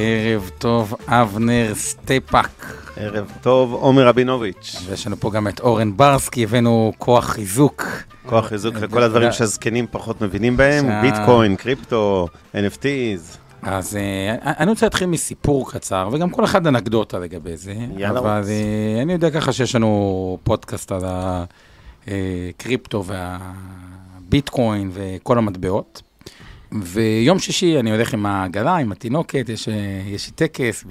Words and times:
ערב 0.00 0.50
טוב, 0.58 0.94
אבנר 1.06 1.74
סטפאק. 1.74 2.74
ערב 2.96 3.32
טוב, 3.42 3.72
עומר 3.72 4.06
רבינוביץ'. 4.06 4.76
ויש 4.86 5.06
לנו 5.06 5.16
פה 5.16 5.30
גם 5.30 5.48
את 5.48 5.60
אורן 5.60 5.96
ברסקי, 5.96 6.44
הבאנו 6.44 6.92
כוח 6.98 7.24
חיזוק. 7.24 7.84
כוח 8.26 8.46
חיזוק 8.46 8.74
לכל 8.74 9.02
הדברים 9.02 9.32
שהזקנים 9.32 9.86
פחות 9.90 10.20
מבינים 10.20 10.56
בהם, 10.56 11.02
ביטקוין, 11.02 11.56
קריפטו, 11.56 12.28
NFTs. 12.54 13.38
אז 13.62 13.96
אה, 13.96 13.98
אני 14.44 14.70
רוצה 14.70 14.86
להתחיל 14.86 15.06
מסיפור 15.06 15.70
קצר, 15.70 16.08
וגם 16.12 16.30
כל 16.30 16.44
אחד 16.44 16.66
אנקדוטה 16.66 17.18
לגבי 17.18 17.56
זה. 17.56 17.74
יאללה 17.96 18.20
אבל 18.20 18.42
אה, 18.42 19.02
אני 19.02 19.12
יודע 19.12 19.30
ככה 19.30 19.52
שיש 19.52 19.74
לנו 19.74 20.38
פודקאסט 20.44 20.92
על 20.92 21.02
הקריפטו 22.06 23.04
והביטקוין 23.04 24.90
וכל 24.92 25.38
המטבעות. 25.38 26.02
ויום 26.72 27.38
שישי 27.38 27.80
אני 27.80 27.90
הולך 27.90 28.14
עם 28.14 28.26
העגלה, 28.26 28.76
עם 28.76 28.92
התינוקת, 28.92 29.48
יש, 29.48 29.68
אה, 29.68 29.74
יש 30.06 30.26
לי 30.26 30.32
טקס, 30.32 30.84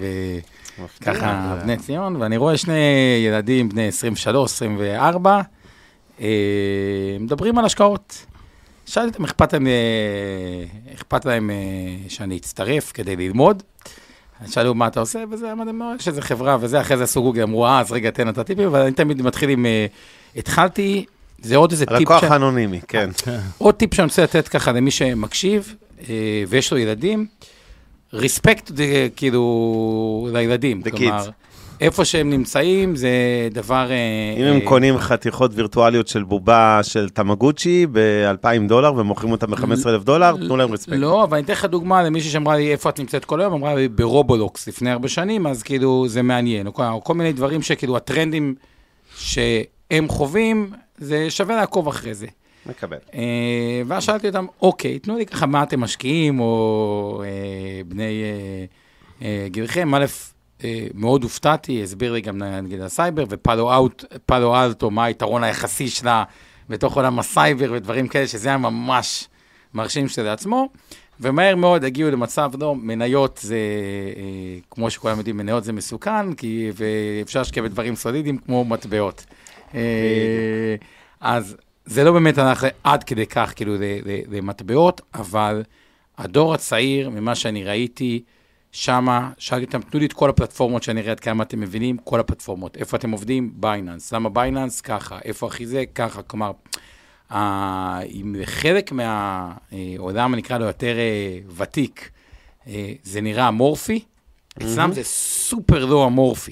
וככה 1.00 1.60
בני 1.64 1.78
ציון, 1.78 2.16
ואני 2.16 2.38
רואה 2.38 2.58
שני 2.58 2.74
ילדים 3.26 3.70
בני 3.70 3.88
23, 3.88 4.52
24, 4.52 5.42
אה, 6.22 6.28
מדברים 7.20 7.58
על 7.58 7.66
השקעות. 7.66 8.26
שאלתי 8.86 9.08
אותם, 9.08 9.24
אכפת 9.24 9.54
להם, 9.54 9.68
אה, 9.68 10.94
אכפת 10.96 11.26
להם 11.26 11.52
שאני 12.08 12.38
אצטרף 12.38 12.92
כדי 12.92 13.16
ללמוד? 13.16 13.64
שאלו 14.48 14.76
מה 14.76 14.88
אתה 14.88 15.00
עושה, 15.00 15.24
וזה 15.32 15.52
אמרתי, 15.52 15.72
"לא, 15.74 15.86
יש 16.00 16.08
איזה 16.08 16.22
חברה 16.22 16.58
וזה, 16.60 16.82
אחרי 16.82 16.98
זה 16.98 17.04
עשו 17.04 17.24
גוגל, 17.24 17.44
אמרו, 17.44 17.66
אה, 17.66 17.80
אז 17.80 17.92
רגע, 17.92 18.10
תן 18.10 18.30
את 18.30 18.38
הטיפים, 18.38 18.68
אבל 18.68 18.82
אני 18.82 18.92
תמיד 18.92 19.22
מתחיל 19.22 19.50
עם, 19.50 19.66
התחלתי, 20.36 21.06
זה 21.42 21.56
עוד 21.56 21.72
איזה 21.72 21.86
טיפ, 21.86 22.00
לקוח 22.00 22.22
ש- 22.22 22.32
אנונימי, 22.32 22.80
כן. 22.88 23.10
עוד 23.58 23.76
טיפ 23.76 23.94
שאני 23.94 24.06
רוצה 24.06 24.24
לתת 24.24 24.48
ככה 24.48 24.72
למי 24.72 24.92
שמקשיב, 24.92 25.76
אה, 26.10 26.16
ויש 26.48 26.72
לו 26.72 26.78
ילדים, 26.78 27.26
ריספקט 28.14 28.72
כאילו 29.16 30.30
לילדים, 30.34 30.82
The 30.86 30.90
כלומר, 30.98 31.26
kids. 31.26 31.32
איפה 31.82 32.06
שהם 32.06 32.30
נמצאים 32.30 32.96
זה 32.96 33.10
דבר... 33.52 33.88
אה, 33.92 34.36
אם 34.38 34.44
הם 34.44 34.56
אה, 34.62 34.66
קונים 34.66 34.98
חתיכות 34.98 35.52
וירטואליות 35.56 36.08
של 36.08 36.24
בובה 36.24 36.80
של 36.84 37.10
תמגוצ'י 37.10 37.86
ב-2,000 37.92 38.68
דולר 38.68 38.94
ומוכרים 38.98 39.32
אותם 39.32 39.52
ב-15,000 39.52 40.04
דולר, 40.04 40.36
תנו 40.38 40.58
להם 40.58 40.72
רספקט. 40.74 40.96
לא, 40.98 41.24
אבל 41.24 41.38
אני 41.38 41.46
אתן 41.46 41.54
לך 41.54 41.66
דוגמה 41.66 42.04
למישהי 42.04 42.30
שאמרה 42.32 42.56
לי, 42.58 42.72
איפה 42.72 42.90
את 42.90 43.00
נמצאת 43.00 43.26
כל 43.26 43.42
היום? 43.42 43.54
אמרה 43.54 43.76
לי, 43.76 43.88
ברובולוקס 43.88 44.68
לפני 44.68 44.92
הרבה 44.92 45.08
שנים, 45.08 45.48
אז 45.48 45.64
כאילו, 45.64 46.06
זה 46.08 46.22
מעניין. 46.22 46.68
או 46.68 47.04
כל 47.04 47.14
מיני 47.14 47.34
דברים 47.34 47.62
שכאילו, 47.62 47.98
הטרנדים 47.98 48.56
שהם 49.18 50.08
חווים, 50.08 50.70
זה 50.98 51.30
שווה 51.30 51.56
לעקוב 51.56 51.88
אחרי 51.88 52.14
זה. 52.14 52.28
מקבל. 52.66 52.98
אה, 53.14 53.82
ואז 53.88 54.04
שאלתי 54.04 54.28
אותם, 54.28 54.46
אוקיי, 54.62 55.00
תנו 55.00 55.18
לי 55.18 55.26
ככה 55.26 55.46
מה 55.46 55.64
אתם 55.64 55.80
משקיעים, 55.80 56.40
או 56.40 57.24
אה, 57.26 57.82
בני 57.88 58.24
אה, 58.24 58.66
אה, 59.22 59.48
גילכם. 59.50 59.96
א', 59.96 60.06
אה, 60.64 60.88
מאוד 60.94 61.24
הופתעתי, 61.24 61.84
הסביר 61.84 62.14
לי 62.14 62.22
גם 62.22 62.44
נגיד 62.44 62.82
הסייבר, 62.82 63.24
ופאלו 63.30 64.56
אלטו, 64.56 64.92
מה 64.92 65.06
היתרון 65.06 65.44
היחסי 65.44 65.88
שלה 65.88 66.24
בתוך 66.70 66.96
עולם 66.96 67.20
הסייבר 67.20 67.72
ודברים 67.74 68.08
כאלה, 68.08 68.28
שזה 68.28 68.50
היה 68.50 68.58
ממש 68.58 69.28
מרשים 69.74 70.08
שלעצמו. 70.08 70.70
ומהר 71.20 71.56
מאוד 71.56 71.84
הגיעו 71.84 72.12
למצב, 72.12 72.52
לא, 72.60 72.76
מניות 72.76 73.40
זה, 73.44 73.58
כמו 74.72 74.90
שכולם 74.90 75.18
יודעים, 75.18 75.38
מניות 75.38 75.64
זה 75.64 75.74
מסוכן, 75.74 76.34
כי 76.34 76.72
ואפשר 76.76 77.40
להשקיע 77.40 77.64
בדברים 77.64 77.96
סולידיים 77.96 78.38
כמו 78.38 78.66
מטבעות. 78.66 79.26
אה, 79.76 80.76
אז 81.22 81.58
זה 81.86 82.04
לא 82.04 82.12
באמת 82.12 82.38
הלך 82.38 82.66
עד 82.84 83.04
כדי 83.04 83.26
כך, 83.26 83.54
כאילו, 83.56 83.76
למטבעות, 84.32 85.02
אבל 85.14 85.64
הדור 86.18 86.54
הצעיר, 86.54 87.10
ממה 87.10 87.36
שאני 87.36 87.64
ראיתי, 87.64 88.24
שמה, 88.72 89.32
שאלתי 89.38 89.66
אותם, 89.66 89.82
תנו 89.82 90.00
לי 90.00 90.06
את 90.06 90.14
כל 90.14 90.30
הפלטפורמות 90.30 90.84
שאני 90.84 91.02
אראה 91.02 91.12
עד 91.12 91.20
כמה 91.20 91.44
אתם 91.44 91.60
מבינים, 91.60 91.98
כל 91.98 92.20
הפלטפורמות. 92.20 92.78
איפה 92.78 92.98
אתם 92.98 93.12
עובדים? 93.12 93.52
Binance. 93.56 94.14
למה 94.14 94.30
Binance? 94.30 94.82
ככה. 94.82 95.20
איפה 95.24 95.48
הכי 95.48 95.66
זה? 95.66 95.84
ככה. 95.96 96.22
כלומר, 96.22 96.52
אה, 97.32 98.00
אם 98.02 98.36
חלק 98.44 98.92
מהעולם, 98.92 100.34
אני 100.34 100.42
אקרא 100.42 100.58
לו 100.58 100.66
יותר 100.66 100.98
אה, 100.98 101.40
ותיק, 101.56 102.10
אה, 102.68 102.94
זה 103.04 103.22
נראה 103.22 103.48
אמורפי, 103.48 104.00
אצלם 104.58 104.92
זה 104.94 105.04
סופר 105.04 105.86
לא 105.86 106.08
אמורפי. 106.08 106.52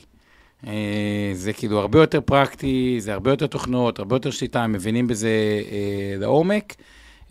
אה, 0.67 1.31
זה 1.33 1.53
כאילו 1.53 1.79
הרבה 1.79 1.99
יותר 1.99 2.21
פרקטי, 2.21 2.97
זה 2.99 3.13
הרבה 3.13 3.31
יותר 3.31 3.47
תוכנות, 3.47 3.99
הרבה 3.99 4.15
יותר 4.15 4.31
שליטה, 4.31 4.63
הם 4.63 4.71
מבינים 4.71 5.07
בזה 5.07 5.29
אה, 5.71 6.15
לעומק, 6.17 6.75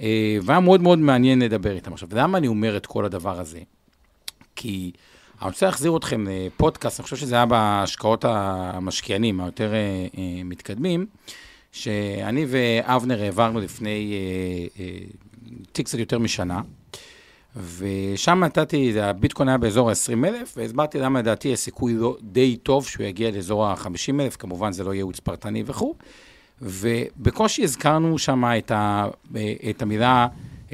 אה, 0.00 0.38
והיה 0.42 0.60
מאוד 0.60 0.80
מאוד 0.82 0.98
מעניין 0.98 1.42
לדבר 1.42 1.72
איתם. 1.72 1.92
עכשיו, 1.92 2.08
למה 2.12 2.38
אני 2.38 2.46
אומר 2.46 2.76
את 2.76 2.86
כל 2.86 3.04
הדבר 3.04 3.40
הזה? 3.40 3.60
כי 4.56 4.90
אני 5.42 5.48
רוצה 5.48 5.66
להחזיר 5.66 5.96
אתכם 5.96 6.24
לפודקאסט, 6.28 7.00
אני 7.00 7.04
חושב 7.04 7.16
שזה 7.16 7.34
היה 7.34 7.46
בהשקעות 7.46 8.24
המשקיענים 8.28 9.40
היותר 9.40 9.72
מתקדמים, 10.44 11.06
שאני 11.72 12.46
ואבנר 12.48 13.22
העברנו 13.22 13.60
לפני 13.60 14.14
תיק 15.72 15.86
קצת 15.86 15.98
יותר 15.98 16.18
משנה, 16.18 16.60
ושם 17.56 18.44
נתתי, 18.44 19.00
הביטקוין 19.00 19.48
היה 19.48 19.58
באזור 19.58 19.90
ה-20,000, 19.90 20.46
והסברתי 20.56 20.98
למה 20.98 21.18
לדעתי 21.18 21.48
יש 21.48 21.58
סיכוי 21.60 21.94
לא, 21.94 22.16
די 22.22 22.56
טוב 22.56 22.86
שהוא 22.86 23.06
יגיע 23.06 23.30
לאזור 23.30 23.66
ה-50,000, 23.66 24.36
כמובן 24.38 24.72
זה 24.72 24.84
לא 24.84 24.94
ייעוץ 24.94 25.20
פרטני 25.20 25.62
וכו', 25.66 25.94
ובקושי 26.62 27.62
הזכרנו 27.62 28.18
שם 28.18 28.44
את, 28.58 28.72
את 29.70 29.82
המילה, 29.82 30.26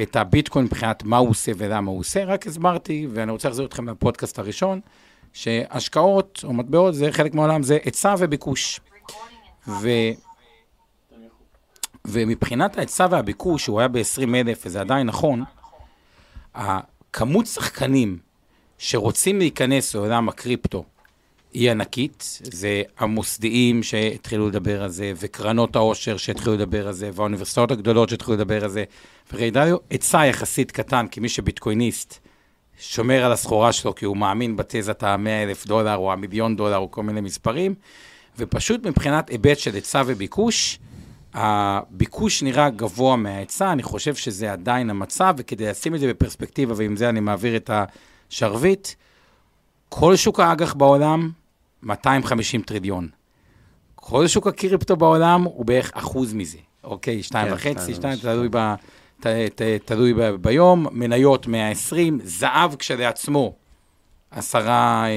את 0.02 0.16
הביטקוין 0.16 0.64
מבחינת 0.64 1.04
מה 1.04 1.16
הוא 1.16 1.30
עושה 1.30 1.52
ולמה 1.56 1.90
הוא 1.90 1.98
עושה, 2.00 2.24
רק 2.24 2.46
הסברתי, 2.46 3.06
ואני 3.10 3.32
רוצה 3.32 3.48
להחזיר 3.48 3.66
אתכם 3.66 3.88
לפודקאסט 3.88 4.38
הראשון, 4.38 4.80
שהשקעות 5.32 6.44
או 6.44 6.52
מטבעות 6.52 6.94
זה 6.94 7.12
חלק 7.12 7.34
מהעולם, 7.34 7.62
זה 7.62 7.78
היצע 7.84 8.14
וביקוש. 8.18 8.80
ו... 9.68 9.88
ומבחינת 12.04 12.78
ההיצע 12.78 13.06
והביקוש, 13.10 13.64
שהוא 13.64 13.80
היה 13.80 13.88
ב-20,000, 13.88 14.58
וזה 14.64 14.80
עדיין 14.80 15.06
נכון, 15.06 15.44
הכמות 16.54 17.46
שחקנים 17.46 18.18
שרוצים 18.78 19.38
להיכנס 19.38 19.94
לעולם 19.94 20.28
הקריפטו 20.28 20.84
היא 21.52 21.70
ענקית, 21.70 22.40
זה 22.42 22.82
המוסדיים 22.98 23.82
שהתחילו 23.82 24.48
לדבר 24.48 24.82
על 24.82 24.90
זה, 24.90 25.12
וקרנות 25.16 25.76
העושר 25.76 26.16
שהתחילו 26.16 26.54
לדבר 26.54 26.86
על 26.86 26.92
זה, 26.92 27.10
והאוניברסיטאות 27.14 27.70
הגדולות 27.70 28.08
שהתחילו 28.08 28.36
לדבר 28.36 28.64
על 28.64 28.70
זה, 28.70 28.84
ורידליו, 29.32 29.76
היצע 29.90 30.26
יחסית 30.26 30.70
קטן, 30.70 31.06
כי 31.06 31.20
מי 31.20 31.28
שביטקויניסט 31.28 32.18
שומר 32.78 33.24
על 33.24 33.32
הסחורה 33.32 33.72
שלו, 33.72 33.94
כי 33.94 34.04
הוא 34.04 34.16
מאמין 34.16 34.56
בתזת 34.56 35.02
ה-100 35.02 35.28
אלף 35.28 35.66
דולר, 35.66 35.96
או 35.96 36.12
המיליון 36.12 36.56
דולר, 36.56 36.76
או 36.76 36.90
כל 36.90 37.02
מיני 37.02 37.20
מספרים, 37.20 37.74
ופשוט 38.38 38.86
מבחינת 38.86 39.30
היבט 39.30 39.58
של 39.58 39.74
היצע 39.74 40.02
וביקוש, 40.06 40.78
הביקוש 41.34 42.42
נראה 42.42 42.70
גבוה 42.70 43.16
מההיצע, 43.16 43.72
אני 43.72 43.82
חושב 43.82 44.14
שזה 44.14 44.52
עדיין 44.52 44.90
המצב, 44.90 45.34
וכדי 45.38 45.66
לשים 45.66 45.94
את 45.94 46.00
זה 46.00 46.08
בפרספקטיבה, 46.08 46.74
ועם 46.76 46.96
זה 46.96 47.08
אני 47.08 47.20
מעביר 47.20 47.56
את 47.56 47.70
השרביט, 48.30 48.88
כל 49.88 50.16
שוק 50.16 50.40
האג"ח 50.40 50.74
בעולם, 50.74 51.30
250 51.82 52.62
טריליון. 52.62 53.08
כל 53.94 54.26
שוק 54.26 54.46
הקריפטו 54.46 54.96
בעולם 54.96 55.42
הוא 55.42 55.64
בערך 55.64 55.90
אחוז 55.94 56.34
מזה, 56.34 56.58
אוקיי? 56.84 57.22
שתיים 57.22 57.48
כן, 57.48 57.54
וחצי, 57.54 57.72
שתיים 57.72 57.94
שתיים, 57.94 58.14
ושתיים. 58.14 58.34
תלוי, 58.34 58.48
ב, 58.50 58.74
ת, 59.20 59.26
ת, 59.54 59.62
תלוי 59.84 60.14
ב, 60.14 60.22
ביום, 60.22 60.86
מניות 60.92 61.46
120, 61.46 62.18
זהב 62.24 62.74
כשלעצמו, 62.74 63.54
עשרה, 64.30 65.04
אה, 65.04 65.08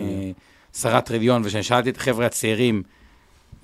אה, 0.00 0.30
עשרה 0.74 1.00
טריליון, 1.00 1.42
וכשאני 1.44 1.62
שאלתי 1.62 1.90
את 1.90 1.96
החבר'ה 1.96 2.26
הצעירים, 2.26 2.82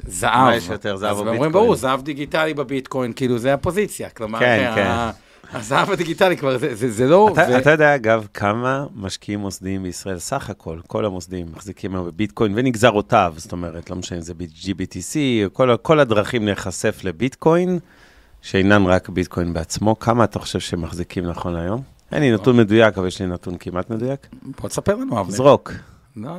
זהב. 0.06 0.44
מה 0.44 0.56
יש 0.56 0.68
יותר, 0.68 0.96
זהב 0.96 1.10
אז 1.10 1.16
או 1.16 1.22
הם 1.22 1.28
אומרים, 1.28 1.42
ביטקוין? 1.42 1.52
ברור, 1.52 1.76
זהב 1.76 2.02
דיגיטלי 2.02 2.54
בביטקוין, 2.54 3.12
כאילו, 3.12 3.38
זה 3.38 3.54
הפוזיציה. 3.54 4.08
כלומר, 4.08 4.38
כן, 4.38 4.72
כן. 4.74 5.10
הזהב 5.52 5.90
הדיגיטלי 5.90 6.36
כבר, 6.36 6.58
זה, 6.58 6.74
זה, 6.74 6.90
זה 6.90 7.06
לא... 7.06 7.30
אתה 7.32 7.46
ו- 7.50 7.58
אתה 7.58 7.70
יודע, 7.70 7.94
אגב, 7.94 8.26
כמה 8.34 8.86
משקיעים 8.94 9.40
מוסדיים 9.40 9.82
בישראל, 9.82 10.18
סך 10.18 10.50
הכל, 10.50 10.78
כל 10.86 11.04
המוסדיים 11.04 11.46
מחזיקים 11.52 11.94
היום 11.94 12.06
בביטקוין 12.06 12.52
ונגזרותיו, 12.56 13.34
זאת 13.36 13.52
אומרת, 13.52 13.90
לא 13.90 13.96
משנה 13.96 14.18
אם 14.18 14.22
זה 14.22 14.32
GBTC, 14.62 15.16
כל, 15.52 15.76
כל 15.82 16.00
הדרכים 16.00 16.46
להיחשף 16.46 17.00
לביטקוין, 17.04 17.78
שאינן 18.42 18.86
רק 18.86 19.08
ביטקוין 19.08 19.52
בעצמו, 19.52 19.98
כמה 19.98 20.24
אתה 20.24 20.38
חושב 20.38 20.60
שמחזיקים 20.60 21.26
נכון 21.26 21.52
להיום? 21.52 21.82
אין 22.12 22.22
לי 22.22 22.32
נתון 22.32 22.56
מדויק, 22.56 22.98
אבל 22.98 23.06
יש 23.06 23.20
לי 23.20 23.26
נתון 23.26 23.56
כמעט 23.60 23.90
מדויק. 23.90 24.26
בוא 24.60 24.68
תספר 24.68 24.96
לנו, 24.96 25.20
אבנר. 25.20 25.32
זרוק, 25.32 25.72
לא, 26.16 26.30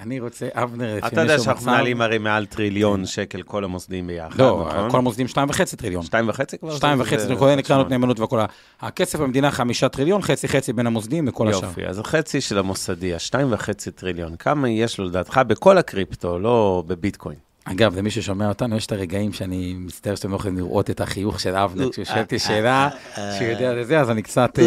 אני 0.00 0.20
רוצה- 0.20 0.48
אבנר, 0.54 0.98
אתה 1.06 1.20
יודע 1.20 1.38
שאנחנו 1.38 1.66
מנהלים 1.70 2.00
הרי 2.00 2.18
מעל 2.18 2.46
טריליון 2.46 3.06
שקל 3.06 3.42
כל 3.42 3.64
המוסדים 3.64 4.06
ביחד, 4.06 4.38
לא, 4.40 4.66
נכון? 4.74 4.90
כל 4.90 4.98
המוסדים 4.98 5.28
שתיים 5.28 5.48
וחצי 5.50 5.76
טריליון. 5.76 6.02
שתיים 6.02 6.28
וחצי 6.28 6.58
כבר? 6.58 6.76
שתיים 6.76 6.96
זה- 6.96 7.02
וחצי, 7.02 7.18
זה- 7.26 7.36
כולל 7.36 7.60
קרנות 7.62 7.90
נאמנות 7.90 8.20
והכל. 8.20 8.40
ה- 8.40 8.46
הכסף 8.80 9.18
במדינה 9.20 9.50
חמישה 9.50 9.88
טריליון, 9.88 10.22
חצי 10.22 10.48
חצי 10.48 10.72
בין 10.72 10.86
המוסדים 10.86 11.28
וכל 11.28 11.48
השאר. 11.48 11.64
יופי, 11.64 11.86
אז 11.86 11.98
החצי 11.98 12.40
של 12.40 12.58
המוסדי, 12.58 13.14
השתיים 13.14 13.52
וחצי 13.52 13.90
טריליון, 13.90 14.36
כמה 14.36 14.68
יש 14.70 14.98
לו 14.98 15.04
לדעתך 15.04 15.40
בכל 15.46 15.78
הקריפטו, 15.78 16.38
לא 16.38 16.82
בביטקוין? 16.86 17.36
אגב, 17.64 17.98
למי 17.98 18.10
ששומע 18.10 18.48
אותנו, 18.48 18.76
יש 18.76 18.86
את 18.86 18.92
הרגעים 18.92 19.32
שאני 19.32 19.74
מצטער 19.78 20.14
שאתם 20.14 20.30
לא 20.30 20.36
יכולים 20.36 20.56
לראות 20.56 20.90
את 20.90 21.00
החיוך 21.00 21.40
של 21.40 21.54
אבנר 21.54 21.90
כשהוא 21.90 22.04
שואל 22.04 22.20
אותי 22.20 22.38
שאלה, 22.38 22.88
שהוא 23.14 23.48
יודע 23.48 23.80
את 23.80 23.86
זה, 23.86 24.00
אז 24.00 24.10
אני 24.10 24.22
קצת... 24.22 24.58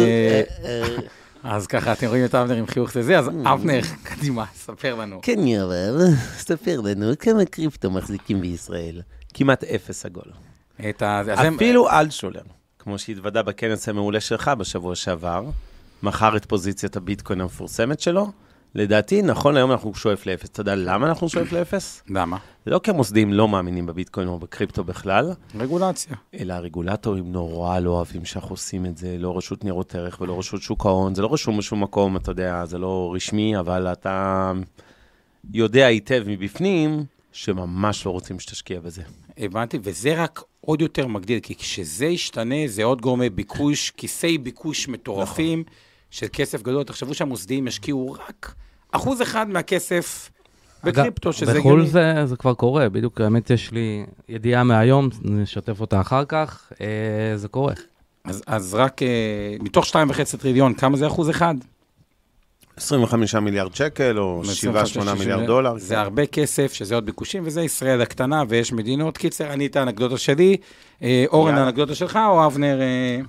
אז 1.42 1.66
ככה, 1.66 1.92
אתם 1.92 2.06
רואים 2.06 2.24
את 2.24 2.34
אבנר 2.34 2.54
עם 2.54 2.66
חיוך 2.66 2.96
לזה, 2.96 3.18
אז 3.18 3.28
אבנר, 3.28 3.80
קדימה, 4.08 4.44
ספר 4.54 4.94
לנו. 4.94 5.20
כן, 5.22 5.46
יואב, 5.46 5.94
ספר 6.36 6.80
לנו, 6.80 7.12
כמה 7.18 7.44
קריפטו 7.44 7.90
מחזיקים 7.90 8.40
בישראל? 8.40 9.02
כמעט 9.34 9.64
אפס 9.64 10.06
עגול. 10.06 10.32
אפילו 11.56 11.90
אלטשולר, 11.90 12.42
כמו 12.78 12.98
שהתוודה 12.98 13.42
בכנס 13.42 13.88
המעולה 13.88 14.20
שלך 14.20 14.50
בשבוע 14.58 14.94
שעבר, 14.94 15.44
מכר 16.02 16.36
את 16.36 16.44
פוזיציית 16.44 16.96
הביטקוין 16.96 17.40
המפורסמת 17.40 18.00
שלו. 18.00 18.32
לדעתי, 18.78 19.22
נכון 19.22 19.54
להיום 19.54 19.72
אנחנו 19.72 19.94
שואף 19.94 20.26
לאפס. 20.26 20.48
אתה 20.48 20.60
יודע 20.60 20.74
למה 20.74 21.06
אנחנו 21.06 21.28
שואף 21.28 21.52
לאפס? 21.52 22.02
למה? 22.08 22.36
לא 22.66 22.78
כי 22.78 22.90
המוסדים 22.90 23.32
לא 23.32 23.48
מאמינים 23.48 23.86
בביטקוין 23.86 24.28
או 24.28 24.38
בקריפטו 24.38 24.84
בכלל, 24.84 25.32
רגולציה. 25.54 26.16
אלא 26.34 26.54
הרגולטורים 26.54 27.32
נורא 27.32 27.78
לא 27.78 27.90
אוהבים 27.90 28.24
שאנחנו 28.24 28.50
עושים 28.50 28.86
את 28.86 28.96
זה, 28.96 29.16
לא 29.18 29.36
רשות 29.36 29.64
ניירות 29.64 29.94
ערך 29.94 30.20
ולא 30.20 30.38
רשות 30.38 30.62
שוק 30.62 30.86
ההון, 30.86 31.14
זה 31.14 31.22
לא 31.22 31.32
רשום 31.32 31.58
בשום 31.58 31.82
מקום, 31.82 32.16
אתה 32.16 32.30
יודע, 32.30 32.64
זה 32.64 32.78
לא 32.78 33.12
רשמי, 33.14 33.58
אבל 33.58 33.86
אתה 33.92 34.52
יודע 35.54 35.86
היטב 35.86 36.22
מבפנים 36.26 37.04
שממש 37.32 38.06
לא 38.06 38.10
רוצים 38.10 38.40
שתשקיע 38.40 38.80
בזה. 38.80 39.02
הבנתי, 39.38 39.78
וזה 39.82 40.22
רק 40.22 40.42
עוד 40.60 40.80
יותר 40.80 41.06
מגדיל, 41.06 41.40
כי 41.40 41.54
כשזה 41.54 42.06
ישתנה, 42.06 42.66
זה 42.66 42.84
עוד 42.84 43.00
גורמי 43.00 43.30
ביקוש, 43.30 43.90
כיסי 43.90 44.38
ביקוש 44.38 44.88
מטורפים 44.88 45.64
של 46.10 46.26
כסף 46.32 46.62
גדול. 46.62 46.82
תחשבו 46.82 47.14
שהמוסדיים 47.14 47.66
ישקיעו 47.66 48.16
רק 48.28 48.54
אחוז 48.92 49.22
אחד 49.22 49.48
מהכסף 49.48 50.30
בקריפטו, 50.84 51.32
שזה 51.32 51.58
בחו"ל 51.58 51.72
הגיוני. 51.72 51.86
זה, 51.86 52.26
זה 52.26 52.36
כבר 52.36 52.54
קורה, 52.54 52.88
בדיוק, 52.88 53.20
האמת 53.20 53.50
יש 53.50 53.72
לי 53.72 54.06
ידיעה 54.28 54.64
מהיום, 54.64 55.08
נשתף 55.22 55.80
אותה 55.80 56.00
אחר 56.00 56.24
כך, 56.24 56.72
אה, 56.80 57.36
זה 57.36 57.48
קורה. 57.48 57.74
אז, 58.24 58.42
אז 58.46 58.74
רק 58.74 59.02
אה, 59.02 59.56
מתוך 59.60 59.84
2.5 59.84 60.36
טריליון, 60.40 60.74
כמה 60.74 60.96
זה 60.96 61.06
אחוז 61.06 61.30
אחד? 61.30 61.54
25 62.76 63.34
מיליארד 63.34 63.74
שקל 63.74 64.18
או 64.18 64.42
7-8 65.00 65.14
מיליארד 65.18 65.46
דולר. 65.46 65.78
זה 65.78 65.94
כן. 65.94 66.00
הרבה 66.00 66.26
כסף, 66.26 66.72
שזה 66.72 66.94
עוד 66.94 67.06
ביקושים, 67.06 67.42
וזה 67.46 67.62
ישראל 67.62 68.00
הקטנה, 68.00 68.42
ויש 68.48 68.72
מדינות. 68.72 69.18
קיצר, 69.18 69.52
אני 69.52 69.66
את 69.66 69.76
האנקדוטה 69.76 70.18
שלי. 70.18 70.56
אה, 71.02 71.24
אורן. 71.28 71.54
האנקדוטה 71.54 71.94
שלך, 71.94 72.18
או 72.28 72.46
אבנר? 72.46 72.80
אה, 72.80 73.20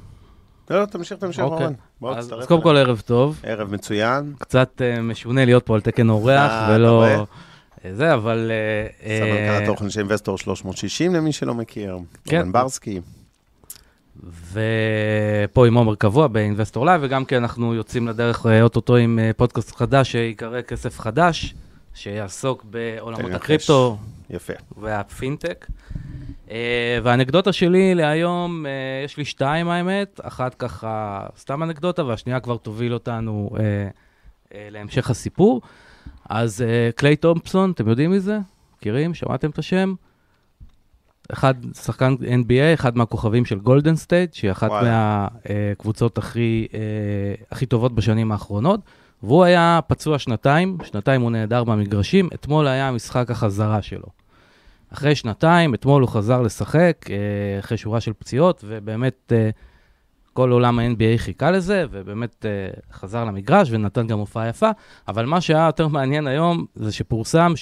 לא, 0.69 0.79
לא, 0.79 0.85
תמשיך, 0.85 1.19
תמשיך, 1.19 1.43
אוקיי. 1.43 1.65
אורן. 1.65 1.73
בוא, 2.01 2.15
אז, 2.15 2.25
תצטרף 2.25 2.39
אז 2.39 2.47
קודם. 2.47 2.61
כל 2.61 2.77
ערב 2.77 3.01
טוב, 3.05 3.39
ערב 3.43 3.73
מצוין. 3.73 4.33
קצת 4.39 4.81
אה, 4.81 5.01
משונה 5.01 5.45
להיות 5.45 5.65
פה 5.65 5.75
על 5.75 5.81
תקן 5.81 6.09
אורח, 6.09 6.51
אה, 6.51 6.75
ולא... 6.75 7.05
אה, 7.05 7.23
זה, 7.93 8.13
אבל... 8.13 8.51
סמנכ"ל 9.03 9.63
התוכן 9.63 9.89
של 9.89 9.99
אינבסטור 9.99 10.37
360 10.37 11.15
למי 11.15 11.31
שלא 11.31 11.53
מכיר. 11.53 11.97
כן. 12.25 12.37
אורן 12.37 12.51
ברסקי. 12.51 13.01
ופה 14.51 15.67
עם 15.67 15.73
עומר 15.73 15.95
קבוע 15.95 16.27
באינבסטור 16.27 16.85
לייב, 16.85 17.01
וגם 17.03 17.25
כי 17.25 17.37
אנחנו 17.37 17.75
יוצאים 17.75 18.07
לדרך 18.07 18.45
אוטוטו 18.61 18.95
עם 18.95 19.19
פודקאסט 19.37 19.75
חדש 19.75 20.11
שיקרא 20.11 20.61
כסף 20.61 20.99
חדש, 20.99 21.55
שיעסוק 21.93 22.65
בעולמות. 22.69 23.31
הקריפטו 23.31 23.97
יפה. 24.29 24.53
והפינטק. 24.77 25.65
אה, 26.51 26.99
והאנקדוטה 27.03 27.53
שלי 27.53 27.95
להיום, 27.95 28.65
אה, 28.65 28.71
יש 29.05 29.17
לי 29.17 29.25
שתיים 29.25 29.69
האמת, 29.69 30.19
אחת 30.23 30.53
ככה 30.53 31.25
סתם 31.37 31.63
אנקדוטה, 31.63 32.05
והשנייה 32.05 32.39
כבר 32.39 32.57
תוביל 32.57 32.93
אותנו 32.93 33.49
אה, 33.59 33.87
להמשך 34.71 35.09
הסיפור. 35.09 35.61
אז 36.29 36.63
קליי 36.95 37.15
תומפסון, 37.15 37.71
אתם 37.71 37.89
יודעים 37.89 38.11
מי 38.11 38.19
זה? 38.19 38.39
מכירים? 38.77 39.13
שמעתם 39.13 39.49
את 39.49 39.57
השם? 39.57 39.93
אחד, 41.33 41.53
שחקן 41.73 42.15
NBA, 42.21 42.73
אחד 42.73 42.97
מהכוכבים 42.97 43.45
של 43.45 43.59
גולדן 43.59 43.95
סטייט, 43.95 44.33
שהיא 44.33 44.51
אחת 44.51 44.69
וואלה. 44.69 45.27
מהקבוצות 45.49 46.17
הכי, 46.17 46.67
אה, 46.73 46.79
הכי 47.51 47.65
טובות 47.65 47.95
בשנים 47.95 48.31
האחרונות. 48.31 48.79
והוא 49.23 49.43
היה 49.43 49.79
פצוע 49.87 50.19
שנתיים, 50.19 50.77
שנתיים 50.83 51.21
הוא 51.21 51.31
נעדר 51.31 51.63
מהמגרשים, 51.63 52.29
אתמול 52.33 52.67
היה 52.67 52.87
המשחק 52.87 53.31
החזרה 53.31 53.81
שלו. 53.81 54.07
אחרי 54.93 55.15
שנתיים, 55.15 55.73
אתמול 55.73 56.01
הוא 56.01 56.09
חזר 56.09 56.41
לשחק, 56.41 57.05
אה, 57.09 57.59
אחרי 57.59 57.77
שורה 57.77 58.01
של 58.01 58.13
פציעות, 58.13 58.63
ובאמת 58.67 59.33
אה, 59.35 59.49
כל 60.33 60.51
עולם 60.51 60.79
ה-NBA 60.79 61.17
חיכה 61.17 61.51
לזה, 61.51 61.85
ובאמת 61.91 62.45
אה, 62.45 62.49
חזר 62.93 63.25
למגרש 63.25 63.67
ונתן 63.71 64.07
גם 64.07 64.19
הופעה 64.19 64.47
יפה. 64.49 64.69
אבל 65.07 65.25
מה 65.25 65.41
שהיה 65.41 65.65
יותר 65.65 65.87
מעניין 65.87 66.27
היום, 66.27 66.65
זה 66.75 66.91
שפורסם 66.91 67.53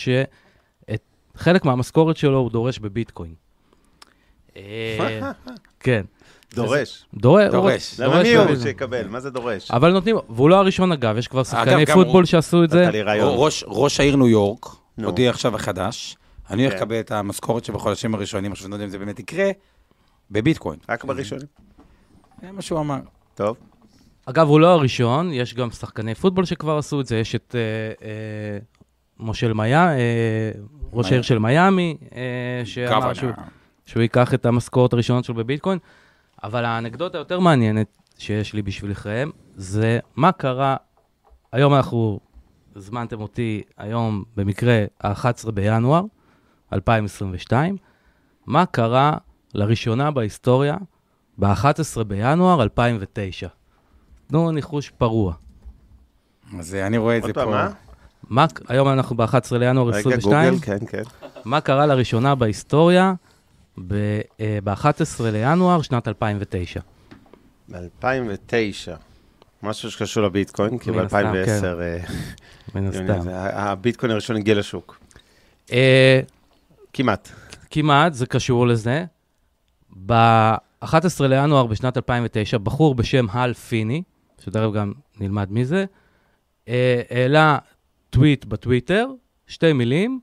שחלק 1.35 1.65
מהמשכורת 1.65 2.18
שלו 2.18 2.38
הוא 2.38 2.51
דורש 2.51 2.79
בביטקוין. 2.79 3.33
כן. 5.80 6.06
דורש. 6.56 7.06
דורש. 7.13 7.51
דורש. 7.51 8.00
למה 8.00 8.23
מי 8.23 8.35
הוא. 8.35 8.56
שיקבל? 8.63 9.07
מה 9.07 9.19
זה 9.19 9.30
דורש? 9.30 9.71
אבל 9.71 9.91
נותנים, 9.91 10.15
והוא 10.30 10.50
לא 10.50 10.56
הראשון 10.56 10.91
אגב, 10.91 11.18
יש 11.18 11.27
כבר 11.27 11.44
שחקני 11.44 11.85
פוטבול 11.85 12.25
שעשו 12.25 12.63
את 12.63 12.69
זה. 12.69 12.89
ראש, 13.68 14.00
העיר 14.00 14.15
ניו 14.15 14.27
יורק. 14.27 14.65
הודיע 15.03 15.30
עכשיו 15.30 15.56
החדש, 15.56 16.18
אני 16.49 16.63
הולך 16.63 16.73
כן. 16.73 16.79
לקבל 16.79 16.99
את 16.99 17.11
המשכורת 17.11 17.65
שבחודשים 17.65 18.15
הראשונים, 18.15 18.51
עכשיו 18.51 18.65
אני 18.65 18.71
לא 18.71 18.75
יודע 18.75 18.85
אם 18.85 18.89
זה 18.89 18.99
באמת 18.99 19.19
יקרה, 19.19 19.51
בביטקוין. 20.31 20.79
רק 20.89 21.03
בראשונים. 21.03 21.47
זה 22.41 22.51
מה 22.51 22.61
שהוא 22.61 22.79
אמר. 22.79 22.99
טוב. 23.35 23.57
אגב, 24.25 24.47
הוא 24.47 24.59
לא 24.59 24.67
הראשון, 24.67 25.33
יש 25.33 25.53
גם 25.53 25.71
שחקני 25.71 26.15
פוטבול 26.15 26.45
שכבר 26.45 26.77
עשו 26.77 27.01
את 27.01 27.05
זה, 27.05 27.17
יש 27.17 27.35
את 27.35 27.55
אה, 27.55 28.07
אה, 28.07 28.57
מושל 29.19 29.53
מיה, 29.53 29.97
אה, 29.97 30.51
ראש. 30.94 31.11
העיר 31.11 31.21
של 31.21 31.39
מיאמי, 31.39 31.97
אה, 32.15 32.61
שאמר 32.65 33.11
שהוא 33.85 34.01
ייקח 34.01 34.33
את 34.33 34.45
המשכורת 34.45 34.94
הראשונות 34.94 35.25
שלו 35.25 35.35
בביטקוין, 35.35 35.79
אבל 36.44 36.65
האנקדוטה 36.65 37.17
היותר 37.17 37.39
מעניינת 37.39 37.88
שיש 38.17 38.53
לי 38.53 38.61
בשבילכם, 38.61 39.29
זה 39.55 39.99
מה 40.16 40.31
קרה, 40.31 40.75
היום 41.51 41.73
אנחנו, 41.73 42.19
הזמנתם 42.75 43.21
אותי 43.21 43.61
היום 43.77 44.23
במקרה 44.35 44.85
ה-11 45.04 45.51
בינואר 45.51 46.04
2022, 46.74 47.78
מה 48.45 48.66
קרה 48.66 49.18
לראשונה 49.54 50.12
בהיסטוריה 50.12 50.76
ב-11 51.38 52.04
בינואר 52.04 52.64
2009? 52.64 53.47
תנו 54.28 54.52
ניחוש 54.52 54.90
פרוע. 54.90 55.33
אז 56.59 56.76
אה, 56.76 56.88
אני 56.88 56.97
רואה 56.97 57.18
את 57.18 57.24
זה 57.24 57.33
פה. 57.33 57.45
מה? 57.45 57.69
מה, 58.30 58.45
היום 58.68 58.88
אנחנו 58.88 59.18
ב-11 59.18 59.56
לינואר 59.57 59.88
רגע, 59.88 60.00
22, 60.00 60.54
גוגל, 60.54 60.66
כן, 60.66 60.86
כן. 60.86 61.04
מה 61.45 61.62
קרה 61.62 61.86
לראשונה 61.86 62.36
בהיסטוריה 62.36 63.14
ב-11 63.78 65.24
לינואר 65.24 65.81
שנת 65.81 66.07
2009? 66.07 66.80
ב-2009. 67.71 68.92
משהו 69.64 69.92
שקשור 69.92 70.24
לביטקוין, 70.24 70.78
כי 70.78 70.92
מן 70.92 71.06
הסתם, 71.06 71.33
ב-2010 71.33 72.76
מן 72.76 72.88
הסתם. 72.88 73.30
הביטקוין 73.30 74.12
הראשון 74.12 74.36
הגיע 74.36 74.56
לשוק. 74.56 75.00
כמעט. 76.97 77.30
כמעט, 77.69 78.13
זה 78.13 78.25
קשור 78.25 78.68
לזה. 78.68 79.06
ב-11 80.06 81.23
לינואר 81.30 81.66
בשנת 81.66 81.97
2009, 81.97 82.57
בחור 82.57 82.95
בשם 82.95 83.25
הל 83.30 83.54
פיני, 83.54 84.04
שתכף 84.42 84.71
גם 84.73 84.94
נלמד 85.19 85.51
מי 85.51 85.66
זה, 85.66 85.85
אה, 86.68 87.01
העלה 87.09 87.57
טוויט 88.09 88.45
בטוויטר, 88.45 89.07
שתי 89.47 89.73
מילים, 89.73 90.19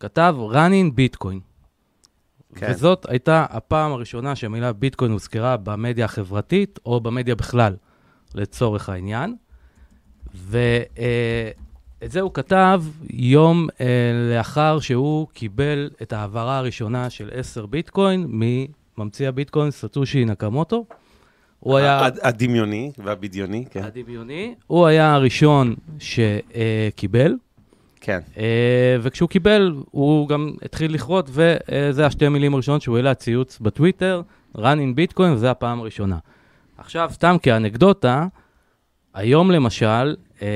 כתב 0.00 0.36
running 0.52 0.94
ביטקוין. 0.94 1.40
כן. 2.54 2.70
וזאת 2.70 3.06
הייתה 3.08 3.46
הפעם 3.50 3.92
הראשונה 3.92 4.36
שהמילה 4.36 4.72
ביטקוין 4.72 5.12
הוזכרה 5.12 5.56
במדיה 5.56 6.04
החברתית, 6.04 6.78
או 6.86 7.00
במדיה 7.00 7.34
בכלל, 7.34 7.76
לצורך 8.34 8.88
העניין. 8.88 9.36
ואת 12.02 12.10
זה 12.10 12.20
הוא 12.20 12.34
כתב 12.34 12.82
יום 13.10 13.68
אה, 13.80 13.86
לאחר 14.36 14.80
שהוא 14.80 15.26
קיבל 15.32 15.90
את 16.02 16.12
ההעברה 16.12 16.58
הראשונה 16.58 17.10
של 17.10 17.30
10 17.32 17.66
ביטקוין 17.66 18.26
מממציא 18.28 19.28
הביטקוין 19.28 19.70
סטושי 19.70 20.24
נקמוטו. 20.24 20.84
הוא 21.60 21.76
היה... 21.78 22.06
הד- 22.06 22.18
הדמיוני 22.22 22.90
והבדיוני, 22.98 23.64
כן. 23.70 23.82
הדמיוני, 23.82 24.54
הוא 24.66 24.86
היה 24.86 25.14
הראשון 25.14 25.74
שקיבל, 25.98 27.34
כן. 28.00 28.20
אה, 28.38 28.96
וכשהוא 29.02 29.28
קיבל, 29.28 29.74
הוא 29.90 30.28
גם 30.28 30.52
התחיל 30.64 30.94
לכרות, 30.94 31.30
וזה 31.32 32.06
השתי 32.06 32.26
המילים 32.26 32.54
הראשונות 32.54 32.82
שהוא 32.82 32.96
העלה 32.96 33.14
ציוץ 33.14 33.58
בטוויטר, 33.60 34.22
run 34.56 34.60
in 34.60 34.94
ביטקוין, 34.94 35.32
וזו 35.32 35.46
הפעם 35.46 35.80
הראשונה. 35.80 36.18
עכשיו, 36.78 37.08
סתם 37.12 37.36
כאנקדוטה, 37.42 38.26
היום 39.14 39.50
למשל, 39.50 40.16
אה, 40.42 40.48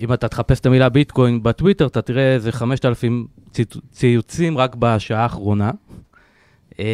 אם 0.00 0.12
אתה 0.12 0.28
תחפש 0.28 0.60
את 0.60 0.66
המילה 0.66 0.88
ביטקוין 0.88 1.42
בטוויטר, 1.42 1.86
אתה 1.86 2.02
תראה 2.02 2.34
איזה 2.34 2.52
5,000 2.52 3.26
ציט- 3.52 3.76
ציוצים 3.92 4.58
רק 4.58 4.74
בשעה 4.78 5.22
האחרונה. 5.22 5.70
אה, 6.78 6.84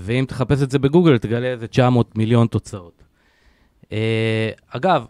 ואם 0.00 0.24
תחפש 0.28 0.62
את 0.62 0.70
זה 0.70 0.78
בגוגל, 0.78 1.18
תגלה 1.18 1.46
איזה 1.46 1.66
900 1.66 2.18
מיליון 2.18 2.46
תוצאות. 2.46 3.02
אה, 3.92 4.50
אגב, 4.68 5.04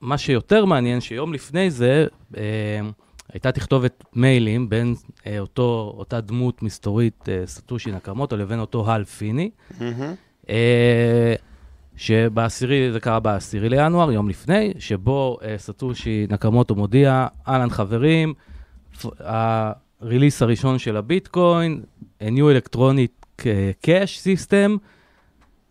מה 0.00 0.18
שיותר 0.18 0.64
מעניין, 0.64 1.00
שיום 1.00 1.32
לפני 1.34 1.70
זה, 1.70 2.06
אה, 2.36 2.42
הייתה 3.32 3.52
תכתובת 3.52 4.04
מיילים 4.14 4.68
בין 4.68 4.94
אותו, 5.38 5.94
אותה 5.98 6.20
דמות 6.20 6.62
מסתורית, 6.62 7.24
סטושי 7.46 7.90
נקמוטו, 7.92 8.36
לבין 8.36 8.60
אותו 8.60 8.90
הל 8.92 9.04
פיני, 9.04 9.50
מהמם. 9.80 10.14
שבעשירי, 11.96 12.92
זה 12.92 13.00
קרה 13.00 13.20
בעשירי 13.20 13.68
לינואר, 13.68 14.12
יום 14.12 14.28
לפני, 14.28 14.72
שבו 14.78 15.38
אה, 15.44 15.58
סטושי 15.58 16.26
נקמוטו 16.30 16.74
מודיע, 16.74 17.26
אהלן 17.48 17.70
חברים, 17.70 18.34
הריליס 19.20 20.42
הראשון 20.42 20.78
של 20.78 20.96
הביטקוין, 20.96 21.82
a 22.22 22.24
New 22.24 22.68
Electronic 22.76 23.46
אה, 23.46 23.70
Cash 23.86 24.24
System, 24.24 24.78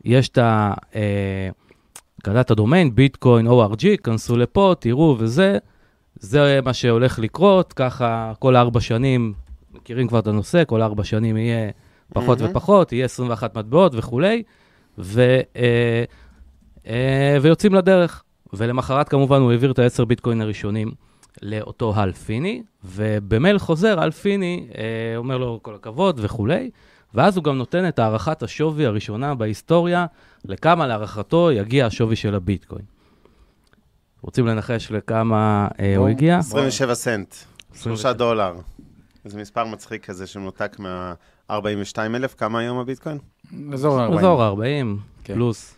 יש 0.04 0.30
את 0.30 0.38
ה... 0.38 0.74
אה, 0.96 1.50
קלט 2.26 2.52
הדומיין, 2.52 2.96
ביטקוין, 2.96 3.48
ORG, 3.48 3.98
כנסו 4.04 4.38
לפה, 4.38 4.74
תראו 4.80 5.16
וזה, 5.20 5.58
זה 6.16 6.60
מה 6.66 6.74
שהולך 6.74 7.20
לקרות, 7.20 7.74
ככה 7.74 8.34
כל 8.40 8.56
ארבע 8.56 8.82
שנים, 8.82 9.34
מכירים 9.74 10.08
כבר 10.08 10.20
את 10.20 10.28
הנושא, 10.28 10.64
כל 10.68 10.82
ארבע 10.82 11.04
שנים 11.04 11.38
יהיה 11.38 11.70
פחות 12.14 12.42
מהמם. 12.42 12.52
ופחות, 12.52 12.92
יהיה 12.92 13.06
21 13.06 13.58
מטבעות 13.58 13.92
וכולי, 13.96 14.44
ו, 14.98 15.40
אה, 15.56 16.04
אה, 16.88 17.38
ויוצאים 17.42 17.74
לדרך. 17.74 18.24
ולמחרת 18.54 19.10
כמובן 19.10 19.42
הוא 19.42 19.52
העביר 19.52 19.72
את 19.72 19.80
ה-10 19.80 20.06
ביטקוין 20.06 20.42
הראשונים 20.42 20.92
לאותו 21.42 21.94
הל 21.96 22.12
פיני, 22.12 22.64
ובמייל 22.84 23.60
חוזר, 23.60 24.00
הל 24.00 24.12
פיני 24.12 24.68
אה, 24.78 25.18
אומר 25.18 25.38
לו 25.38 25.60
כל 25.62 25.76
הכבוד 25.76 26.20
וכולי, 26.24 26.70
ואז 27.14 27.38
הוא 27.38 27.44
גם 27.44 27.58
נותן 27.58 27.88
את 27.88 28.00
הערכת 28.00 28.44
השווי 28.44 28.86
הראשונה 28.86 29.36
בהיסטוריה, 29.36 30.06
לכמה 30.46 30.88
להערכתו 30.88 31.52
יגיע 31.52 31.86
השווי 31.86 32.16
של 32.16 32.36
הביטקוין. 32.36 32.86
רוצים 34.22 34.48
לנחש 34.48 34.92
לכמה 34.92 35.68
אה, 35.80 35.98
הוא. 35.98 36.08
הגיע? 36.08 36.38
27 36.38 36.96
סנט, 36.96 37.34
3 37.34 37.46
27. 37.76 38.14
דולר. 38.14 38.54
זה 39.26 39.38
מספר 39.42 39.66
מצחיק 39.66 40.06
כזה 40.06 40.28
שמנותק 40.28 40.76
מה-42,000, 40.80 41.56
כמה 42.38 42.60
היום 42.60 42.78
הביטקוין? 42.78 43.18
אזור 43.74 44.00
ה-40. 44.00 44.18
אזור 44.18 44.44
40 44.46 45.00
כן. 45.24 45.34
פלוס. 45.34 45.76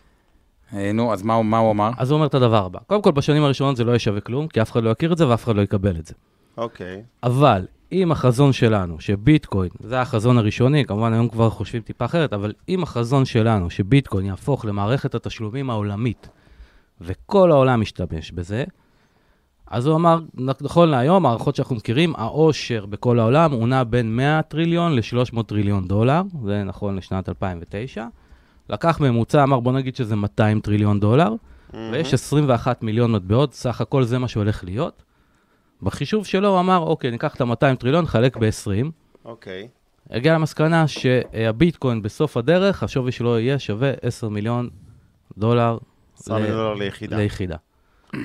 אה, 0.74 0.92
נו, 0.92 1.12
אז 1.12 1.22
מה 1.22 1.34
הוא- 1.34 1.44
מה 1.44 1.58
הוא 1.58 1.70
אמר? 1.70 1.90
אז 1.98 2.10
הוא 2.10 2.16
אומר 2.16 2.26
את 2.26 2.34
הדבר 2.34 2.64
הבא, 2.66 2.78
קודם 2.86 3.02
כל 3.02 3.10
בשנים 3.10 3.42
הראשונות 3.44 3.76
זה 3.76 3.84
לא 3.84 3.90
יהיה 3.90 3.98
שווה 3.98 4.20
כלום, 4.20 4.48
כי 4.48 4.62
אף 4.62 4.70
אחד 4.72 4.82
לא 4.82 4.90
יכיר 4.90 5.12
את 5.12 5.18
זה 5.18 5.28
ואף 5.28 5.44
אחד 5.44 5.56
לא 5.56 5.62
יקבל 5.62 5.96
את 5.96 6.06
זה. 6.06 6.14
אוקיי. 6.56 7.02
אבל 7.22 7.66
אם 7.92 8.12
החזון 8.12 8.52
שלנו, 8.52 9.00
שביטקוין, 9.00 9.70
זה 9.84 10.00
החזון 10.00 10.38
הראשוני, 10.38 10.84
כמובן 10.84 11.12
היום 11.12 11.28
כבר 11.28 11.50
חושבים 11.50 11.82
טיפה 11.82 12.04
אחרת, 12.04 12.32
אבל 12.32 12.52
אם 12.68 12.82
החזון 12.82 13.24
שלנו, 13.24 13.70
שביטקוין 13.70 14.26
יהפוך 14.26 14.64
למערכת 14.64 15.14
התשלומים 15.14 15.70
העולמית, 15.70 16.28
וכל 17.00 17.50
העולם 17.52 17.80
משתמש 17.80 18.32
בזה, 18.32 18.64
אז 19.70 19.86
הוא 19.86 19.96
אמר, 19.96 20.18
נכון 20.60 20.88
להיום, 20.88 21.26
הערכות 21.26 21.56
שאנחנו 21.56 21.76
מכירים, 21.76 22.12
העושר 22.16 22.86
בכל 22.86 23.18
העולם 23.18 23.52
הוא 23.52 23.68
נע 23.68 23.84
בין 23.84 24.16
100 24.16 24.42
טריליון 24.42 24.92
ל-300 24.96 25.42
טריליון 25.42 25.88
דולר, 25.88 26.22
זה 26.44 26.64
נכון 26.64 26.96
לשנת 26.96 27.28
2009. 27.28 28.06
לקח 28.70 29.00
ממוצע, 29.00 29.42
אמר, 29.42 29.60
בוא 29.60 29.72
נגיד 29.72 29.96
שזה 29.96 30.16
200 30.16 30.60
טריליון 30.60 31.00
דולר, 31.00 31.32
ויש 31.92 32.14
21 32.14 32.82
מיליון 32.82 33.12
מטבעות, 33.12 33.54
סך 33.54 33.80
הכל 33.80 34.04
זה 34.04 34.18
מה 34.18 34.28
שהולך 34.28 34.64
להיות. 34.64 35.02
בחישוב 35.82 36.26
שלו 36.26 36.48
הוא 36.48 36.60
אמר, 36.60 36.78
אוקיי, 36.78 37.10
ניקח 37.10 37.34
את 37.34 37.40
ה-200 37.40 37.76
טריליון, 37.78 38.06
חלק 38.06 38.36
ב-20. 38.36 38.86
אוקיי. 39.24 39.68
הגיע 40.10 40.34
למסקנה 40.34 40.88
שהביטקוין 40.88 42.02
בסוף 42.02 42.36
הדרך, 42.36 42.82
השווי 42.82 43.12
שלו 43.12 43.38
יהיה 43.38 43.58
שווה 43.58 43.90
10 44.02 44.28
מיליון 44.28 44.68
דולר 45.38 45.78
10 46.20 46.34
ל- 46.34 46.40
מיליון 46.40 46.56
דולר 46.56 46.74
ליחידה. 46.74 47.16
ליחידה. 47.16 47.56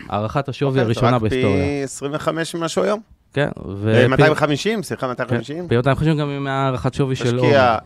הערכת 0.10 0.50
השווי 0.50 0.70
אוקיי, 0.70 0.82
הראשונה 0.84 1.10
זה 1.10 1.16
רק 1.16 1.22
בהיסטוריה. 1.22 1.64
פי 1.64 1.84
25 1.84 2.56
ממשהו 2.56 2.84
היום. 2.84 3.00
כן, 3.34 3.48
אה, 3.58 3.64
ו... 3.78 4.06
250, 4.10 4.84
סליחה, 4.84 5.08
250. 5.08 5.68
פי 5.68 5.76
250 5.76 6.18
גם 6.18 6.30
עם 6.30 6.48
הערכת 6.48 6.94
שווי 6.94 7.16
של 7.16 7.38
תשקיע 7.38 7.78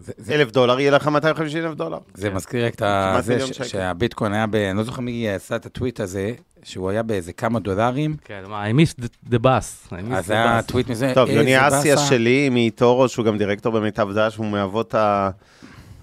זה- 0.00 0.12
זה- 0.18 0.34
אלף 0.34 0.50
דולר, 0.50 0.80
יהיה 0.80 0.90
לך 0.90 1.08
250 1.08 1.64
אלף 1.64 1.74
דולר. 1.74 1.98
זה 2.14 2.30
מזכיר 2.30 2.66
רק 2.66 2.74
את 2.74 2.82
זה. 3.24 3.64
שהביטקוין 3.64 4.32
היה 4.32 4.46
ב... 4.46 4.54
אני 4.54 4.78
לא 4.78 4.84
זוכר 4.84 5.00
מי 5.00 5.28
עשה 5.30 5.56
את 5.56 5.66
הטוויט 5.66 6.00
הזה, 6.00 6.32
שהוא 6.62 6.90
היה 6.90 7.02
באיזה 7.02 7.32
כמה 7.32 7.60
דולרים, 7.60 8.16
כן, 8.24 8.42
מה, 8.48 8.66
I 8.70 8.74
missed 8.74 9.02
the- 9.04 9.34
the 9.34 9.38
bus. 9.44 9.94
אז 10.14 10.30
the 10.30 10.34
היה. 10.34 10.60
טוויט 10.62 10.88
מזה, 10.90 11.10
טוב, 11.14 11.28
יוני 11.30 11.68
אסיה. 11.68 11.96
שלי 11.96 12.48
מאיטורו, 12.48 13.08
שהוא 13.08 13.24
גם 13.24 13.38
דירקטור 13.38 13.72
במיטב 13.72 14.08
דש, 14.14 14.36
הוא 14.36 14.46
מאבות 14.46 14.94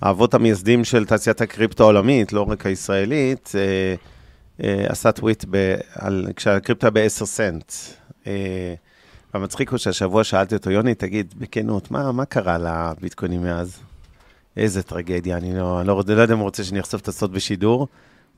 האבות 0.01 0.33
המייסדים 0.33 0.83
של 0.83 1.05
תעשיית 1.05 1.41
הקריפטו 1.41 1.83
העולמית, 1.83 2.33
לא 2.33 2.41
רק 2.49 2.65
הישראלית, 2.65 3.51
אה, 3.55 3.59
אה, 3.61 3.95
עשה 4.63 5.11
טוויט 5.11 5.45
ב- 5.49 5.75
על- 5.95 6.27
כשהקריפטו 6.35 6.87
היה 6.87 6.91
ב-10 6.91 7.25
סנט. 7.25 7.73
אה, 8.27 8.73
והמצחיק 9.33 9.69
הוא 9.69 9.77
שהשבוע 9.77 10.23
שאלתי 10.23 10.55
אותו, 10.55 10.71
יוני, 10.71 10.95
תגיד, 10.95 11.33
בכנות, 11.37 11.91
מה, 11.91 12.11
מה 12.11 12.25
קרה 12.25 12.57
לביטקוינים 12.57 13.43
מאז? 13.43 13.79
איזה 14.57 14.83
טרגדיה, 14.83 15.37
אני 15.37 15.57
לא, 15.57 15.79
אני 15.79 15.87
לא, 15.87 16.03
לא 16.07 16.21
יודע 16.21 16.33
אם 16.33 16.39
הוא 16.39 16.45
רוצה 16.45 16.63
שאני 16.63 16.79
אחשוף 16.79 17.01
את 17.01 17.07
הסוד 17.07 17.33
בשידור. 17.33 17.87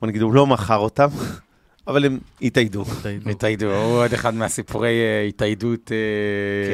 בוא 0.00 0.08
נגיד, 0.08 0.22
הוא 0.22 0.34
לא 0.34 0.46
מכר 0.46 0.76
אותם, 0.76 1.08
אבל 1.88 2.04
הם 2.04 2.18
התאיידו. 2.42 2.84
התאיידו, 3.26 3.66
הוא 3.66 4.04
עוד 4.04 4.12
אחד 4.12 4.34
מהסיפורי 4.34 4.88
אה, 5.00 5.22
התאיידות. 5.28 5.90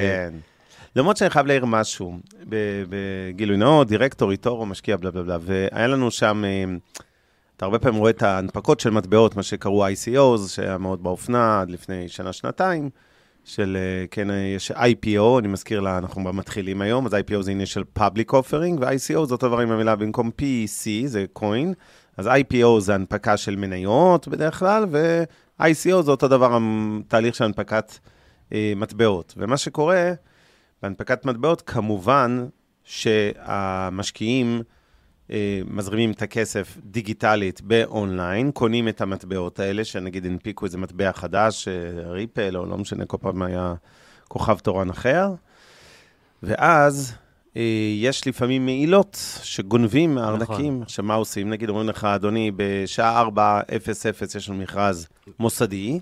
כן. 0.00 0.34
למרות 0.96 1.16
שאני 1.16 1.30
חייב 1.30 1.46
להעיר 1.46 1.64
משהו, 1.64 2.18
ב- 2.48 2.84
בגילוי 2.88 3.56
נאות, 3.56 3.88
דירקטור, 3.88 4.30
איטורו, 4.30 4.66
משקיע, 4.66 4.96
בלה 4.96 5.10
בלה 5.10 5.22
בלה, 5.22 5.38
והיה 5.40 5.86
לנו 5.86 6.10
שם, 6.10 6.44
אה, 6.44 6.64
אתה 7.58 7.64
הרבה 7.66 7.78
פעמים 7.78 7.98
רואה 7.98 8.10
את 8.10 8.22
ההנפקות 8.22 8.80
של 8.80 8.90
מטבעות, 8.90 9.36
מה 9.36 9.42
שקראו 9.42 9.88
ICOs, 9.88 10.48
שהיה 10.48 10.78
מאוד 10.78 11.02
באופנה 11.02 11.60
עד 11.60 11.70
לפני 11.70 12.08
שנה-שנתיים, 12.08 12.90
של, 13.44 13.76
אה, 13.80 14.06
כן, 14.10 14.28
יש 14.56 14.72
IPO, 14.72 15.38
אני 15.38 15.48
מזכיר 15.48 15.80
לה, 15.80 15.98
אנחנו 15.98 16.20
מתחילים 16.20 16.80
היום, 16.80 17.06
אז 17.06 17.14
IPO 17.14 17.42
זה 17.42 17.50
עניין 17.50 17.66
של 17.66 17.82
Public 17.98 18.30
Offering, 18.30 18.80
ו-ICO 18.80 19.24
זה 19.26 19.34
אותו 19.34 19.48
דבר 19.48 19.60
עם 19.60 19.70
המילה 19.70 19.96
במקום 19.96 20.30
PC, 20.40 21.06
זה 21.06 21.24
coin, 21.38 21.74
אז 22.16 22.26
IPO 22.26 22.80
זה 22.80 22.94
הנפקה 22.94 23.36
של 23.36 23.56
מניות 23.56 24.28
בדרך 24.28 24.58
כלל, 24.58 24.86
ו-ICO 24.90 26.02
זה 26.02 26.10
אותו 26.10 26.28
דבר, 26.28 26.58
תהליך 27.08 27.34
של 27.34 27.44
הנפקת 27.44 27.92
אה, 28.52 28.72
מטבעות. 28.76 29.34
ומה 29.36 29.56
שקורה, 29.56 30.12
בהנפקת 30.82 31.24
מטבעות, 31.24 31.62
כמובן 31.62 32.46
שהמשקיעים 32.84 34.62
מזרימים 35.66 36.10
את 36.10 36.22
הכסף 36.22 36.78
דיגיטלית 36.84 37.60
באונליין, 37.60 38.50
קונים 38.50 38.88
את 38.88 39.00
המטבעות 39.00 39.60
האלה, 39.60 39.84
שנגיד 39.84 40.26
הנפיקו 40.26 40.64
איזה 40.64 40.78
מטבע 40.78 41.12
חדש, 41.12 41.68
אה, 41.68 42.10
ריפל, 42.10 42.56
או 42.56 42.66
לא 42.66 42.78
משנה, 42.78 43.06
כל 43.06 43.16
פעם 43.20 43.42
היה 43.42 43.74
כוכב 44.28 44.58
תורן 44.58 44.90
אחר, 44.90 45.34
ואז 46.42 47.14
אה, 47.56 47.62
יש 47.96 48.26
לפעמים 48.26 48.64
מעילות 48.64 49.18
שגונבים 49.42 50.14
מהארנקים. 50.14 50.74
נכון. 50.74 50.82
עכשיו, 50.82 51.04
מה 51.04 51.14
עושים? 51.14 51.50
נגיד, 51.50 51.68
אומרים 51.68 51.88
לך, 51.88 52.04
אדוני, 52.04 52.50
בשעה 52.56 53.22
4:00 53.22 54.36
יש 54.36 54.48
לנו 54.48 54.58
מכרז 54.58 55.06
מוסדי, 55.38 56.00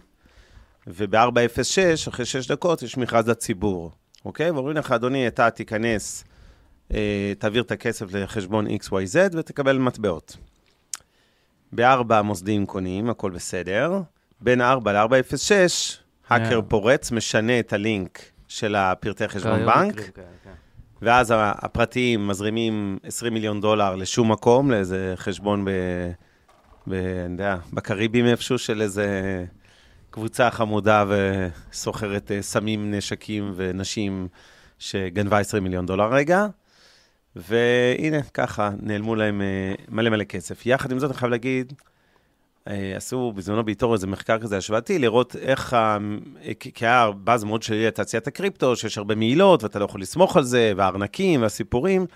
וב-406, 0.86 2.08
אחרי 2.08 2.24
6 2.24 2.46
דקות, 2.46 2.82
יש 2.82 2.96
מכרז 2.96 3.28
לציבור, 3.28 3.90
אוקיי? 4.24 4.50
ואומרים 4.50 4.76
לך, 4.76 4.92
אדוני, 4.92 5.28
אתה 5.28 5.50
תיכנס, 5.50 6.24
אה, 6.24 6.35
תעביר 7.38 7.62
את 7.62 7.70
הכסף 7.70 8.12
לחשבון 8.12 8.66
XYZ 8.66 9.36
ותקבל 9.36 9.78
מטבעות. 9.78 10.36
ב-4 11.72 12.14
המוסדים 12.14 12.66
קונים, 12.66 13.10
הכל 13.10 13.30
בסדר. 13.30 14.00
בין 14.40 14.60
4 14.60 14.92
ל-406, 14.92 15.50
האקר 16.28 16.58
Yeah. 16.58 16.62
פורץ, 16.62 17.12
משנה 17.12 17.58
את 17.58 17.72
הלינק 17.72 18.18
של 18.48 18.74
הפרטי 18.74 19.28
חשבון 19.28 19.58
כאלה 19.58 19.74
בנק, 19.74 19.94
מקרים 19.94 20.12
כן. 20.44 20.50
ואז 21.02 21.34
הפרטיים 21.36 22.28
מזרימים 22.28 22.98
20 23.02 23.34
מיליון 23.34 23.60
דולר 23.60 23.96
לשום 23.96 24.32
מקום, 24.32 24.70
לאיזה 24.70 25.12
חשבון 25.16 25.64
ב... 25.64 25.70
ב... 26.86 26.92
אני 26.92 27.32
יודע, 27.32 27.56
בקריבים 27.72 28.26
איפשהו 28.26 28.58
של 28.58 28.82
איזה 28.82 29.44
קבוצה 30.10 30.50
חמודה 30.50 31.04
וסוחרת 31.08 32.32
אה, 32.32 32.42
סמים, 32.42 32.94
נשקים 32.94 33.52
ונשים 33.56 34.28
שגנבה 34.78 35.38
20 35.38 35.64
מיליון 35.64 35.86
דולר 35.86 36.14
רגע. 36.14 36.46
והנה, 37.36 38.22
ככה, 38.22 38.70
נעלמו 38.82 39.14
להם 39.14 39.42
אה, 39.42 39.74
מלא 39.88 40.10
מלא 40.10 40.24
כסף. 40.24 40.66
יחד 40.66 40.92
עם 40.92 40.98
זאת, 40.98 41.10
אני 41.10 41.18
חייב 41.18 41.30
להגיד, 41.30 41.72
אה, 42.68 42.96
עשו 42.96 43.32
בזמנו 43.32 43.64
באיתור 43.64 43.94
איזה 43.94 44.06
מחקר 44.06 44.38
כזה 44.38 44.56
השוואתי, 44.56 44.98
לראות 44.98 45.36
איך, 45.36 45.74
ה- 45.74 45.98
כי 46.58 46.86
היה 46.86 47.10
באז 47.24 47.44
מאוד 47.44 47.62
שלי 47.62 47.86
לתעשיית 47.86 48.26
הקריפטו, 48.26 48.76
שיש 48.76 48.98
הרבה 48.98 49.14
מעילות, 49.14 49.62
ואתה 49.62 49.78
לא 49.78 49.84
יכול 49.84 50.00
לסמוך 50.00 50.36
על 50.36 50.44
זה, 50.44 50.72
והארנקים 50.76 51.42
והסיפורים. 51.42 52.06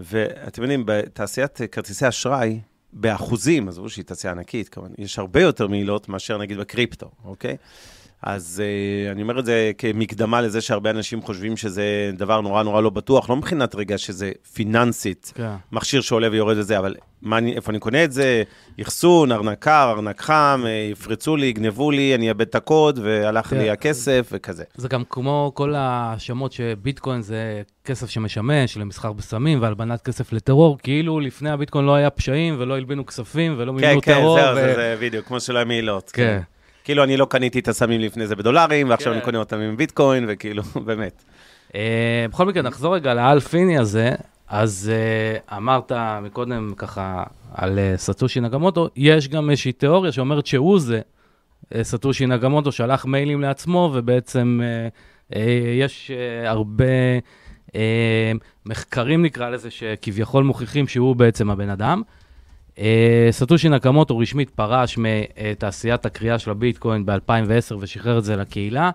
ואתם 0.00 0.62
יודעים, 0.62 0.82
בתעשיית 0.86 1.60
כרטיסי 1.72 2.08
אשראי, 2.08 2.60
באחוזים, 2.92 3.68
עזבו 3.68 3.88
שהיא 3.88 4.04
תעשייה 4.04 4.32
ענקית, 4.32 4.68
כמובן, 4.68 4.90
יש 4.98 5.18
הרבה 5.18 5.40
יותר 5.42 5.66
מעילות 5.68 6.08
מאשר 6.08 6.38
נגיד 6.38 6.58
בקריפטו, 6.58 7.10
אוקיי? 7.24 7.56
אז 8.22 8.62
uh, 9.08 9.12
אני 9.12 9.22
אומר 9.22 9.38
את 9.38 9.44
זה 9.44 9.70
כמקדמה 9.78 10.40
לזה 10.40 10.60
שהרבה 10.60 10.90
אנשים 10.90 11.22
חושבים 11.22 11.56
שזה 11.56 11.82
דבר 12.14 12.40
נורא 12.40 12.62
נורא 12.62 12.80
לא 12.80 12.90
בטוח, 12.90 13.30
לא 13.30 13.36
מבחינת 13.36 13.74
רגע 13.74 13.98
שזה 13.98 14.32
פיננסית, 14.54 15.32
כן. 15.34 15.50
מכשיר 15.72 16.00
שעולה 16.00 16.28
ויורד 16.30 16.58
וזה, 16.58 16.78
אבל 16.78 16.94
מה, 17.22 17.38
אני- 17.38 17.52
איפה 17.56 17.70
אני 17.70 17.78
קונה 17.78 18.04
את 18.04 18.12
זה? 18.12 18.42
אחסון, 18.82 19.32
ארנק 19.32 19.58
קר, 19.58 19.90
ארנק 19.96 20.20
חם, 20.20 20.62
אה, 20.66 20.88
יפרצו 20.92 21.36
לי, 21.36 21.46
יגנבו 21.46 21.90
לי, 21.90 22.14
אני 22.14 22.28
אאבד 22.28 22.40
את 22.40 22.54
הקוד, 22.54 22.98
והלך 23.02 23.46
כן. 23.46 23.56
לי 23.58 23.70
הכסף 23.70 24.28
וכזה. 24.32 24.64
זה 24.74 24.88
גם 24.88 25.02
כמו 25.10 25.50
כל 25.54 25.74
ההאשמות 25.74 26.52
שביטקוין 26.52 27.22
זה 27.22 27.62
כסף 27.84 28.10
שמשמש 28.10 28.76
למסחר 28.76 29.12
בסמים 29.12 29.62
והלבנת 29.62 30.02
כסף 30.02 30.32
לטרור, 30.32 30.78
כאילו 30.82 31.20
לפני 31.20 31.50
הביטקוין 31.50 31.84
לא 31.84 31.94
היה 31.94 32.10
פשעים 32.10 32.56
ולא 32.58 32.76
הלבינו 32.76 33.06
כספים 33.06 33.54
ולא 33.58 33.72
כן, 33.72 33.86
מימנו 33.86 34.02
כן, 34.02 34.14
טרור. 34.14 34.38
זהו, 34.40 34.52
ו- 34.52 34.54
זה, 34.60 34.74
זה 34.74 34.96
בדיוק, 35.00 35.26
כמו 35.26 35.40
שלא 35.40 35.58
היה 35.58 35.64
מעילות. 35.64 36.10
כן. 36.14 36.40
כאילו, 36.84 37.04
אני 37.04 37.16
לא 37.16 37.24
קניתי 37.24 37.58
את 37.58 37.68
הסמים 37.68 38.00
לפני 38.00 38.26
זה 38.26 38.36
בדולרים, 38.36 38.90
ועכשיו 38.90 39.12
כן. 39.12 39.16
אני 39.16 39.24
קונה 39.24 39.38
אותם 39.38 39.56
עם 39.60 39.76
ביטקוין, 39.76 40.24
וכאילו, 40.28 40.62
באמת. 40.86 41.22
אה, 41.74 42.26
בכל 42.30 42.46
מקרה, 42.46 42.62
נחזור 42.62 42.94
רגע 42.94 43.14
לאל 43.14 43.40
פיני 43.40 43.78
הזה. 43.78 44.10
אז 44.48 44.92
אה, 44.92 45.56
אמרת 45.56 45.92
מקודם 46.22 46.72
ככה 46.76 47.22
על 47.54 47.78
אה, 47.78 47.94
סטושי 47.96 48.40
נגמוטו, 48.40 48.88
יש 48.96 49.28
גם 49.28 49.50
איזושהי 49.50 49.72
תיאוריה 49.72 50.12
שאומרת 50.12 50.46
שהוא 50.46 50.80
זה, 50.80 51.00
אה, 51.74 51.84
סטושי 51.84 52.26
נגמוטו 52.26 52.72
שלח 52.72 53.04
מיילים 53.04 53.40
לעצמו, 53.40 53.90
ובעצם 53.94 54.60
אה, 54.62 54.88
אה, 55.36 55.74
יש 55.80 56.10
אה, 56.10 56.50
הרבה 56.50 56.84
אה, 57.74 58.32
מחקרים, 58.66 59.22
נקרא 59.22 59.50
לזה, 59.50 59.70
שכביכול 59.70 60.44
מוכיחים 60.44 60.88
שהוא 60.88 61.16
בעצם 61.16 61.50
הבן 61.50 61.68
אדם. 61.68 62.02
אה, 62.78 63.28
סטושי 63.30 63.68
נקמוטו 63.68 64.18
רשמית 64.18 64.50
פרש 64.50 64.98
מתעשיית 64.98 66.06
הקריאה 66.06 66.38
של 66.38 66.50
הביטקוין 66.50 67.06
ב-2010 67.06 67.74
ושחרר 67.80 68.18
את 68.18 68.24
זה 68.24 68.36
לקהילה. 68.36 68.90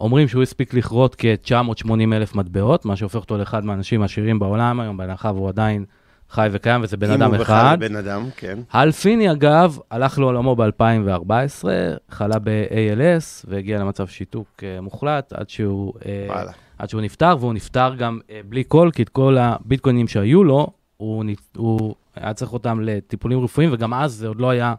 אומרים 0.00 0.28
שהוא 0.28 0.42
הספיק 0.42 0.74
לכרות 0.74 1.16
כ-980 1.18 1.90
אלף 2.12 2.34
מטבעות, 2.34 2.84
מה 2.84 2.96
שהופך 2.96 3.16
אותו 3.16 3.38
לאחד 3.38 3.64
מהאנשים 3.64 4.02
העשירים 4.02 4.38
בעולם 4.38 4.80
היום, 4.80 4.96
בהנחה 4.96 5.32
והוא 5.34 5.48
עדיין 5.48 5.84
חי 6.30 6.48
וקיים, 6.52 6.82
וזה 6.82 6.96
בן 6.96 7.10
אם 7.10 7.12
אדם 7.12 7.34
הוא 7.34 7.38
בכלל 7.38 7.56
אחד. 7.56 7.76
בן 7.80 7.96
אדם, 7.96 8.28
כן. 8.36 8.58
הל 8.72 8.92
פיני, 8.92 9.32
אגב, 9.32 9.78
הלך 9.90 10.18
לעולמו 10.18 10.56
ב-2014, 10.56 11.64
חלה 12.10 12.38
ב-ALS 12.38 13.44
והגיע 13.48 13.78
למצב 13.78 14.06
שיתוק 14.06 14.46
אה, 14.62 14.80
מוחלט 14.80 15.32
עד 15.32 15.50
שהוא, 15.50 15.92
אה. 16.06 16.42
עד 16.78 16.90
שהוא 16.90 17.00
נפטר, 17.00 17.36
והוא 17.40 17.54
נפטר 17.54 17.94
גם 17.94 18.18
בלי 18.48 18.62
כל, 18.68 18.90
כי 18.94 19.02
את 19.02 19.08
כל 19.08 19.36
הביטקוינים 19.38 20.08
שהיו 20.08 20.44
לו, 20.44 20.66
הוא, 21.00 21.24
הוא 21.56 21.94
היה 22.16 22.34
צריך 22.34 22.52
אותם 22.52 22.80
לטיפולים 22.80 23.44
רפואיים, 23.44 23.72
וגם 23.72 23.94
אז 23.94 24.12
זה 24.12 24.28
עוד 24.28 24.40
לא 24.40 24.50
היה 24.50 24.74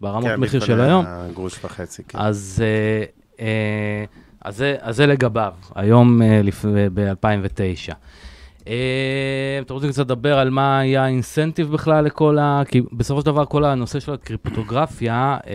ברמות 0.00 0.30
כן, 0.30 0.40
מחיר 0.40 0.60
של 0.60 0.80
היום. 0.80 1.04
גרוש 1.34 1.64
וחצי, 1.64 2.04
כן. 2.04 2.18
אז, 2.18 2.62
אה, 2.64 3.04
אה, 3.46 4.04
אז, 4.40 4.56
זה, 4.56 4.76
אז 4.80 4.96
זה 4.96 5.06
לגביו, 5.06 5.52
היום 5.74 6.22
אה, 6.22 6.40
ב-2009. 6.94 7.94
אה, 8.68 9.58
אתם 9.60 9.74
רוצים 9.74 9.90
קצת 9.90 10.00
לדבר 10.04 10.38
על 10.38 10.50
מה 10.50 10.78
היה 10.78 11.04
האינסנטיב 11.04 11.72
בכלל 11.72 12.04
לכל 12.04 12.38
ה... 12.38 12.62
כי 12.68 12.82
בסופו 12.92 13.20
של 13.20 13.26
דבר 13.26 13.44
כל 13.44 13.64
הנושא 13.64 14.00
של 14.00 14.12
הקריפטוגרפיה, 14.12 15.36
אה, 15.46 15.52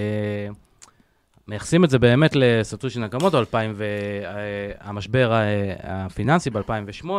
מייחסים 1.52 1.84
את 1.84 1.90
זה 1.90 2.00
באמת 2.00 2.32
לסטושי 2.36 3.00
נקמוטו, 3.00 3.40
2000 3.40 3.74
ו... 3.76 3.84
אה, 3.84 4.72
המשבר 4.80 5.32
אה, 5.34 5.74
הפיננסי 5.84 6.50
ב-2008, 6.50 7.10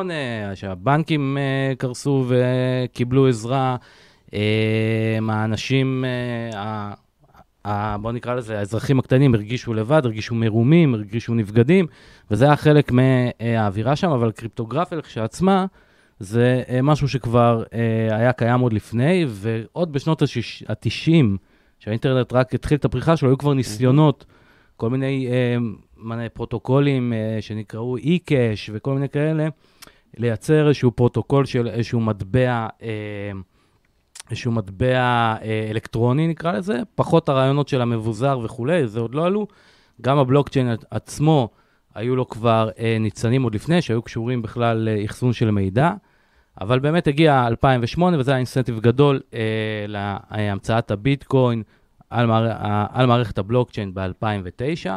שהבנקים 0.54 1.38
אה, 1.38 1.74
קרסו 1.78 2.26
וקיבלו 2.28 3.28
עזרה, 3.28 3.76
האנשים, 5.28 6.04
אה, 6.04 6.58
ה- 6.58 6.94
ה- 7.64 7.98
בוא 7.98 8.12
נקרא 8.12 8.34
לזה, 8.34 8.58
האזרחים 8.58 8.98
הקטנים 8.98 9.34
הרגישו 9.34 9.74
לבד, 9.74 10.02
הרגישו 10.04 10.34
מרומים, 10.34 10.94
הרגישו 10.94 11.34
נבגדים, 11.34 11.86
וזה 12.30 12.44
היה 12.44 12.56
חלק 12.56 12.92
מהאווירה 12.92 13.96
שם, 13.96 14.10
אבל 14.10 14.30
קריפטוגרפיה 14.32 14.98
לכשעצמה, 14.98 15.66
זה 16.20 16.62
משהו 16.82 17.08
שכבר 17.08 17.62
היה 18.10 18.32
קיים 18.32 18.60
עוד 18.60 18.72
לפני, 18.72 19.26
ועוד 19.28 19.92
בשנות 19.92 20.22
ה-90, 20.22 21.36
שהאינטרנט 21.82 22.32
רק 22.32 22.54
התחיל 22.54 22.78
את 22.78 22.84
הפריחה 22.84 23.16
שלו, 23.16 23.28
היו 23.28 23.38
כבר 23.38 23.54
ניסיונות, 23.54 24.24
כל 24.76 24.90
מיני 24.90 25.28
אה, 25.30 25.56
מנה 25.96 26.28
פרוטוקולים 26.28 27.12
אה, 27.12 27.38
שנקראו 27.40 27.98
e-cash 27.98 28.70
וכל 28.72 28.94
מיני 28.94 29.08
כאלה, 29.08 29.48
לייצר 30.16 30.68
איזשהו 30.68 30.90
פרוטוקול 30.90 31.44
של 31.44 31.68
איזשהו 31.68 32.00
מטבע, 32.00 32.66
אה, 32.82 32.88
איזשהו 34.30 34.52
מטבע 34.52 35.34
אה, 35.42 35.66
אלקטרוני 35.70 36.28
נקרא 36.28 36.52
לזה, 36.52 36.80
פחות 36.94 37.28
הרעיונות 37.28 37.68
של 37.68 37.80
המבוזר 37.80 38.38
וכולי, 38.42 38.86
זה 38.86 39.00
עוד 39.00 39.14
לא 39.14 39.26
עלו. 39.26 39.46
גם 40.00 40.18
הבלוקצ'יין 40.18 40.68
עצמו, 40.90 41.48
היו 41.94 42.16
לו 42.16 42.28
כבר 42.28 42.70
אה, 42.78 42.96
ניצנים 43.00 43.42
עוד 43.42 43.54
לפני, 43.54 43.82
שהיו 43.82 44.02
קשורים 44.02 44.42
בכלל 44.42 44.88
לאחסון 44.88 45.32
של 45.32 45.50
מידע. 45.50 45.92
אבל 46.60 46.78
באמת 46.78 47.06
הגיע 47.06 47.46
2008, 47.46 48.18
וזה 48.18 48.30
היה 48.30 48.38
אינסנטיב 48.38 48.80
גדול 48.80 49.20
אה, 49.34 49.84
להמצאת 49.88 50.90
הביטקוין 50.90 51.62
על, 52.10 52.26
מער... 52.26 52.52
על 52.92 53.06
מערכת 53.06 53.38
הבלוקצ'יין 53.38 53.94
ב-2009. 53.94 54.90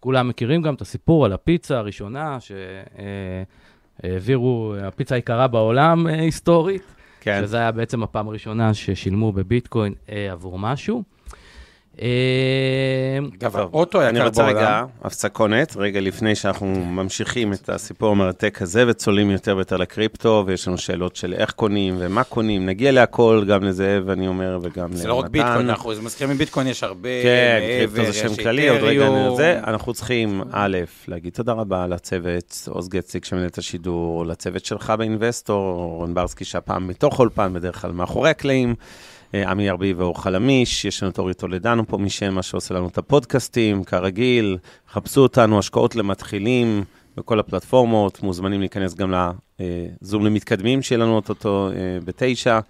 כולם 0.00 0.28
מכירים 0.28 0.62
גם 0.62 0.74
את 0.74 0.80
הסיפור 0.80 1.24
על 1.24 1.32
הפיצה 1.32 1.78
הראשונה, 1.78 2.38
שהעבירו, 4.02 4.74
הפיצה 4.82 5.14
היקרה 5.14 5.48
בעולם 5.48 6.06
אה, 6.06 6.20
היסטורית, 6.20 6.82
כן. 7.20 7.40
שזה 7.42 7.56
היה 7.56 7.72
בעצם 7.72 8.02
הפעם 8.02 8.28
הראשונה 8.28 8.74
ששילמו 8.74 9.32
בביטקוין 9.32 9.94
אה, 10.08 10.32
עבור 10.32 10.58
משהו. 10.58 11.02
אה, 12.02 13.18
אגב, 13.40 13.56
האוטו 13.56 14.02
אני 14.02 14.08
היקר 14.08 14.24
רוצה 14.24 14.46
רגע 14.46 14.54
בעולם. 14.54 14.86
הפסקונת, 15.04 15.76
רגע 15.76 16.00
לפני 16.00 16.34
שאנחנו 16.34 16.66
ממשיכים 16.66 17.52
את 17.52 17.68
הסיפור 17.68 18.10
המרתק 18.10 18.58
הזה 18.62 18.84
וצוללים 18.88 19.30
יותר 19.30 19.56
ויותר 19.56 19.76
לקריפטו, 19.76 20.44
ויש 20.46 20.68
לנו 20.68 20.78
שאלות 20.78 21.16
של 21.16 21.34
איך 21.34 21.50
קונים 21.50 21.96
ומה 21.98 22.24
קונים, 22.24 22.66
נגיע 22.66 22.92
להכל, 22.92 23.44
גם 23.48 23.64
לזה, 23.64 24.00
ואני 24.06 24.28
אומר, 24.28 24.58
וגם 24.62 24.92
זה 24.92 25.08
לא 25.08 25.14
רק 25.14 25.24
למתן. 25.24 25.32
ביטקוין, 25.32 25.70
אנחנו 25.70 25.90
מזכירים 26.02 26.30
עם 26.30 26.38
ביטקוין 26.38 26.66
יש 26.66 26.82
הרבה 26.82 27.08
כן, 27.22 27.58
קריפטו 27.78 28.04
זה 28.04 28.12
שם 28.12 28.42
כללי, 28.42 28.68
עוד 28.68 28.80
רגע. 28.82 29.08
נזה. 29.08 29.60
אנחנו 29.66 29.94
צריכים, 29.94 30.42
א', 30.52 30.78
להגיד 31.08 31.32
תודה 31.32 31.52
רבה 31.52 31.86
לצוות, 31.86 32.68
עוז 32.68 32.88
גציק 32.88 33.24
שמנהל 33.24 33.46
את 33.46 33.58
השידור, 33.58 34.26
לצוות 34.26 34.64
שלך 34.64 34.92
באינבסטור, 34.98 35.96
רון 35.98 36.14
ברסקי 36.14 36.44
שהפעם 36.44 36.88
מתוך 36.88 37.18
אולפן, 37.18 37.52
בדרך 37.52 37.82
כלל 37.82 37.92
מאחורי 37.92 38.30
הקלעים, 38.30 38.74
עמי 39.34 39.70
ארבי 39.70 39.92
ואור 39.92 40.22
חלמיש, 40.22 40.84
יש 40.84 41.02
לנו 41.02 41.12
את 41.12 41.18
אורי 41.18 41.34
טולדנו 41.34 41.86
פה 41.88 41.98
משם, 41.98 42.34
מה 42.34 42.42
שעושה 42.42 42.74
לנו 42.74 42.88
את 42.88 42.98
הפודקאסטים, 42.98 43.84
כרגיל, 43.84 44.58
חפשו 44.92 45.20
אותנו, 45.20 45.58
השקעות 45.58 45.96
למתחילים 45.96 46.84
בכל 47.16 47.40
הפלטפורמות, 47.40 48.22
מוזמנים 48.22 48.60
להיכנס 48.60 48.94
גם 48.94 49.14
לזום 50.02 50.26
למתקדמים 50.26 50.82
שיהיה 50.82 50.98
לנו 50.98 51.16
אוטוטו 51.16 51.68
אה, 51.70 51.74
בתשע. 52.04 52.60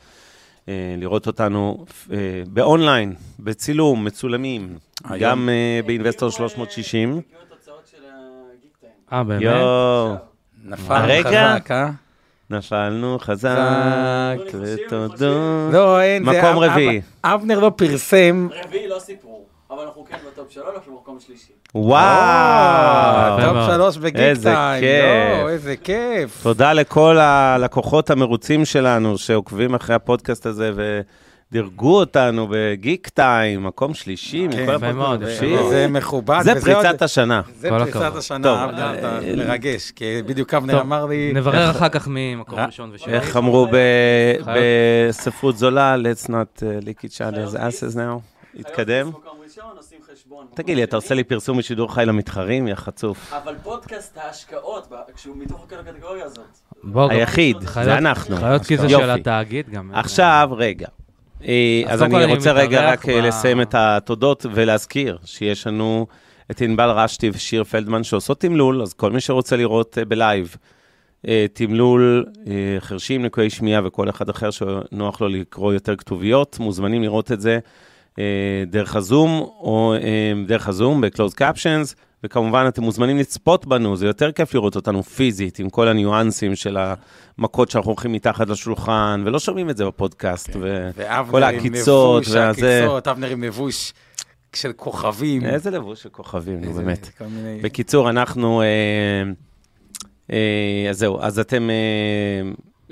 אה, 0.68 0.94
לראות 0.98 1.26
אותנו 1.26 1.84
אה, 2.12 2.16
באונליין, 2.46 3.14
בצילום, 3.40 4.04
מצולמים, 4.04 4.78
היום- 5.04 5.20
גם 5.22 5.48
אה, 5.48 5.80
באינבסטור 5.86 6.30
360. 6.30 7.20
אה, 9.12 9.24
באמת? 9.24 9.42
יואו, 9.42 10.14
נפל? 10.64 11.22
חזק, 11.56 11.70
אה? 11.70 11.90
נפלנו 12.50 13.18
חזק, 13.18 14.36
ותודות. 14.60 15.20
לא, 15.72 16.00
אין, 16.00 16.24
זה... 16.24 16.30
מקום 16.30 16.58
רביעי. 16.58 17.00
אב- 17.24 17.30
אבנר 17.40 17.58
לא 17.60 17.72
פרסם. 17.76 18.48
רביעי 18.64 18.88
לא 18.88 18.98
סיפור, 18.98 19.46
אבל 19.70 19.82
אנחנו 19.84 20.04
כן 20.10 20.16
בטופ 20.32 20.50
שלו, 20.50 20.64
אנחנו 20.74 20.92
במקום 20.92 21.18
שלישי. 21.26 21.52
וואו, 21.74 22.00
אה, 22.00 23.36
טופ. 23.44 23.72
שלוש 23.74 23.96
בגיק 23.96 24.16
איזה 24.16 24.50
טיים. 24.50 24.80
כיף. 24.84 25.42
לא, 25.44 25.48
איזה 25.48 25.74
כיף. 25.76 26.42
תודה 26.42 26.72
לכל 26.72 27.18
הלקוחות 27.18 28.10
המרוצים 28.10 28.64
שלנו 28.64 29.18
שעוקבים 29.18 29.74
אחרי 29.74 29.94
הפודקאסט 29.96 30.46
הזה 30.46 30.72
ודירגו 31.52 31.98
אותנו 31.98 32.48
בגיק 32.50 33.08
טיים, 33.08 33.64
מקום 33.64 33.94
שלישי, 33.94 34.48
כן, 34.50 34.62
מכל 34.62 34.92
מאוד. 34.92 35.24
זה 35.70 35.86
מכובד. 35.88 36.40
זה 36.42 36.60
פריצת 36.60 37.02
השנה. 37.02 37.40
זה 37.54 37.68
פריצת. 37.68 38.16
השנה, 38.16 38.42
טוב, 38.42 38.58
אבנר, 38.58 38.98
אתה 38.98 39.18
אה, 39.18 39.36
מרגש, 39.36 39.90
כי 39.90 40.22
בדיוק 40.26 40.54
אבנר 40.54 40.80
אמר 40.80 41.06
לי... 41.06 41.32
נברר 41.34 41.70
אחר 41.70 41.88
כך 41.88 42.08
ממקום 42.10 42.58
אה? 42.58 42.66
ראשון 42.66 42.90
ושני. 42.94 43.12
איך 43.12 43.36
אמרו. 43.36 43.68
בספרות 44.54 45.58
זולה, 45.58 45.96
let's 45.96 46.26
not 46.26 46.30
uh, 46.30 46.84
leak 46.84 47.04
each 47.04 47.18
other's 47.18 47.56
asses 47.56 47.96
now. 47.96 48.20
התקדם. 48.60 49.10
תגיד 50.54 50.76
לי, 50.76 50.84
אתה 50.84 50.96
עושה 50.96 51.14
לי 51.14 51.24
פרסום 51.24 51.58
בשידור 51.58 51.94
חי 51.94 52.04
למתחרים, 52.06 52.68
יא 52.68 52.74
חצוף? 52.74 53.32
אבל 53.32 53.54
פודקאסט 53.62 54.18
ההשקעות, 54.18 54.92
כשהוא 55.14 55.36
מתוך 55.36 55.66
כל 55.68 55.76
הקטגוריה 55.76 56.24
הזאת. 56.24 57.10
היחיד, 57.10 57.56
זה 57.60 57.98
אנחנו. 57.98 58.36
חיות 58.36 58.62
כי 58.62 58.76
זה 58.76 58.86
יופי. 58.86 59.04
של 59.04 59.10
התאגיד 59.10 59.70
גם. 59.70 59.90
עכשיו, 59.94 60.48
רגע. 60.52 60.86
אה, 61.44 61.82
אז 61.86 62.02
אני 62.02 62.24
רוצה 62.24 62.52
רגע 62.52 62.90
רק 62.90 63.08
אה, 63.08 63.20
לסיים 63.20 63.62
את 63.62 63.74
התודות 63.74 64.46
ולהזכיר 64.54 65.18
שיש 65.24 65.66
לנו 65.66 66.06
את 66.50 66.60
ענבל 66.60 66.90
רשתי 66.90 67.30
ושיר 67.34 67.64
פלדמן 67.64 68.04
שעושות 68.04 68.40
תמלול, 68.40 68.82
אז 68.82 68.92
כל 68.92 69.12
מי 69.12 69.20
שרוצה 69.20 69.56
לראות 69.56 69.98
אה, 69.98 70.04
בלייב 70.04 70.56
תמלול, 71.52 72.26
חרשים, 72.78 73.24
לקויי 73.24 73.50
שמיעה 73.50 73.86
וכל 73.86 74.10
אחד 74.10 74.28
אחר 74.28 74.50
שנוח 74.50 75.20
לו 75.20 75.28
לקרוא 75.28 75.72
יותר 75.72 75.96
כתוביות, 75.96 76.58
מוזמנים 76.58 77.02
לראות 77.02 77.32
את 77.32 77.40
זה 77.40 77.58
דרך 78.66 78.96
הזום, 78.96 79.30
או 79.40 79.94
דרך 80.46 80.68
הזום 80.68 81.00
ב-closed 81.00 81.40
captions, 81.40 81.94
וכמובן 82.24 82.64
אתם 82.68 82.82
מוזמנים 82.82 83.16
לצפות 83.18 83.66
בנו, 83.66 83.96
זה 83.96 84.06
יותר 84.06 84.32
כיף 84.32 84.54
לראות 84.54 84.76
אותנו 84.76 85.02
פיזית, 85.02 85.58
עם 85.58 85.70
כל 85.70 85.88
הניואנסים 85.88 86.54
של 86.56 86.76
המכות 87.38 87.70
שאנחנו 87.70 87.90
הולכים 87.90 88.12
מתחת 88.12 88.48
לשולחן, 88.48 89.22
ולא 89.26 89.38
שומעים 89.38 89.70
את 89.70 89.76
זה 89.76 89.84
בפודקאסט, 89.86 90.50
ו... 90.60 90.90
ואבנר 90.96 91.30
כל 91.30 91.42
עם 91.42 91.54
העקיצות 91.54 92.24
והזה. 92.28 92.76
העקיצות, 92.76 93.08
אבנר 93.08 93.30
עם 93.30 93.42
לבוש 93.44 93.92
של 94.52 94.72
כוכבים. 94.72 95.44
איזה 95.44 95.70
לבוש 95.70 96.02
של 96.02 96.08
כוכבים, 96.08 96.60
נו 96.64 96.72
באמת. 96.72 97.10
מיני- 97.20 97.60
בקיצור, 97.62 98.10
אנחנו... 98.10 98.62
אה, 98.62 98.66
אה, 100.32 100.86
אז 100.90 100.98
זהו, 100.98 101.18
אז 101.20 101.38
אתם 101.38 101.70
אה, 101.70 101.74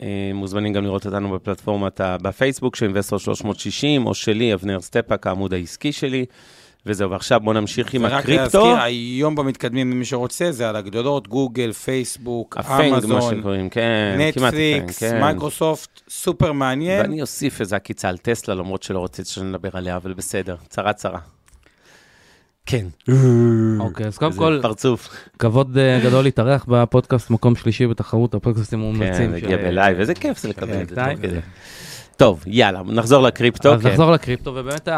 אה, 0.03 0.31
מוזמנים 0.35 0.73
גם 0.73 0.85
לראות 0.85 1.07
אותנו 1.07 1.31
בפלטפורמת, 1.31 2.01
בפייסבוק 2.23 2.77
של 2.77 2.87
אינבסטור 2.87 3.19
360, 3.19 4.07
או 4.07 4.15
שלי, 4.15 4.55
אבנר 4.55 4.81
סטפאק, 4.81 5.27
העמוד 5.27 5.55
העסקי 5.55 5.93
שלי. 5.93 6.25
וזהו, 6.87 7.11
ועכשיו 7.11 7.41
בואו 7.41 7.61
נמשיך 7.61 7.95
עם 7.95 8.05
פרק 8.05 8.13
הקריפטו. 8.13 8.41
להזכיר, 8.67 8.83
היום 8.83 9.35
במתקדמים, 9.35 9.91
מי 9.99 10.05
שרוצה, 10.05 10.53
זה 10.53 10.69
על 10.69 10.77
הגדולות, 10.77 11.29
גוגל, 11.29 11.73
פייסבוק, 11.73 12.57
הפנג, 12.59 12.91
מה 12.91 12.97
אמזון, 12.97 13.39
שקוראים, 13.41 13.69
כן, 13.69 14.17
נטפליקס, 14.19 14.99
כן. 14.99 15.21
מייקרוסופט, 15.21 16.01
סופר 16.09 16.53
מעניין. 16.53 17.01
ואני 17.01 17.21
אוסיף 17.23 17.61
איזה 17.61 17.77
עקיצה 17.77 18.09
על 18.09 18.17
טסלה, 18.19 18.55
למרות 18.55 18.83
שלא 18.83 19.05
רציתי 19.05 19.29
שנדבר 19.29 19.69
עליה, 19.73 19.97
אבל 19.97 20.13
בסדר, 20.13 20.57
צרה 20.69 20.93
צרה. 20.93 21.19
כן. 22.67 22.87
אוקיי, 23.81 24.07
אז 24.07 24.19
קודם 24.19 24.33
כל, 24.33 24.59
פרצוף. 24.63 25.09
כבוד 25.39 25.79
אה, 25.79 26.01
גדול 26.05 26.25
להתארח 26.25 26.65
בפודקאסט 26.69 27.31
מקום 27.31 27.57
שלישי 27.57 27.87
בתחרות 27.87 28.35
הפודקאסטים 28.35 28.79
כן, 28.79 28.85
המומלצים. 28.85 29.31
זה 29.31 29.39
של- 29.41 29.45
הגיע 29.45 29.57
ב 29.57 29.64
live, 29.64 30.01
איזה 30.01 30.15
כיף 30.15 30.39
זה 30.39 30.49
לקבל 30.49 30.83
את 30.83 30.89
זה. 30.89 31.41
טוב, 32.17 32.45
יאללה, 32.47 32.83
נחזור 32.83 33.23
לקריפטו. 33.23 33.75
אז 33.75 33.83
כן. 33.83 33.89
נחזור 33.89 34.11
לקריפטו, 34.11 34.53
ובאמת 34.55 34.89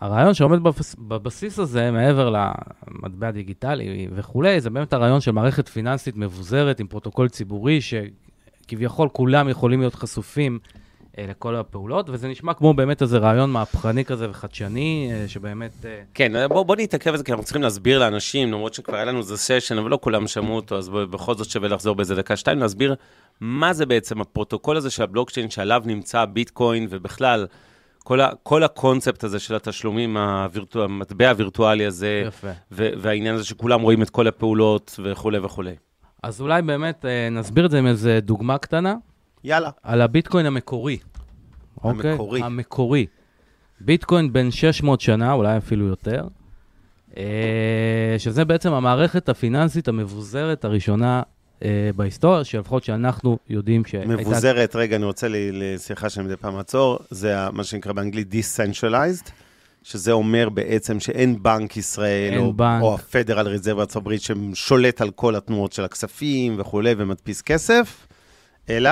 הרעיון 0.00 0.34
שעומד 0.34 0.58
בבס- 0.62 0.96
בבסיס 0.98 1.58
הזה, 1.58 1.90
מעבר 1.90 2.30
למטבע 2.30 3.30
דיגיטלי 3.30 4.08
וכולי, 4.14 4.60
זה 4.60 4.70
באמת 4.70 4.92
הרעיון 4.92 5.20
של 5.20 5.30
מערכת 5.30 5.68
פיננסית 5.68 6.16
מבוזרת 6.16 6.80
עם 6.80 6.86
פרוטוקול 6.86 7.28
ציבורי, 7.28 7.78
שכביכול 7.80 9.08
כולם 9.08 9.48
יכולים 9.48 9.80
להיות 9.80 9.94
חשופים 9.94 10.58
לכל 11.18 11.56
הפעולות, 11.56 12.10
וזה 12.10 12.28
נשמע 12.28 12.54
כמו 12.54 12.74
באמת 12.74 13.02
איזה 13.02 13.18
רעיון 13.18 13.50
מהפכני 13.50 14.04
כזה 14.04 14.30
וחדשני, 14.30 15.10
אה, 15.12 15.28
שבאמת... 15.28 15.70
אה, 15.84 16.02
כן, 16.14 16.48
בוא, 16.48 16.62
בוא 16.62 16.76
נתעכב 16.76 17.10
על 17.10 17.16
זה, 17.16 17.24
כי 17.24 17.32
אנחנו 17.32 17.44
צריכים 17.44 17.62
להסביר 17.62 17.98
לאנשים, 17.98 18.52
למרות 18.52 18.74
שכבר 18.74 18.96
היה 18.96 19.04
לנו 19.04 19.18
איזה 19.18 19.36
session, 19.36 19.78
אבל 19.78 19.90
לא 19.90 19.98
כולם 20.02 20.26
שמעו 20.26 20.56
אותו, 20.56 20.78
אז 20.78 20.88
בכל 20.88 21.34
זאת 21.34 21.50
שווה 21.50 21.68
לחזור 21.68 21.94
באיזה 21.94 22.14
דקה 22.14 22.36
שתיים, 22.36 22.58
להסביר 22.58 22.94
מה 23.40 23.72
זה 23.72 23.86
בעצם 23.86 24.20
הפרוטוקול 24.20 24.76
הזה 24.76 24.90
של 24.90 25.02
הבלוקצ'יין 25.02 25.50
שעליו 25.50 25.82
נמצא 25.86 26.20
הביטקוין, 26.20 26.86
ובכלל, 26.90 27.46
כל, 27.98 28.20
ה, 28.20 28.28
כל 28.42 28.62
הקונספט 28.62 29.24
הזה 29.24 29.38
של 29.38 29.54
התשלומים, 29.54 30.16
הווירטו, 30.16 30.84
המטבע 30.84 31.30
הווירטואלי 31.30 31.86
הזה, 31.86 32.22
יפה. 32.26 32.50
ו, 32.72 32.88
והעניין 32.98 33.34
הזה 33.34 33.44
שכולם 33.44 33.80
רואים 33.80 34.02
את 34.02 34.10
כל 34.10 34.26
הפעולות 34.26 35.00
וכולי 35.04 35.38
וכולי. 35.38 35.74
אז 36.22 36.40
אולי 36.40 36.62
באמת 36.62 37.04
אה, 37.04 37.28
נסביר 37.30 37.66
את 37.66 37.70
זה 37.70 37.78
עם 37.78 37.86
איזה 37.86 38.18
דוגמה 38.22 38.58
קטנה. 38.58 38.94
יאללה. 39.44 39.70
על 39.82 40.00
הביטקוין 40.00 40.46
המקורי. 40.46 40.98
אוקיי? 41.84 42.10
המקורי. 42.10 42.42
המקורי. 42.42 43.06
ביטקוין 43.80 44.32
בן 44.32 44.50
600 44.50 45.00
שנה, 45.00 45.32
אולי 45.32 45.56
אפילו 45.56 45.86
יותר, 45.86 46.24
אה, 47.16 48.14
שזה 48.18 48.44
בעצם 48.44 48.72
המערכת 48.72 49.28
הפיננסית 49.28 49.88
המבוזרת 49.88 50.64
הראשונה 50.64 51.22
אה, 51.64 51.90
בהיסטוריה, 51.96 52.44
שלפחות 52.44 52.84
שאנחנו 52.84 53.38
יודעים 53.48 53.84
שהייתה... 53.84 54.08
מבוזרת, 54.08 54.76
רגע, 54.76 54.96
אני 54.96 55.04
רוצה, 55.04 55.28
ל- 55.28 55.36
ל- 55.52 55.76
סליחה 55.76 56.10
שאני 56.10 56.26
מדי 56.26 56.36
פעם 56.36 56.56
אעצור, 56.56 56.98
זה 57.10 57.50
מה 57.50 57.64
שנקרא 57.64 57.92
באנגלית 57.92 58.28
Decentralized, 58.32 59.30
שזה 59.82 60.12
אומר 60.12 60.48
בעצם 60.48 61.00
שאין 61.00 61.42
בנק 61.42 61.76
ישראל, 61.76 62.32
אין 62.32 62.40
או, 62.40 62.52
בנק. 62.52 62.82
או 62.82 62.94
הפדרל 62.94 63.48
ריזרב 63.48 63.88
הברית, 63.94 64.20
ששולט 64.22 65.00
על 65.00 65.10
כל 65.10 65.36
התנועות 65.36 65.72
של 65.72 65.84
הכספים 65.84 66.54
וכולי, 66.58 66.94
ומדפיס 66.98 67.42
כסף, 67.42 68.06
אלא, 68.70 68.90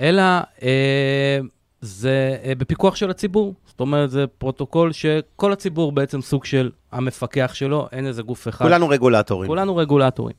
אלא 0.00 0.22
אה, 0.62 1.38
זה 1.80 2.36
אה, 2.44 2.54
בפיקוח 2.54 2.96
של 2.96 3.10
הציבור. 3.10 3.54
זאת 3.66 3.80
אומרת, 3.80 4.10
זה 4.10 4.26
פרוטוקול 4.26 4.92
שכל 4.92 5.52
הציבור 5.52 5.92
בעצם 5.92 6.20
סוג 6.20 6.44
של 6.44 6.70
המפקח 6.92 7.50
שלו, 7.54 7.88
אין 7.92 8.06
איזה 8.06 8.22
גוף 8.22 8.48
אחד. 8.48 8.64
כולנו 8.64 8.88
רגולטורים. 8.88 9.48
כולנו 9.48 9.76
רגולטורים. 9.76 10.36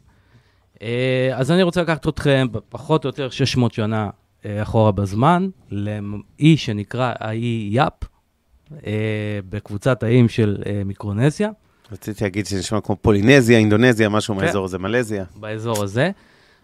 אה, 0.82 1.30
אז 1.34 1.52
אני 1.52 1.64
רוצה 1.64 1.82
לקחת 1.82 2.08
אתכם 2.08 2.48
פחות 2.70 3.06
או 3.06 3.10
יותר 3.10 3.30
600 3.30 3.74
שנה 3.74 4.10
אה, 4.46 4.62
אחורה 4.62 4.92
בזמן, 4.92 5.50
לאי 5.72 6.58
שנקרא 6.58 7.14
האי 7.20 7.70
יאפ, 7.72 7.94
אה, 8.86 8.92
בקבוצת 9.50 10.04
האיים 10.04 10.30
של 10.30 10.58
מיקרונזיה, 10.86 11.50
רציתי 11.92 12.24
להגיד 12.24 12.46
שזה 12.46 12.60
נשמע 12.60 12.82
כמו 12.82 12.96
פולינזיה, 12.96 13.58
אינדונזיה, 13.58 14.10
משהו 14.10 14.36
כן. 14.36 14.42
מהאזור 14.42 14.66
הזה, 14.66 14.78
מלזיה. 14.78 15.24
באזור 15.36 15.84
הזה. 15.84 16.12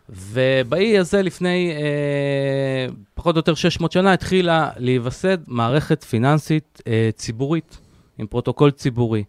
ובאי 0.10 0.98
הזה 0.98 1.22
לפני 1.22 1.72
אה, 1.72 2.94
פחות 3.14 3.36
או 3.36 3.40
יותר 3.40 3.54
600 3.54 3.92
שנה 3.92 4.14
התחילה 4.14 4.70
להיווסד 4.78 5.38
מערכת 5.48 6.04
פיננסית 6.04 6.82
אה, 6.88 7.10
ציבורית, 7.16 7.78
עם 8.18 8.28
פרוטוקול 8.28 8.72
ציבורי. 8.72 9.24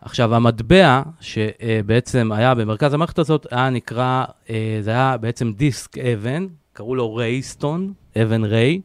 עכשיו, 0.00 0.34
המטבע 0.34 1.02
שבעצם 1.20 2.32
היה 2.32 2.54
במרכז 2.54 2.94
המערכת 2.94 3.18
הזאת, 3.18 3.46
היה 3.50 3.70
נקרא, 3.70 4.24
אה, 4.50 4.78
זה 4.80 4.90
היה 4.90 5.16
בעצם 5.16 5.52
דיסק 5.52 5.98
אבן, 5.98 6.46
קראו 6.72 6.94
לו 6.94 7.14
Rai 7.14 7.40
stone, 7.40 7.92
אבן 8.22 8.44
ריי, 8.44 8.80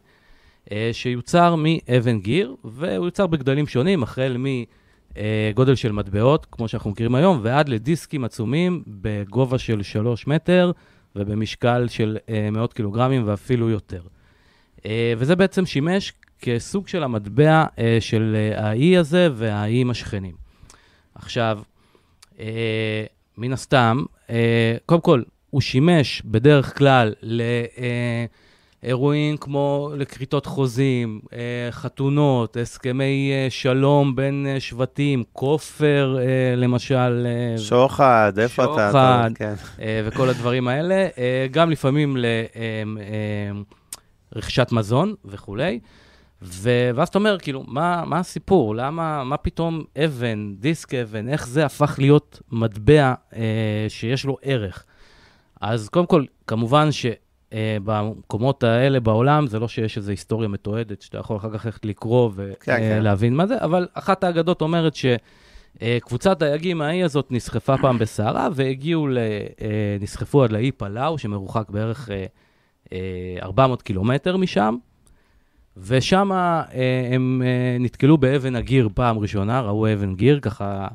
אה, 0.71 0.89
שיוצר 0.91 1.55
מאבן 1.57 2.19
גיר, 2.19 2.55
והוא 2.63 3.05
יוצר 3.05 3.27
בגדלים 3.27 3.67
שונים, 3.67 4.03
החל 4.03 4.37
מגודל 4.37 5.75
של 5.75 5.91
מטבעות, 5.91 6.47
כמו 6.51 6.67
שאנחנו 6.67 6.91
מכירים 6.91 7.15
היום, 7.15 7.39
ועד 7.43 7.69
לדיסקים 7.69 8.23
עצומים 8.23 8.83
בגובה 8.87 9.57
של 9.57 9.83
3 9.83 10.27
מטר 10.27 10.71
ובמשקל 11.15 11.87
של 11.87 12.17
אה, 12.29 12.49
מאות 12.51 12.73
קילוגרמים 12.73 13.27
ואפילו 13.27 13.69
יותר. 13.69 14.01
אה, 14.85 15.13
וזה 15.17 15.35
בעצם 15.35 15.65
שימש 15.65 16.13
כסוג 16.41 16.87
של 16.87 17.03
המטבע 17.03 17.65
אה, 17.79 17.97
של 17.99 18.51
האי 18.55 18.97
הזה 18.97 19.27
והאיים 19.35 19.89
השכנים. 19.89 20.35
עכשיו, 21.15 21.59
מן 23.37 23.53
הסתם, 23.53 24.03
קודם 24.85 25.01
כל, 25.01 25.23
הוא 25.49 25.61
שימש 25.61 26.21
בדרך 26.25 26.77
כלל 26.77 27.13
לאירועים 28.83 29.37
כמו 29.37 29.91
לכריתות 29.97 30.45
חוזים, 30.45 31.21
אה, 31.33 31.37
חתונות, 31.71 32.57
הסכמי 32.57 33.31
אה, 33.33 33.47
שלום 33.49 34.15
בין 34.15 34.47
אה, 34.49 34.59
שבטים, 34.59 35.23
כופר 35.33 36.17
למשל. 36.57 37.27
שוחד, 37.57 38.33
איפה 38.39 38.63
אתה? 38.63 38.89
שוחד. 38.91 39.29
כן. 39.35 39.53
וכל 40.05 40.29
הדברים 40.29 40.67
האלה, 40.67 41.07
גם 41.51 41.71
לפעמים 41.71 42.17
לרכישת 44.35 44.71
מזון 44.71 45.13
וכולי. 45.25 45.79
ו- 46.41 46.89
ואז 46.95 47.07
אתה 47.07 47.17
אומר, 47.17 47.37
כאילו, 47.39 47.63
מה, 47.67 48.03
מה 48.05 48.19
הסיפור? 48.19 48.75
למה, 48.75 49.23
מה 49.23 49.37
פתאום 49.37 49.83
אבן, 50.05 50.53
דיסק 50.59 50.93
אבן, 50.93 51.29
איך 51.29 51.47
זה 51.47 51.65
הפך 51.65 51.95
להיות 51.99 52.41
מטבע 52.51 53.13
אה, 53.35 53.85
שיש 53.89 54.25
לו 54.25 54.37
ערך? 54.41 54.83
אז 55.61 55.89
קודם 55.89 56.05
כל, 56.05 56.25
כמובן 56.47 56.89
שבמקומות 57.53 58.63
האלה 58.63 58.99
בעולם, 58.99 59.47
זה 59.47 59.59
לא 59.59 59.67
שיש 59.67 59.97
איזו 59.97 60.11
היסטוריה 60.11 60.49
מתועדת, 60.49 61.01
שאתה 61.01 61.17
יכול 61.17 61.37
אחר 61.37 61.57
כך 61.57 61.65
ללכת 61.65 61.85
לקרוא 61.85 62.31
כן, 62.35 62.77
כן. 62.77 62.97
ולהבין 62.99 63.35
מה 63.35 63.47
זה, 63.47 63.55
אבל 63.61 63.87
אחת 63.93 64.23
האגדות 64.23 64.61
אומרת 64.61 64.95
ש... 64.95 65.05
אה, 65.81 65.97
דייגים 66.39 66.77
מהאי 66.77 67.03
הזאת 67.03 67.27
נסחפה 67.31 67.77
פעם 67.77 67.97
בסערה 67.97 68.49
והגיעו, 68.53 69.07
ל, 69.07 69.17
אה, 69.17 69.97
נסחפו 69.99 70.43
עד 70.43 70.51
לאי 70.51 70.71
פלאו, 70.71 71.17
שמרוחק 71.17 71.69
בערך 71.69 72.09
אה, 72.11 72.25
אה, 72.93 73.37
400 73.41 73.81
קילומטר 73.81 74.37
משם, 74.37 74.75
ושם 75.77 76.31
אה, 76.31 76.63
הם 77.13 77.41
אה, 77.45 77.77
נתקלו 77.79 78.17
באבן 78.17 78.55
הגיר 78.55 78.89
פעם 78.93 79.19
ראשונה, 79.19 79.61
ראו 79.61 79.93
אבן 79.93 80.15
גיר 80.15 80.39
ככה 80.39 80.87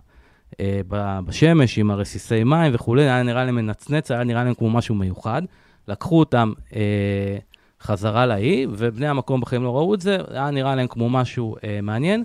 אה, 0.60 0.80
בשמש 1.26 1.78
עם 1.78 1.90
הרסיסי 1.90 2.44
מים 2.44 2.74
וכולי, 2.74 3.02
היה 3.02 3.22
נראה 3.22 3.44
להם 3.44 3.54
מנצנץ, 3.54 4.10
היה 4.10 4.24
נראה 4.24 4.44
להם 4.44 4.54
כמו 4.54 4.70
משהו 4.70 4.94
מיוחד. 4.94 5.42
לקחו 5.88 6.18
אותם 6.18 6.52
אה, 6.74 7.38
חזרה 7.82 8.26
לאי, 8.26 8.66
ובני 8.70 9.08
המקום 9.08 9.40
בחיים 9.40 9.62
לא 9.62 9.76
ראו 9.76 9.94
את 9.94 10.00
זה, 10.00 10.18
היה 10.30 10.50
נראה 10.50 10.74
להם 10.74 10.88
כמו 10.88 11.10
משהו 11.10 11.56
אה, 11.64 11.80
מעניין. 11.82 12.24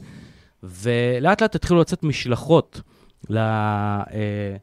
ולאט 0.63 1.41
לאט 1.41 1.55
התחילו 1.55 1.79
לצאת 1.79 2.03
משלחות 2.03 2.81
ל, 3.29 3.37
אה, 3.37 4.55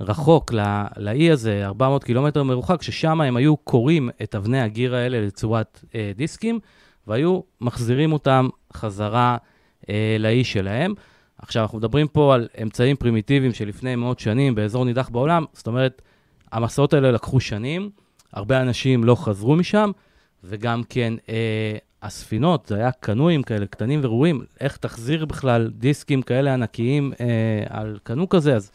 רחוק 0.00 0.52
לאי 0.96 1.30
הזה, 1.30 1.66
400 1.66 2.04
קילומטר 2.04 2.42
מרוחק, 2.42 2.82
ששם 2.82 3.20
הם 3.20 3.36
היו 3.36 3.56
קוראים 3.56 4.10
את 4.22 4.34
אבני 4.34 4.60
הגיר 4.60 4.94
האלה 4.94 5.20
לצורת 5.20 5.84
אה, 5.94 6.12
דיסקים, 6.16 6.60
והיו 7.06 7.40
מחזירים 7.60 8.12
אותם 8.12 8.48
חזרה 8.72 9.36
אה, 9.88 10.16
לאי 10.18 10.44
שלהם. 10.44 10.94
עכשיו, 11.38 11.62
אנחנו 11.62 11.78
מדברים 11.78 12.08
פה 12.08 12.34
על 12.34 12.48
אמצעים 12.62 12.96
פרימיטיביים 12.96 13.52
שלפני 13.52 13.96
מאות 13.96 14.18
שנים 14.18 14.54
באזור 14.54 14.84
נידח 14.84 15.08
בעולם, 15.08 15.44
זאת 15.52 15.66
אומרת, 15.66 16.02
המסעות 16.52 16.92
האלה 16.92 17.10
לקחו 17.10 17.40
שנים, 17.40 17.90
הרבה 18.32 18.60
אנשים 18.60 19.04
לא 19.04 19.14
חזרו 19.14 19.56
משם, 19.56 19.90
וגם 20.44 20.82
כן, 20.88 21.14
אה, 21.28 21.76
הספינות, 22.02 22.66
זה 22.66 22.74
היה 22.74 22.92
קנויים 22.92 23.42
כאלה 23.42 23.66
קטנים 23.66 24.00
וראויים, 24.02 24.44
איך 24.60 24.76
תחזיר 24.76 25.24
בכלל 25.24 25.70
דיסקים 25.74 26.22
כאלה 26.22 26.54
ענקיים 26.54 27.12
אה, 27.20 27.26
על 27.68 27.98
קנו 28.02 28.28
כזה, 28.28 28.56
אז 28.56 28.70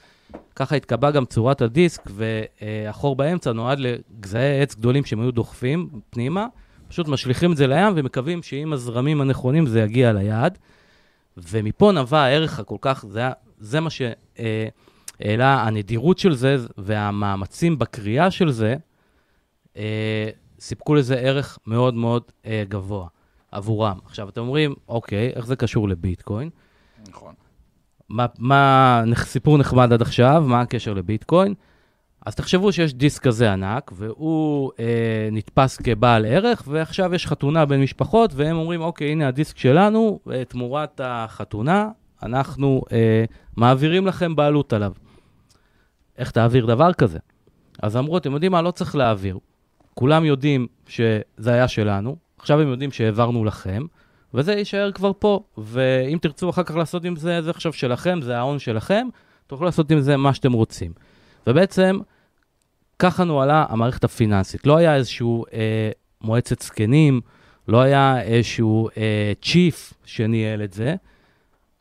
ככה 0.56 0.76
התקבעה 0.76 1.12
גם 1.12 1.26
צורת 1.26 1.62
הדיסק, 1.62 2.02
והחור 2.10 3.16
באמצע 3.16 3.52
נועד 3.52 3.80
לגזעי 3.80 4.62
עץ 4.62 4.76
גדולים 4.76 5.06
שהם 5.06 5.22
היו 5.22 5.32
דוחפים 5.32 5.90
פנימה, 6.10 6.48
פשוט 6.88 7.08
משליכים 7.08 7.52
את 7.52 7.58
זה 7.58 7.68
לים 7.68 7.94
ומקווים 7.96 8.44
שעם 8.44 8.74
הזרמים 8.74 9.22
הנכונים 9.22 9.66
זה 9.66 9.82
יגיע 9.82 10.14
ליעד. 10.14 10.58
ומפה 11.38 11.92
נבע 11.92 12.20
הערך 12.20 12.60
הכל 12.60 12.78
כך, 12.82 13.06
זה, 13.10 13.22
זה 13.60 13.80
מה 13.80 13.90
שהעלה 13.90 15.64
הנדירות 15.64 16.18
של 16.18 16.34
זה 16.34 16.58
והמאמצים 16.78 17.80
בקריאה 17.80 18.32
של 18.32 18.52
זה, 18.52 18.76
אה, 19.78 20.30
סיפקו 20.60 20.96
לזה 20.96 21.16
ערך 21.16 21.60
מאוד 21.68 21.94
מאוד 21.94 22.24
אה, 22.46 22.64
גבוה 22.70 23.08
עבורם. 23.52 23.98
עכשיו, 24.06 24.30
אתם 24.30 24.42
אומרים, 24.42 24.76
אוקיי, 24.88 25.32
איך 25.36 25.46
זה 25.46 25.56
קשור 25.56 25.90
לביטקוין? 25.90 26.50
נכון. 27.08 27.34
מה, 28.10 28.26
מה 28.38 29.04
סיפור 29.16 29.58
נחמד 29.58 29.94
עד 29.94 30.02
עכשיו, 30.02 30.44
מה 30.48 30.62
הקשר 30.62 30.94
לביטקוין? 30.94 31.54
אז 32.26 32.36
תחשבו 32.36 32.72
שיש 32.72 32.94
דיסק 32.94 33.24
כזה 33.24 33.54
ענק, 33.54 33.92
והוא 33.96 34.72
אה, 34.80 35.30
נתפס 35.32 35.78
כבעל 35.78 36.26
ערך, 36.26 36.64
ועכשיו 36.68 37.14
יש 37.14 37.28
חתונה 37.28 37.66
בין 37.66 37.82
משפחות, 37.82 38.32
והם 38.36 38.58
אומרים, 38.58 38.82
אוקיי, 38.82 39.12
הנה 39.12 39.28
הדיסק 39.28 39.58
שלנו, 39.58 40.20
אה, 40.32 40.46
תמורת 40.46 41.02
החתונה, 41.04 41.90
אנחנו 42.24 42.82
אה, 42.92 43.26
מעבירים 43.58 44.08
לכם 44.08 44.36
בעלות 44.36 44.74
עליו. 44.74 44.94
איך 46.18 46.32
תעביר 46.32 46.66
דבר 46.66 46.94
כזה? 46.94 47.20
אז 47.82 47.98
אמרו, 47.98 48.18
אתם 48.18 48.32
יודעים 48.32 48.52
מה, 48.52 48.62
לא 48.62 48.72
צריך 48.72 48.96
להעביר. 48.96 49.40
כולם 49.94 50.26
יודעים 50.26 50.68
שזה 50.88 51.54
היה 51.54 51.68
שלנו, 51.68 52.16
עכשיו 52.38 52.62
הם 52.62 52.68
יודעים 52.68 52.92
שהעברנו 52.92 53.46
לכם, 53.46 53.86
וזה 54.34 54.54
יישאר 54.54 54.92
כבר 54.92 55.12
פה. 55.20 55.44
ואם 55.58 56.18
תרצו 56.22 56.50
אחר 56.50 56.64
כך 56.64 56.76
לעשות 56.76 57.06
עם 57.06 57.16
זה, 57.16 57.42
זה 57.42 57.50
עכשיו 57.50 57.74
שלכם, 57.74 58.20
זה 58.22 58.38
ההון 58.38 58.60
שלכם, 58.60 59.08
תוכלו 59.48 59.66
לעשות 59.66 59.92
עם 59.92 60.00
זה 60.00 60.18
מה 60.18 60.34
שאתם 60.34 60.54
רוצים. 60.54 60.92
ובעצם, 61.48 62.00
ככה 63.00 63.24
נוהלה 63.24 63.66
המערכת 63.70 64.04
הפיננסית. 64.04 64.68
לא 64.68 64.78
היה 64.78 64.96
איזשהו 64.96 65.46
אה, 65.54 65.92
מועצת 66.22 66.62
זקנים, 66.62 67.22
לא 67.68 67.82
היה 67.82 68.22
איזשהו 68.22 68.90
אה, 68.98 69.34
צ'יף 69.42 69.94
שניהל 70.06 70.64
את 70.64 70.74
זה. 70.74 70.96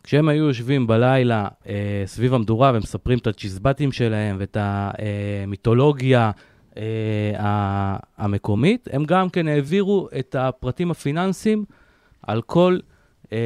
כשהם 0.03 0.29
היו 0.29 0.45
יושבים 0.45 0.87
בלילה 0.87 1.49
אה, 1.69 2.03
סביב 2.07 2.35
המדורה 2.35 2.73
ומספרים 2.75 3.19
את 3.19 3.27
הצ'יזבטים 3.27 3.93
שלהם 3.93 4.37
ואת 4.39 4.57
המיתולוגיה 4.61 6.27
אה, 6.27 6.31
ה- 7.39 7.97
המקומית, 8.19 8.89
הם 8.93 9.05
גם 9.05 9.31
כן 9.31 9.49
העבירו 9.49 10.09
את 10.19 10.37
הפרטים 10.39 10.91
הפיננסיים 10.91 11.65
על 12.23 12.43
כל 12.43 12.79
אה, 13.33 13.39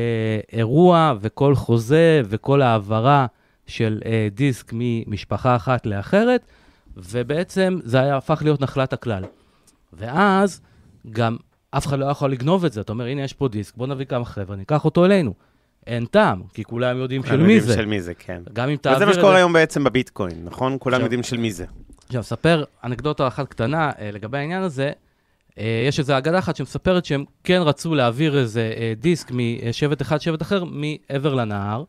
אירוע 0.52 1.14
וכל 1.20 1.54
חוזה 1.54 2.22
וכל 2.24 2.62
העברה 2.62 3.26
של 3.66 4.00
אה, 4.06 4.28
דיסק 4.32 4.70
ממשפחה 4.72 5.56
אחת 5.56 5.86
לאחרת, 5.86 6.46
ובעצם 6.96 7.78
זה 7.84 8.00
היה 8.00 8.16
הפך 8.16 8.40
להיות 8.44 8.60
נחלת 8.60 8.92
הכלל. 8.92 9.24
ואז 9.92 10.60
גם 11.10 11.36
אף 11.70 11.86
אחד 11.86 11.98
לא 11.98 12.06
יכול 12.06 12.32
לגנוב 12.32 12.64
את 12.64 12.72
זה. 12.72 12.80
אתה 12.80 12.92
אומר, 12.92 13.04
הנה, 13.06 13.22
יש 13.22 13.32
פה 13.32 13.48
דיסק, 13.48 13.76
בוא 13.76 13.86
נביא 13.86 14.04
כמה 14.06 14.24
חבר'ה, 14.24 14.56
ניקח 14.56 14.84
אותו 14.84 15.04
אלינו. 15.04 15.34
אין 15.86 16.04
טעם, 16.04 16.42
כי 16.54 16.64
כולם 16.64 16.96
יודעים 16.98 17.22
של 17.22 17.28
כולם 17.28 17.46
מי 17.46 17.52
יודעים 17.52 17.68
זה. 17.70 17.74
של 17.74 17.86
מי 17.86 18.00
זה, 18.00 18.14
כן. 18.14 18.42
גם 18.52 18.68
אם 18.68 18.76
תעביר 18.76 18.96
וזה 18.96 19.06
מה. 19.06 19.14
שקורה 19.14 19.36
היום 19.36 19.52
בעצם 19.52 19.84
בביטקוין, 19.84 20.44
נכון? 20.44 20.76
כולם 20.80 21.00
יודעים 21.00 21.22
של 21.22 21.36
מי 21.36 21.52
זה. 21.52 21.64
עכשיו, 22.06 22.20
אספר 22.20 22.64
אנקדוטה 22.84 23.28
אחת 23.28 23.48
קטנה 23.48 23.90
אה, 23.98 24.10
לגבי 24.10 24.38
העניין 24.38 24.62
הזה. 24.62 24.92
אה, 25.58 25.84
יש 25.88 25.98
איזו 25.98 26.18
אגדה 26.18 26.38
אחת 26.38 26.56
שמספרת 26.56 27.04
שהם 27.04 27.24
כן 27.44 27.62
רצו 27.62 27.94
להעביר 27.94 28.38
איזה 28.38 28.74
אה, 28.76 28.92
דיסק 28.96 29.30
משבט 29.34 30.02
אחד, 30.02 30.20
שבט 30.20 30.42
אחר, 30.42 30.64
מעבר 30.64 31.34
לנהר, 31.34 31.84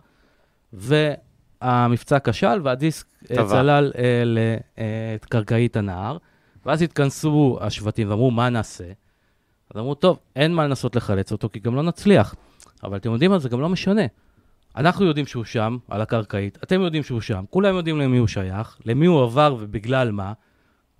והמבצע 0.73 2.17
כשל, 2.23 2.61
והדיסק 2.63 3.07
טבע. 3.27 3.47
צלל 3.47 3.91
לקרקעית 4.77 5.75
הנהר, 5.77 6.17
ואז 6.65 6.81
התכנסו 6.81 7.57
השבטים 7.61 8.09
ואמרו, 8.09 8.31
מה 8.31 8.49
נעשה? 8.49 8.91
אז 9.71 9.79
אמרו, 9.79 9.95
טוב, 9.95 10.19
אין 10.35 10.53
מה 10.53 10.67
לנסות 10.67 10.95
לחלץ 10.95 11.31
אותו, 11.31 11.49
כי 11.53 11.59
גם 11.59 11.75
לא 11.75 11.83
נצליח. 11.83 12.35
אבל 12.83 12.97
אתם 12.97 13.11
יודעים 13.11 13.31
מה? 13.31 13.39
זה 13.39 13.49
גם 13.49 13.61
לא 13.61 13.69
משנה. 13.69 14.01
אנחנו 14.77 15.05
יודעים 15.05 15.25
שהוא 15.25 15.43
שם, 15.43 15.77
על 15.89 16.01
הקרקעית, 16.01 16.57
אתם 16.63 16.81
יודעים 16.81 17.03
שהוא 17.03 17.21
שם, 17.21 17.43
כולם 17.49 17.75
יודעים 17.75 17.99
למי 17.99 18.17
הוא 18.17 18.27
שייך, 18.27 18.77
למי 18.85 19.05
הוא 19.05 19.23
עבר 19.23 19.55
ובגלל 19.59 20.11
מה, 20.11 20.33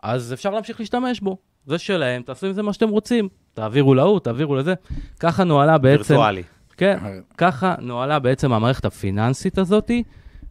אז 0.04 0.34
אפשר 0.34 0.50
להמשיך 0.50 0.80
להשתמש 0.80 1.20
בו. 1.20 1.38
זה 1.66 1.78
שלהם, 1.78 2.22
תעשו 2.22 2.48
עם 2.48 2.54
זה 2.54 2.62
מה 2.62 2.74
שאתם 2.74 2.90
רוצים. 2.90 3.30
תעבירו 3.54 3.96
להוא, 3.96 4.20
תעבירו 4.20 4.56
לזה. 4.56 4.74
ככה 5.20 5.44
נוהלה 5.44 5.78
בעצם... 5.78 6.14
וירטואלי. 6.14 6.44
כן, 6.78 7.00
ככה 7.38 7.76
נוהלה 7.80 8.20
בעצם 8.20 8.54
המערכת 8.54 8.86
הפיננסית 8.86 9.58
הזאתי, 9.58 10.04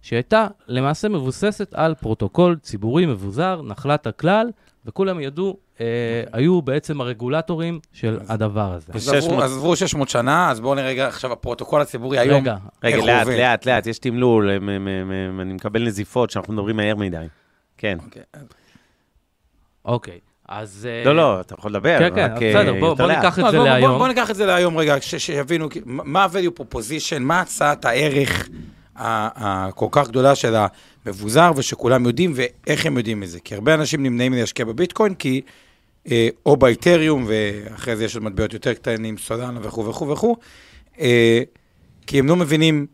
שהייתה 0.02 0.46
למעשה 0.68 1.08
מבוססת 1.08 1.74
על 1.74 1.94
פרוטוקול 1.94 2.56
ציבורי 2.62 3.06
מבוזר, 3.06 3.62
נחלת 3.62 4.06
הכלל, 4.06 4.50
וכולם 4.86 5.20
ידעו, 5.20 5.56
אה, 5.80 5.84
היו 6.32 6.62
בעצם 6.62 7.00
הרגולטורים 7.00 7.80
של 7.92 8.18
הדבר 8.28 8.72
הזה. 8.72 8.92
אז 8.94 9.08
עברו- 9.08 9.20
600. 9.22 9.42
אז 9.44 9.56
עברו 9.56 9.76
600 9.76 10.08
שנה, 10.08 10.50
אז 10.50 10.60
בואו 10.60 10.74
נראה 10.74 10.86
רגע 10.88 11.08
עכשיו 11.08 11.32
הפרוטוקול 11.32 11.80
הציבורי 11.80 12.18
היום. 12.18 12.40
רגע, 12.40 12.56
רגע, 12.84 12.96
לאט, 12.96 13.26
עובד. 13.26 13.36
לאט, 13.38 13.66
לאט, 13.66 13.86
יש 13.86 13.98
תמלול, 13.98 14.50
הם- 14.50 14.68
הם- 14.68 14.88
הם- 14.88 15.10
הם- 15.10 15.40
אני 15.40 15.52
מקבל 15.54 15.82
נזיפות 15.86 16.30
שאנחנו 16.30 16.52
מדברים 16.54 16.76
מהר 16.76 16.96
מדי. 16.96 17.26
כן. 17.78 17.98
אוקיי. 18.04 18.22
אוקיי, 19.84 20.18
אז... 20.48 20.88
אה, 20.90 21.04
לא, 21.04 21.16
לא, 21.16 21.40
אתה 21.40 21.54
יכול 21.58 21.70
לדבר, 21.70 21.98
כן, 21.98 22.14
כן, 22.14 22.24
רק 22.34 22.42
אה, 22.42 22.50
בסדר, 22.50 22.74
בוא- 22.80 23.06
לאט. 23.06 23.16
ניקח 23.16 23.38
את 23.38 23.44
לא, 23.44 23.50
זה 23.50 23.58
להיום. 23.58 23.98
בוא 23.98 24.08
ניקח 24.08 24.30
את 24.30 24.36
זה 24.36 24.46
להיום 24.46 24.76
רגע, 24.76 24.96
ש- 25.00 25.14
שיבינו 25.14 25.68
מה 25.86 26.24
ה-value 26.24 26.60
proposition, 26.60 27.18
מה 27.20 27.40
הצעת 27.40 27.84
הערך 27.84 28.48
הכל 28.96 29.86
כך 29.90 30.08
גדולה 30.08 30.34
של 30.34 30.54
המבוזר, 31.06 31.52
ושכולם 31.56 32.06
יודעים, 32.06 32.32
ואיך 32.34 32.86
הם 32.86 32.96
יודעים 32.98 33.22
את 33.22 33.28
זה. 33.28 33.40
כי 33.40 33.54
הרבה 33.54 33.74
אנשים 33.74 34.02
נמנעים 34.02 34.32
מלהשקיע 34.32 34.64
בביטקוין, 34.64 35.14
כי 35.14 35.40
אה, 36.10 36.28
או 36.46 36.56
באיתריום, 36.56 37.26
ואחרי 37.28 37.96
זה 37.96 38.04
יש 38.04 38.14
עוד 38.14 38.24
מטבעות 38.24 38.52
יותר 38.52 38.74
קטנים, 38.74 39.18
סולנה 39.18 39.60
וכו' 39.62 39.86
וכו' 39.86 40.08
וכו', 40.08 40.36
אה, 41.00 41.42
כי 42.06 42.18
הם 42.18 42.26
לא 42.26 42.36
מבינים 42.36 42.86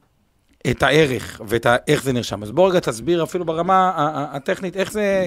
את 0.70 0.82
הערך 0.82 1.40
ואיך 1.46 2.02
זה 2.02 2.12
נרשם. 2.12 2.42
אז 2.42 2.50
בוא 2.50 2.70
רגע 2.70 2.80
תסביר 2.80 3.22
אפילו 3.22 3.44
ברמה 3.44 3.74
ה- 3.74 4.00
ה- 4.00 4.36
הטכנית, 4.36 4.76
איך 4.76 4.92
זה... 4.92 5.26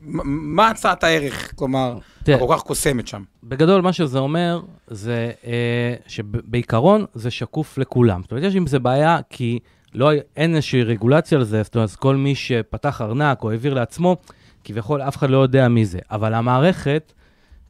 מה 0.00 0.68
הצעת 0.70 1.04
הערך, 1.04 1.52
כלומר, 1.56 1.98
תראה, 2.22 2.36
הכל 2.36 2.54
כך 2.56 2.62
קוסמת 2.62 3.06
שם. 3.08 3.22
בגדול, 3.44 3.80
מה 3.80 3.92
שזה 3.92 4.18
אומר, 4.18 4.60
זה 4.86 5.30
אה, 5.46 5.94
שבעיקרון 6.06 7.04
זה 7.14 7.30
שקוף 7.30 7.78
לכולם. 7.78 8.22
זאת 8.22 8.30
אומרת, 8.30 8.44
יש 8.44 8.54
עם 8.54 8.66
זה 8.66 8.78
בעיה, 8.78 9.18
כי 9.30 9.58
לא, 9.94 10.10
אין 10.36 10.54
איזושהי 10.54 10.82
רגולציה 10.82 11.38
על 11.38 11.44
זה, 11.44 11.62
זאת 11.62 11.74
אומרת, 11.74 11.90
כל 11.90 12.16
מי 12.16 12.34
שפתח 12.34 13.00
ארנק 13.00 13.42
או 13.42 13.50
העביר 13.50 13.74
לעצמו, 13.74 14.16
כביכול 14.64 15.02
אף 15.02 15.16
אחד 15.16 15.30
לא 15.30 15.38
יודע 15.38 15.68
מי 15.68 15.84
זה. 15.84 15.98
אבל 16.10 16.34
המערכת 16.34 17.12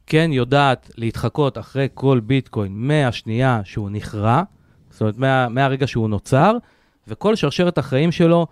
כן 0.07 0.29
יודעת 0.33 0.91
להתחקות 0.97 1.57
אחרי 1.57 1.87
כל 1.93 2.19
ביטקוין 2.19 2.71
מהשנייה 2.75 3.61
שהוא 3.63 3.89
נכרה, 3.89 4.43
זאת 4.89 5.01
אומרת, 5.01 5.17
מה, 5.17 5.49
מהרגע 5.49 5.87
שהוא 5.87 6.09
נוצר, 6.09 6.57
וכל 7.07 7.35
שרשרת 7.35 7.77
החיים 7.77 8.11
שלו, 8.11 8.47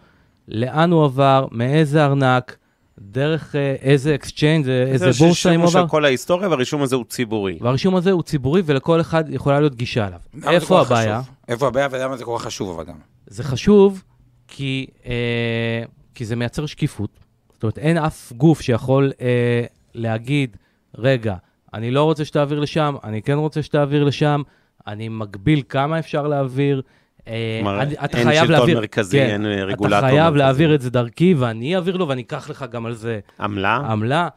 לאן 0.48 0.92
הוא 0.92 1.06
עבר, 1.06 1.48
מאיזה 1.52 2.06
ארנק, 2.06 2.58
דרך 3.00 3.56
אה, 3.56 3.76
איזה 3.82 4.16
exchange, 4.16 4.70
איזה 4.70 5.12
זה 5.12 5.26
בורסה 5.26 5.50
רישום 5.50 5.62
עבר. 5.62 5.82
של 5.82 5.88
כל 5.88 6.06
ההיסטוריה, 6.06 6.50
והרישום 6.50 6.82
הזה 6.82 6.96
הוא 6.96 7.06
ציבורי. 7.06 7.58
והרישום 7.62 7.96
הזה 7.96 8.12
הוא 8.12 8.24
ציבורי 8.24 8.62
ולכל 8.66 9.02
אחד 9.02 9.24
יכולה 9.30 9.60
להיות 9.60 9.76
גישה 9.76 10.08
אליו. 10.08 10.20
זה 10.34 10.50
איפה 10.50 10.82
הבעיה? 10.82 11.22
חשוב? 11.22 11.36
איפה 11.48 11.68
הבעיה 11.68 11.88
ולמה 11.92 12.18
זה 12.18 12.26
כל 12.26 12.36
כך 12.38 12.44
חשוב 12.46 12.70
אבל 12.70 12.84
גם? 12.84 12.96
זה 13.28 13.44
חשוב 13.44 14.04
כי, 14.48 14.88
אה, 15.06 15.84
כי 16.16 16.26
זה 16.26 16.36
מייצר 16.36 16.66
שקיפות. 16.66 17.10
זאת 17.54 17.64
אומרת, 17.64 17.78
אין 17.78 17.98
אף 17.98 18.32
גוף 18.32 18.62
שיכול 18.62 19.12
אה, 19.22 19.64
להגיד, 19.94 20.58
רגע, 20.98 21.36
אני 21.74 21.92
לא 21.92 22.04
רוצה 22.04 22.26
שתעביר 22.26 22.60
לשם, 22.60 22.96
אני 23.04 23.22
כן 23.22 23.38
רוצה 23.38 23.64
שתעביר 23.64 24.04
לשם, 24.04 24.42
אני 24.88 25.10
מגביל 25.10 25.62
כמה 25.70 26.00
אפשר 26.00 26.28
להעביר. 26.28 26.82
אה, 27.28 27.60
כלומר, 27.63 27.82
אין 27.82 27.90
חייב 28.24 28.36
שלטון 28.36 28.52
להעביר- 28.52 28.80
מרכזי, 28.80 29.18
כן, 29.18 29.30
אין 29.30 29.46
אה, 29.46 29.63
רגולטור 29.63 30.00
אתה 30.00 30.08
חייב 30.08 30.24
מרכזי. 30.24 30.38
להעביר 30.38 30.76
את 30.76 30.82
זה 30.82 30.90
דרכי, 30.90 31.34
ואני 31.34 31.76
אעביר 31.76 31.98
לו 31.98 32.08
ואני 32.08 32.22
אקח 32.22 32.50
לך 32.50 32.66
גם 32.72 32.86
על 32.86 32.94
זה 32.94 33.20
עמלה? 33.40 33.76
עמלה. 33.76 34.28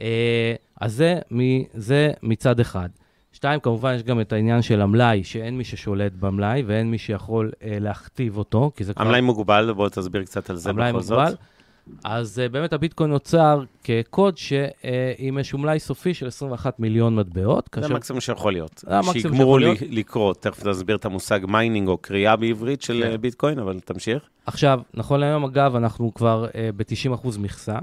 אה, 0.00 0.54
אז 0.80 0.92
זה, 0.94 1.18
מ, 1.34 1.38
זה 1.74 2.10
מצד 2.22 2.60
אחד. 2.60 2.88
שתיים, 3.32 3.60
כמובן, 3.60 3.94
יש 3.94 4.02
גם 4.02 4.20
את 4.20 4.32
העניין 4.32 4.62
של 4.62 4.80
המלאי, 4.80 5.24
שאין 5.24 5.58
מי 5.58 5.64
ששולט 5.64 6.12
במלאי 6.20 6.62
ואין 6.66 6.90
מי 6.90 6.98
שיכול 6.98 7.50
אה, 7.62 7.76
להכתיב 7.80 8.36
אותו, 8.36 8.70
כי 8.76 8.84
זה 8.84 8.94
כבר... 8.94 9.04
המלאי 9.04 9.20
מוגבל, 9.20 9.72
בוא 9.72 9.88
תסביר 9.88 10.24
קצת 10.24 10.50
על 10.50 10.56
זה 10.56 10.70
המלאי 10.70 10.92
בכל 10.92 11.00
זאת. 11.02 11.18
מוגבל. 11.18 11.34
אז 12.04 12.42
אה, 12.46 12.52
באמת 12.52 12.72
הביטקוין 12.72 13.10
נוצר 13.10 13.64
כקוד 13.84 14.38
שעם 14.38 15.38
איזשהו 15.38 15.58
מלאי 15.58 15.78
סופי 15.78 16.14
של 16.14 16.26
21 16.26 16.80
מיליון 16.80 17.16
מטבעות. 17.16 17.68
זה 17.80 17.86
המקסימום 17.86 18.20
שיכול 18.20 18.52
להיות. 18.52 18.84
זה 18.86 18.96
המקסימום 18.96 19.12
שיגמרו 19.22 19.36
שיכול 19.38 19.60
להיות. 19.60 19.78
לקרות, 19.90 20.42
תכף 20.42 20.62
תסביר 20.68 20.96
את 20.96 21.04
המושג 21.04 21.40
mining 21.48 21.88
או 21.88 21.96
כרייה 21.96 22.36
בעברית 22.36 22.82
של 22.82 23.02
כן. 23.02 23.10
אה, 23.10 23.18
ביטקוין, 23.18 23.58
אבל 23.58 23.80
תמשיך. 23.80 24.22
עכשיו, 24.46 24.80
נכון 24.94 25.20
להיום, 25.20 25.44
אגב, 25.44 25.76
אנחנו 25.76 26.14
כבר 26.14 26.46
אה, 26.46 26.52
ב-90% 26.76 27.38
מכסה. 27.38 27.78
אה, 27.78 27.82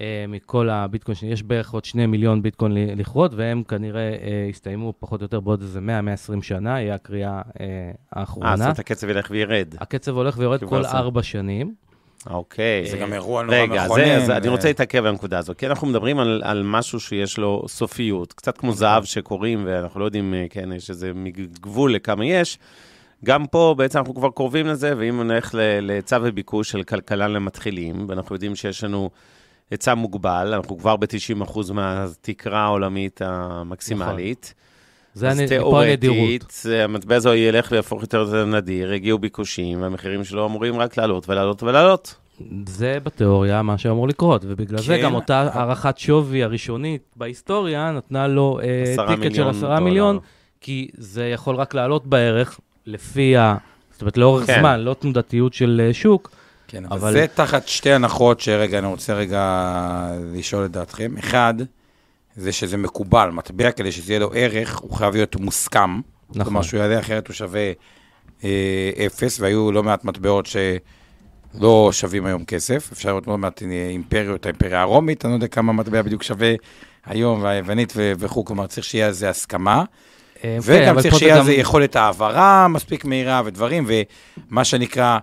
אה, 0.00 0.24
מכל 0.28 0.68
הביטקוין, 0.68 1.16
יש 1.22 1.42
בערך 1.42 1.70
עוד 1.70 1.84
שני 1.84 2.06
מיליון 2.06 2.42
ביטקוין 2.42 2.72
לכרות, 2.74 3.34
והם 3.34 3.62
כנראה 3.62 4.00
אה, 4.00 4.46
יסתיימו 4.50 4.92
פחות 4.98 5.20
או 5.20 5.24
יותר 5.24 5.40
בעוד 5.40 5.62
איזה 5.62 5.80
100-120 6.38 6.42
שנה, 6.42 6.80
יהיה 6.80 6.94
הקריאה 6.94 7.30
אה, 7.30 7.40
אה, 7.60 7.90
האחרונה. 8.12 8.56
זאת 8.56 8.64
אומרת, 8.64 8.78
הקצב 8.78 9.08
ילך 9.08 9.28
וירד. 9.30 9.74
הקצב 9.80 10.16
הולך 10.16 10.38
ויורד 10.38 10.64
כל 10.64 10.82
זה. 10.82 10.88
ארבע 10.88 11.22
שנים. 11.22 11.74
אוקיי. 12.30 12.86
זה 12.90 12.96
גם 12.96 13.12
אירוע 13.12 13.42
נורא 13.42 13.56
רגע, 13.56 13.84
מכונן. 13.84 14.04
זה, 14.04 14.16
אז 14.16 14.30
אני 14.30 14.48
ו- 14.48 14.50
רוצה 14.50 14.68
להתעכב 14.68 14.98
על 14.98 15.06
הנקודה 15.06 15.38
הזאת, 15.38 15.58
כי 15.58 15.66
אנחנו 15.66 15.86
מדברים 15.86 16.18
על, 16.18 16.42
על 16.44 16.62
משהו 16.62 17.00
שיש 17.00 17.38
לו 17.38 17.64
סופיות, 17.68 18.32
קצת 18.32 18.58
כמו 18.58 18.72
זהב 18.72 19.04
שקוראים, 19.04 19.62
ואנחנו 19.66 20.00
לא 20.00 20.04
יודעים, 20.04 20.34
אה, 20.34 20.46
כן, 20.50 20.72
יש 20.72 20.90
איזה 20.90 21.12
גבול 21.60 21.94
לכמה 21.94 22.26
יש. 22.26 22.58
גם 23.24 23.46
פה 23.46 23.74
בעצם 23.78 23.98
אנחנו 23.98 24.14
כבר 24.14 24.30
קרובים 24.30 24.66
לזה, 24.66 24.94
ואם 24.96 25.22
נלך 25.22 25.54
להיצע 25.82 26.18
וביקוש 26.22 26.70
של 26.70 26.82
כלכלה 26.82 27.28
למתחילים, 27.28 28.04
ואנחנו 28.08 28.34
יודעים 28.34 28.56
שיש 28.56 28.84
לנו 28.84 29.10
היצע 29.70 29.94
מוגבל, 29.94 30.54
אנחנו 30.54 30.78
כבר 30.78 30.96
ב-90% 30.96 31.72
מהתקרה 31.72 32.60
העולמית 32.60 33.20
המקסימלית. 33.24 34.54
זה 35.16 35.28
אז. 35.28 35.40
תיאורטית, 35.48 36.62
המטבע 36.84 37.16
הזה 37.16 37.36
ילך 37.36 37.68
ויהפוך 37.72 38.02
יותר 38.02 38.44
נדיר, 38.44 38.92
יגיעו 38.92 39.18
ביקושים, 39.18 39.82
והמחירים 39.82 40.24
שלו 40.24 40.46
אמורים 40.46 40.76
רק 40.78 40.96
לעלות 40.96 41.28
ולעלות 41.28 41.62
ולעלות. 41.62 42.14
זה 42.66 42.98
בתיאוריה 43.02 43.62
מה 43.62 43.78
שאמור 43.78 44.08
לקרות, 44.08 44.44
ובגלל 44.48 44.78
זה 44.78 44.96
כן. 44.96 45.02
גם 45.02 45.14
אותה 45.14 45.48
הערכת 45.52 45.98
שווי 45.98 46.42
הראשונית 46.42 47.02
בהיסטוריה 47.16 47.92
נתנה 47.92 48.28
לו 48.28 48.60
עשרה 48.92 49.06
טיקט 49.06 49.22
של 49.22 49.28
מיליון 49.28 49.48
עשרה 49.48 49.68
דולר. 49.68 49.80
מיליון, 49.80 50.18
כי 50.60 50.88
זה 50.98 51.26
יכול 51.26 51.56
רק 51.56 51.74
לעלות 51.74 52.06
בערך 52.06 52.60
לפי 52.86 53.36
ה... 53.36 53.56
זאת 53.92 54.00
אומרת, 54.00 54.16
לאורך 54.16 54.46
כן. 54.46 54.60
זמן, 54.60 54.80
לא 54.80 54.94
תנודתיות 54.94 55.54
של 55.54 55.82
אה, 55.84 55.94
שוק. 55.94 56.30
כן, 56.68 56.84
אבל... 56.84 56.96
אבל- 56.96 57.12
זה 57.12 57.26
תחת 57.34 57.68
שתי 57.68 57.92
הנחות 57.92 58.40
שרגע, 58.40 58.78
אני 58.78 58.86
רוצה 58.86 59.14
רגע 59.14 59.72
לשאול 60.34 60.64
את 60.64 60.70
דעתכם. 60.70 61.14
אחד, 61.18 61.54
זה 62.36 62.52
שזה 62.52 62.76
מקובל, 62.76 63.30
מטבע 63.30 63.70
כדי 63.70 63.92
שזה 63.92 64.12
יהיה 64.12 64.20
לו 64.20 64.30
ערך, 64.34 64.78
הוא 64.78 64.92
חייב 64.92 65.14
להיות 65.14 65.36
מוסכם. 65.36 66.00
נכון. 66.30 66.44
כלומר, 66.44 66.62
שהוא 66.62 66.80
יעלה 66.80 67.00
אחרת 67.00 67.28
הוא 67.28 67.34
שווה 67.34 67.72
אה, 68.44 68.50
אפס, 69.06 69.40
והיו 69.40 69.72
לא 69.72 69.82
מעט 69.82 70.04
מטבעות 70.04 70.46
שלא 70.46 71.88
שווים 71.92 72.26
היום 72.26 72.44
כסף. 72.44 72.92
אפשר 72.92 73.08
לראות 73.08 73.26
לא 73.26 73.38
מעט 73.38 73.62
אה, 73.62 73.88
אימפריות, 73.88 74.46
האימפריה 74.46 74.80
הרומית, 74.80 75.24
אני 75.24 75.30
לא 75.32 75.36
יודע 75.36 75.46
כמה 75.48 75.72
מטבע 75.72 76.02
בדיוק 76.02 76.22
שווה 76.22 76.54
היום, 77.06 77.42
והיוונית 77.42 77.92
וכו', 77.96 78.44
כלומר, 78.44 78.66
צריך 78.66 78.86
שיהיה 78.86 79.06
על 79.06 79.12
זה 79.12 79.30
הסכמה. 79.30 79.84
אה, 80.44 80.58
כן, 80.66 80.82
וגם 80.82 81.00
צריך 81.00 81.18
שיהיה 81.18 81.34
על 81.34 81.40
גם- 81.40 81.46
זה 81.46 81.52
יכולת 81.52 81.96
העברה 81.96 82.68
מספיק 82.68 83.04
מהירה 83.04 83.42
ודברים, 83.44 83.86
ומה 84.50 84.64
שנקרא 84.64 85.18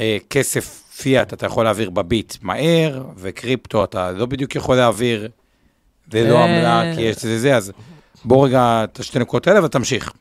אה, 0.00 0.16
כסף 0.30 0.64
פיאט, 1.02 1.32
אתה 1.32 1.46
יכול 1.46 1.64
להעביר 1.64 1.90
בביט 1.90 2.34
מהר, 2.42 3.04
וקריפטו 3.16 3.84
אתה 3.84 4.10
לא 4.12 4.26
בדיוק 4.26 4.54
יכול 4.56 4.76
להעביר 4.76 5.28
ללא 6.14 6.36
אה. 6.38 6.44
עמלה, 6.44 6.94
כי 6.96 7.00
יש 7.00 7.16
לזה 7.16 7.38
זה, 7.38 7.56
אז 7.56 7.72
בוא 8.24 8.46
רגע 8.46 8.84
את 8.84 9.00
השתי 9.00 9.18
נקודות 9.18 9.46
האלה 9.46 9.64
ותמשיך. 9.64 10.12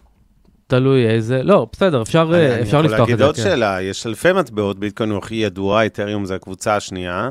תלוי 0.67 1.07
איזה... 1.07 1.43
לא, 1.43 1.67
בסדר, 1.71 2.01
אפשר, 2.01 2.31
אה, 2.33 2.53
אני 2.53 2.61
אפשר 2.61 2.77
יכול 2.77 2.85
לפתוח 2.85 2.93
את 2.93 2.99
להגיד 2.99 3.17
זה. 3.17 3.25
עוד 3.25 3.35
כן. 3.35 3.41
שאלה, 3.43 3.81
יש 3.81 4.07
אלפי 4.07 4.33
מטבעות, 4.33 4.79
ביטקוין 4.79 5.09
הוא 5.09 5.17
הכי 5.17 5.35
ידוע, 5.35 5.85
אתריום 5.85 6.25
זה 6.25 6.35
הקבוצה 6.35 6.75
השנייה, 6.75 7.29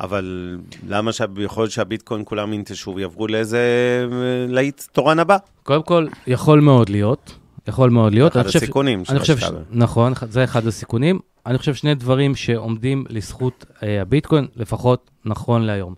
אבל 0.00 0.56
למה 0.88 1.12
שיכול 1.12 1.62
להיות 1.62 1.70
שהביטקוין 1.72 2.22
כולם 2.24 2.52
ינטשו 2.52 2.92
ויעברו 2.96 3.26
לאיזה 3.28 3.58
אה, 4.12 4.16
להיט 4.54 4.82
תורן 4.92 5.18
הבא? 5.18 5.36
קודם 5.62 5.82
כל, 5.82 6.06
יכול 6.26 6.60
מאוד 6.60 6.88
להיות. 6.88 7.34
יכול 7.68 7.90
מאוד 7.90 8.14
להיות. 8.14 8.32
אחד 8.32 8.40
אני 8.40 8.46
חושב- 8.46 8.58
הסיכונים 8.62 9.04
של 9.04 9.12
אני. 9.12 9.20
השקעה. 9.20 9.50
נכון, 9.70 10.12
זה 10.30 10.44
אחד 10.44 10.66
הסיכונים. 10.66 11.18
אני 11.46 11.58
חושב 11.58 11.74
שני 11.74 11.94
דברים 11.94 12.34
שעומדים 12.34 13.04
לזכות 13.08 13.64
הביטקוין, 13.82 14.46
לפחות 14.56 15.10
נכון 15.24 15.62
להיום. 15.62 15.94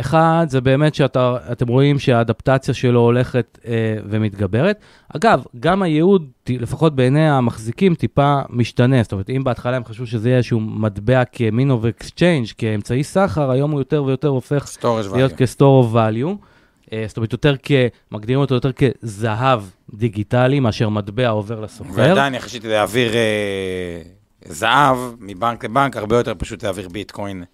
אחד, 0.00 0.46
זה 0.48 0.60
באמת 0.60 0.94
שאתם 0.94 1.68
רואים 1.68 1.98
שהאדפטציה 1.98 2.74
שלו 2.74 3.00
הולכת 3.00 3.58
אה, 3.66 3.72
ומתגברת. 4.08 4.80
אגב, 5.16 5.42
גם 5.60 5.82
הייעוד, 5.82 6.26
לפחות 6.48 6.96
בעיני 6.96 7.30
המחזיקים, 7.30 7.94
טיפה 7.94 8.40
משתנה. 8.50 9.02
זאת 9.02 9.12
אומרת, 9.12 9.30
אם 9.30 9.44
בהתחלה 9.44 9.76
הם 9.76 9.84
חשבו 9.84 10.06
שזה 10.06 10.28
יהיה 10.28 10.36
איזשהו 10.36 10.60
מטבע 10.60 11.24
כמין 11.24 11.70
of 11.70 12.02
exchange, 12.02 12.54
כאמצעי 12.58 13.04
סחר, 13.04 13.50
היום 13.50 13.70
הוא 13.70 13.80
יותר 13.80 14.04
ויותר 14.04 14.28
הופך 14.28 14.68
להיות 15.14 15.32
כ-store 15.32 15.84
of 15.84 15.94
value. 15.94 16.46
אה, 16.92 17.04
זאת 17.08 17.16
אומרת, 17.16 17.32
יותר 17.32 17.54
כ... 17.62 17.72
מגדירים 18.12 18.40
אותו 18.40 18.54
יותר 18.54 18.70
כזהב 18.72 19.62
דיגיטלי, 19.94 20.60
מאשר 20.60 20.88
מטבע 20.88 21.28
עובר 21.28 21.60
לסוחר. 21.60 21.92
ועדיין 21.94 22.34
יחסית 22.34 22.64
להעביר 22.64 23.14
אה, 23.14 24.02
זהב 24.44 24.96
מבנק 25.20 25.64
לבנק, 25.64 25.96
הרבה 25.96 26.16
יותר 26.16 26.32
פשוט 26.38 26.62
להעביר 26.62 26.88
ביטקוין 26.88 27.44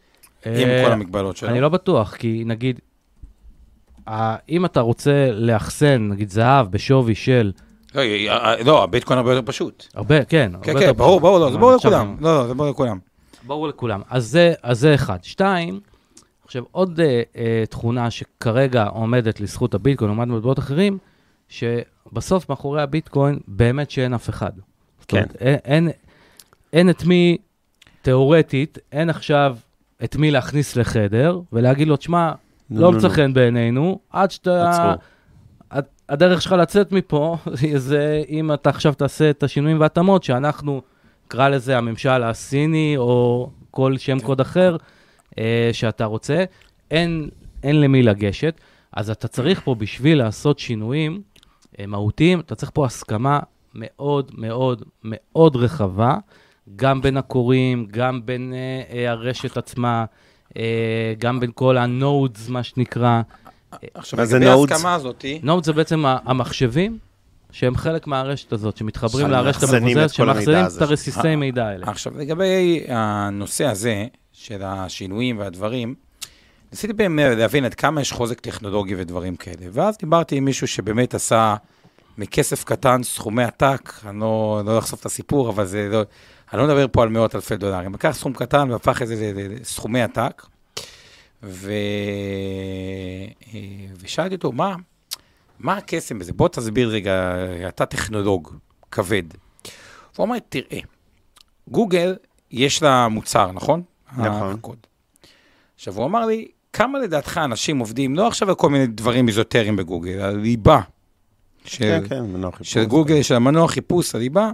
עם 0.47 0.69
אה, 0.69 0.85
כל 0.85 0.93
המגבלות 0.93 1.37
שלו. 1.37 1.49
אני 1.49 1.61
לא 1.61 1.69
בטוח, 1.69 2.17
כי 2.17 2.43
נגיד, 2.47 2.81
אם 4.49 4.65
אתה 4.65 4.81
רוצה 4.81 5.31
לאחסן, 5.33 6.09
נגיד 6.09 6.31
זהב 6.31 6.71
בשווי 6.71 7.15
של 7.15 7.53
לא, 7.95 8.01
אה, 8.01 8.63
לא, 8.65 8.83
הביטקוין 8.83 9.19
הרבה 9.19 9.33
יותר 9.33 9.47
פשוט. 9.47 9.87
הרבה, 9.95 10.25
כן, 10.25 10.53
כן, 10.63 10.81
כן, 10.81 10.93
ברור. 10.93 11.21
ברור, 11.21 11.39
לא, 11.39 11.51
זה 11.51 11.59
ברור 11.59 11.75
לכולם. 11.75 12.17
לא, 12.21 12.39
לא, 12.39 12.47
זה 12.47 12.55
ברור 12.55 12.71
לכולם. 12.71 12.99
ברור 13.47 13.69
לכולם. 13.69 14.01
אז 14.11 14.39
זה, 14.63 14.95
אחד. 14.95 15.25
שתיים, 15.25 15.81
עכשיו, 16.45 16.65
עוד 16.71 17.01
אה, 17.01 17.23
אה, 17.37 17.65
תכונה 17.71 18.11
שכרגע 18.11 18.85
עומדת 18.85 19.41
לזכות 19.41 19.75
הביטקוין, 19.75 20.11
לעומת 20.11 20.29
מטבעות 20.29 20.59
אחרים, 20.59 20.99
שבסוף 21.49 22.49
מאחורי 22.49 22.83
הביטקוין 22.83 23.39
באמת 23.49 23.91
שאין 23.91 24.15
אף 24.15 24.29
אחד. 24.29 24.53
כן. 25.09 25.17
אומרת, 25.17 25.37
אין, 25.37 25.59
אין, 25.65 25.91
אין 26.73 26.91
את 26.91 27.05
מי, 27.05 27.37
תיאורטית, 28.03 28.79
אין 28.93 29.11
עכשיו 29.11 29.57
את 30.05 30.17
מי 30.17 30.31
להכניס 30.31 30.77
לחדר 30.77 31.41
ולהגיד 31.53 31.89
לו, 31.89 31.97
תשמע, 31.97 32.33
לא 32.71 32.93
מצא. 32.93 33.09
חן 33.09 33.35
בעינינו, 33.35 33.99
עד 34.11 34.31
שאתה... 34.31 34.95
הדרך 36.09 36.43
שלך 36.43 36.53
לצאת 36.53 36.93
מפה, 36.93 37.37
זה 37.77 38.23
אם 38.29 38.53
אתה 38.53 38.71
עכשיו 38.71 38.95
תעשה 38.95 39.31
את 39.31 39.43
השינויים 39.43 39.81
וההתאמות, 39.81 40.25
שאנחנו, 40.25 40.83
קרא 41.29 41.49
לזה 41.49 41.79
הממשל 41.79 42.23
הסיני, 42.23 42.95
או 42.97 43.51
כל 43.71 43.99
שם 43.99 44.21
קוד 44.21 44.41
אחר 44.41 44.77
אה, 45.39 45.71
שאתה 45.73 46.05
רוצה, 46.05 46.45
אין, 46.91 47.29
אין 47.63 47.81
למי 47.81 48.03
לגשת. 48.03 48.61
אז 48.93 49.11
אתה 49.11 49.29
צריך 49.29 49.61
פה, 49.65 49.75
בשביל 49.75 50.19
לעשות 50.19 50.59
שינויים 50.59 51.23
אה, 51.79 51.87
מהותיים, 51.87 52.41
אתה 52.41 52.55
צריך 52.55 52.71
פה 52.75 52.87
הסכמה 52.87 53.41
מאוד 53.75 54.31
מאוד 54.35 54.83
מאוד 55.05 55.57
רחבה, 55.57 56.17
גם 56.77 57.01
בין 57.03 57.17
הקוראים, 57.17 57.87
גם 57.91 58.21
בין 58.25 58.55
אה, 58.55 58.97
אה, 58.97 59.11
הרשת 59.11 59.57
עצמה, 59.57 60.05
אה, 60.57 61.15
גם 61.19 61.41
בין 61.41 61.51
כל 61.55 61.77
ה-nodes, 61.77 62.51
מה 62.51 62.63
שנקרא. 62.63 63.23
עכשיו, 63.95 64.19
מה 64.19 64.25
זה 64.25 64.39
לגבי 64.39 64.51
nodes? 64.51 64.73
ההסכמה 64.73 64.95
הזאתי, 64.95 65.41
נוד 65.43 65.65
זה 65.65 65.73
בעצם 65.73 66.05
המחשבים 66.07 66.99
שהם 67.53 67.77
חלק 67.77 68.07
מהרשת 68.07 68.53
הזאת, 68.53 68.77
שמתחברים 68.77 69.31
לרשת 69.31 69.63
המבוזרת, 69.63 70.19
הזה. 70.19 70.77
את 70.77 70.83
הרסיסי 70.83 71.37
מידע 71.37 71.67
האלה. 71.67 71.87
עכשיו, 71.87 72.19
לגבי 72.19 72.85
הנושא 72.89 73.65
הזה, 73.65 74.07
של 74.33 74.63
השינויים 74.63 75.39
והדברים, 75.39 75.95
ניסיתי 76.73 76.93
באמת 76.93 77.37
להבין 77.37 77.65
עד 77.65 77.75
כמה 77.75 78.01
יש 78.01 78.13
חוזק 78.13 78.41
טכנולוגי 78.41 78.95
ודברים 78.95 79.37
כאלה. 79.37 79.67
ואז 79.73 79.99
דיברתי 79.99 80.37
עם 80.37 80.45
מישהו 80.45 80.69
שבאמת 80.69 81.15
עשה 81.15 81.55
מכסף 82.19 82.65
קטן 82.65 83.03
סכומי 83.03 83.45
עתק, 83.45 83.93
אני 84.07 84.21
לא, 84.21 84.63
לא 84.67 84.79
אחשוף 84.79 85.01
את 85.01 85.07
הסיפור, 85.07 85.49
אבל 85.49 85.67
זה 85.67 85.89
לא, 85.93 86.03
אני 86.55 86.63
לא 86.63 86.69
מדבר 86.69 86.87
פה 86.93 87.03
על 87.03 87.09
מאות 87.09 87.35
אלפי 87.35 87.57
דולרים. 87.57 87.95
לקח 87.95 88.11
סכום 88.11 88.33
קטן 88.33 88.71
והפך 88.71 89.03
את 89.03 89.07
זה 89.07 89.33
לסכומי 89.61 90.03
עתק, 90.03 90.47
ו... 91.43 91.73
ושאלתי 94.01 94.35
אותו, 94.35 94.53
מה, 94.53 94.77
מה 95.59 95.77
הקסם 95.77 96.19
בזה? 96.19 96.33
בוא 96.33 96.49
תסביר 96.49 96.89
רגע, 96.89 97.35
אתה 97.69 97.87
טכנולוג 97.87 98.55
כבד. 98.91 99.23
הוא 100.17 100.27
אמר, 100.27 100.37
תראה, 100.49 100.79
גוגל, 101.69 102.17
יש 102.51 102.83
לה 102.83 103.09
מוצר, 103.09 103.53
נכון? 103.53 103.83
נכון. 104.17 104.55
הקוד. 104.55 104.79
עכשיו, 105.75 105.95
הוא 105.95 106.07
אמר 106.07 106.27
לי, 106.27 106.49
כמה 106.73 106.99
לדעתך 106.99 107.41
אנשים 107.45 107.79
עובדים, 107.79 108.17
לא 108.17 108.27
עכשיו 108.29 108.49
על 108.49 108.55
כל 108.55 108.71
מיני 108.71 108.87
דברים 108.87 109.29
איזוטריים 109.29 109.77
בגוגל, 109.77 110.21
על 110.21 110.37
ליבה 110.37 110.81
של, 111.65 111.79
כן, 111.79 112.09
כן, 112.09 112.23
מנוע 112.23 112.53
חיפוש. 112.53 112.73
של 112.73 112.85
גוגל, 112.85 113.23
של 113.23 113.35
המנוע 113.35 113.69
חיפוש, 113.69 114.15
הליבה, 114.15 114.51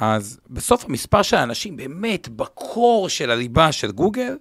אז 0.00 0.40
בסוף 0.50 0.84
המספר 0.84 1.22
של 1.22 1.36
האנשים 1.36 1.76
באמת 1.76 2.28
בקור 2.28 3.08
של 3.08 3.30
הליבה 3.30 3.72
של 3.72 3.92
גוגל, 3.92 4.36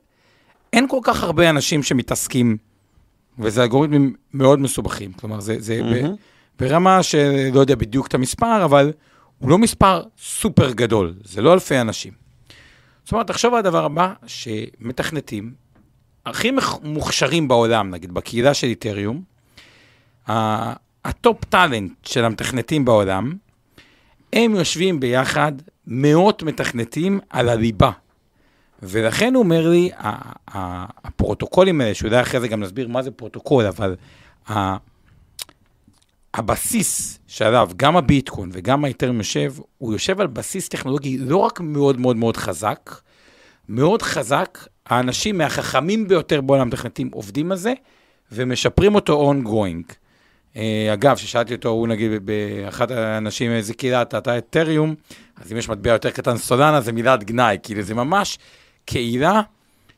אין 0.74 0.88
כל 0.88 1.00
כך 1.04 1.24
הרבה 1.24 1.50
אנשים 1.50 1.84
שמתעסקים, 1.84 2.58
וזה 3.40 3.64
אלגוריתמים 3.64 4.16
מאוד 4.34 4.60
מסובכים. 4.60 5.14
כלומר, 5.14 5.40
זה, 5.40 5.56
זה 5.60 5.80
ב, 5.84 5.86
מהמם. 5.86 6.16
ברמה 6.60 7.04
שלא 7.04 7.60
יודע 7.60 7.76
בדיוק 7.76 8.08
את 8.08 8.14
המספר, 8.14 8.66
אבל 8.66 8.94
הוא 9.40 9.50
לא 9.50 9.58
מספר 9.58 10.04
סופר 10.18 10.72
גדול, 10.72 11.14
זה 11.24 11.42
לא 11.42 11.54
אלפי 11.54 11.82
אנשים. 11.82 12.14
זאת 13.04 13.12
אומרת, 13.12 13.28
תחשוב 13.28 13.54
על 13.54 13.60
הדבר 13.60 13.86
הבא, 13.86 14.14
שמתכנתים, 14.28 15.54
הכי 16.26 16.52
מוכשרים 16.84 17.48
בעולם, 17.48 17.90
נגיד, 17.90 18.12
בקהילה 18.12 18.54
של 18.54 18.68
Ethereum, 18.68 19.24
ה 21.06 21.16
top 21.16 21.46
talent 21.46 21.92
של 22.04 22.26
המתכנתים 22.26 22.86
בעולם, 22.86 23.34
הם 24.36 24.56
יושבים 24.56 25.00
ביחד, 25.00 25.52
מאות 25.88 26.44
מתכנתים 26.44 27.20
על 27.30 27.50
הליבה. 27.50 27.92
ולכן 28.84 29.34
הוא 29.34 29.44
אומר 29.44 29.70
לי, 29.70 29.90
הפרוטוקולים 31.04 31.82
האלה, 31.82 31.94
שאולי 31.94 32.22
אחרי 32.22 32.40
זה 32.40 32.48
גם 32.48 32.60
נסביר 32.60 32.88
מה 32.88 33.02
זה 33.02 33.12
פרוטוקול, 33.12 33.66
אבל 33.66 33.96
הבסיס 36.34 37.20
שעליו 37.28 37.70
גם 37.76 37.98
הביטקוין 37.98 38.50
וגם 38.54 38.86
ה 38.86 38.89
Ethereum 38.89 39.18
יושב, 39.18 39.54
הוא 39.78 39.94
יושב 39.94 40.22
על 40.22 40.28
בסיס 40.28 40.70
טכנולוגי 40.70 41.18
לא 41.18 41.38
רק 41.38 41.60
מאוד 41.60 42.00
מאוד 42.00 42.16
מאוד 42.16 42.38
חזק, 42.38 42.96
מאוד 43.70 44.02
חזק, 44.02 44.68
האנשים 44.86 45.38
מהחכמים 45.38 46.08
ביותר 46.08 46.42
בעולם 46.42 46.68
מתכנתים 46.68 47.10
עובדים 47.14 47.52
על 47.52 47.58
זה, 47.58 47.74
ומשפרים 48.32 48.96
אותו 48.96 49.34
ongoing. 49.34 49.94
אה, 50.56 50.58
אגב, 50.94 51.16
כששאלתי 51.16 51.56
אותו, 51.56 51.70
הוא 51.70 51.88
נגיד 51.88 52.12
באחד 52.26 52.92
האנשים, 52.92 53.52
איזה 53.52 53.74
קהילה 53.74 54.02
אתה, 54.02 54.18
אתה 54.18 54.38
אתריום, 54.38 54.96
אז 55.42 55.52
אם 55.52 55.58
יש 55.58 55.70
מטבע 55.70 55.92
יותר 55.92 56.10
קטן 56.10 56.38
סולנה, 56.38 56.82
זה 56.82 56.92
מילת 56.92 57.24
גנאי, 57.24 57.58
כאילו 57.64 57.82
זה 57.82 57.94
ממש 57.94 58.38
קהילה 58.86 59.42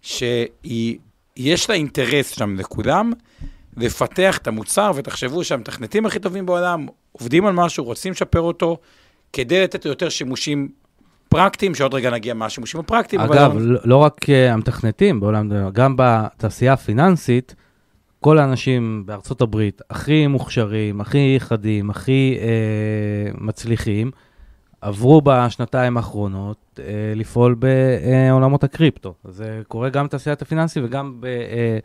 שיש 0.01 1.69
לה 1.69 1.75
אינטרס 1.75 2.29
שם 2.29 2.55
לכולם, 2.59 3.11
לפתח 3.77 4.37
את 4.37 4.47
המוצר, 4.47 4.91
ותחשבו 4.95 5.43
שהמתכנתים 5.43 6.05
הכי 6.05 6.19
טובים 6.19 6.45
בעולם 6.45 6.87
עובדים 7.11 7.45
על 7.45 7.53
משהו, 7.53 7.83
רוצים 7.83 8.11
לשפר 8.11 8.41
אותו, 8.41 8.77
כדי 9.33 9.63
לתת 9.63 9.85
יותר 9.85 10.09
שימושים 10.09 10.69
פרקטיים, 11.29 11.75
שעוד 11.75 11.93
רגע 11.93 12.09
נגיע 12.09 12.33
מה 12.33 12.45
השימושים 12.45 12.79
הפרקטיים. 12.79 13.21
אבל 13.21 13.37
אגב, 13.37 13.53
לא- 13.57 13.73
לא 13.73 13.79
לא 13.83 13.95
רק 13.95 14.29
אה, 14.29 14.53
המתכנתים 14.53 15.19
בעולם, 15.19 15.71
גם 15.73 15.95
בתעשייה 15.97 16.73
הפיננסית, 16.73 17.55
כל 18.21 18.37
האנשים 18.37 19.03
בארצות 19.05 19.41
הברית 19.41 19.81
הכי 19.89 20.27
מוכשרים, 20.27 21.01
הכי 21.01 21.35
חדים, 21.39 21.89
הכי 21.89 22.37
אה, 22.41 23.31
מצליחים, 23.37 24.11
עברו 24.81 25.21
בשנתיים 25.23 25.97
האחרונות 25.97 26.79
אה, 26.79 26.83
לפעול 27.15 27.55
בעולמות 27.55 28.63
הקריפטו. 28.63 29.13
זה 29.29 29.61
קורה 29.67 29.89
גם 29.89 30.05
בתעשיית 30.05 30.41
הפיננסי 30.41 30.79
וגם 30.83 31.21
ב, 31.21 31.25
אה, 31.25 31.79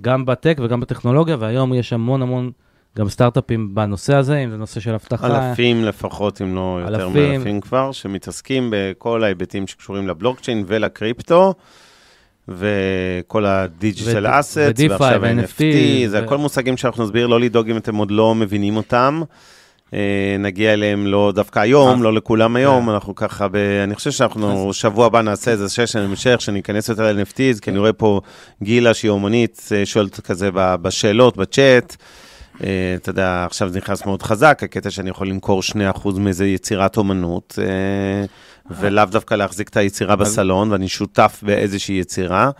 גם 0.00 0.26
בטק 0.26 0.58
וגם 0.62 0.80
בטכנולוגיה, 0.80 1.36
והיום 1.38 1.74
יש 1.74 1.92
המון 1.92 2.22
המון 2.22 2.50
גם 2.98 3.08
סטארט-אפים 3.08 3.74
בנושא 3.74 4.14
הזה, 4.14 4.38
אם 4.38 4.50
זה 4.50 4.56
נושא 4.56 4.80
של 4.80 4.94
אבטחה. 4.94 5.50
אלפים 5.50 5.84
לפחות, 5.84 6.42
אם 6.42 6.54
לא 6.54 6.78
יותר 6.82 7.06
אלפים. 7.06 7.32
מאלפים 7.32 7.60
כבר, 7.60 7.92
שמתעסקים 7.92 8.72
בכל 8.72 9.24
ההיבטים 9.24 9.66
שקשורים 9.66 10.08
לבלוקצ'יין 10.08 10.64
ולקריפטו, 10.66 11.54
וכל 12.48 13.46
ה 13.46 13.56
digital 13.56 14.26
assets, 14.26 14.56
ו-DeFi 14.56 14.90
ועכשיו 14.90 15.24
ה-NFT, 15.24 15.62
זה 16.08 16.20
ו- 16.20 16.24
הכל 16.24 16.38
מושגים 16.38 16.76
שאנחנו 16.76 17.04
נסביר, 17.04 17.26
לא 17.26 17.40
לדאוג 17.40 17.70
אם 17.70 17.76
אתם 17.76 17.96
עוד 17.96 18.10
לא 18.10 18.34
מבינים 18.34 18.76
אותם. 18.76 19.22
אה, 19.94 20.36
נגיע 20.38 20.72
אליהם 20.72 21.06
לא 21.06 21.32
דווקא 21.34 21.58
היום, 21.58 21.98
אה. 21.98 22.04
לא 22.04 22.14
לכולם 22.14 22.56
היום, 22.56 22.90
אנחנו 22.90 23.14
ככה, 23.14 23.48
ב... 23.48 23.56
אני 23.84 23.94
חושב 23.94 24.10
שאנחנו 24.10 24.72
שבוע 24.72 25.06
הבא 25.06 25.20
נעשה 25.22 25.50
איזה 25.50 25.68
סשן 25.68 25.98
המשך, 25.98 26.40
שניכנס 26.40 26.88
יותר 26.88 27.12
ל-NFTs, 27.12 27.60
כי 27.60 27.70
אני 27.70 27.78
רואה 27.78 27.92
פה 27.92 28.20
גילה 28.62 28.94
שהיא 28.94 29.10
אומנית, 29.10 29.68
אה, 29.74 29.86
שואלת 29.86 30.20
כזה 30.20 30.50
בשאלות, 30.54 31.36
בצ'אט. 31.36 31.96
אה, 32.64 32.94
אתה 32.96 33.10
יודע, 33.10 33.44
עכשיו 33.44 33.68
זה 33.68 33.78
נכנס 33.78 34.06
מאוד 34.06 34.22
חזק, 34.22 34.60
הקטע 34.62 34.90
שאני 34.90 35.10
יכול 35.10 35.28
למכור 35.28 35.62
2% 35.62 36.18
מאיזה 36.18 36.46
יצירת 36.46 36.96
אומנות, 36.96 37.58
אה, 37.62 38.24
ולאו 38.70 39.04
דווקא 39.04 39.34
להחזיק 39.34 39.68
את 39.68 39.76
היצירה 39.76 40.16
בסלון, 40.16 40.72
ואני 40.72 40.88
שותף 40.88 41.40
באיזושהי 41.42 41.94
יצירה, 41.98 42.50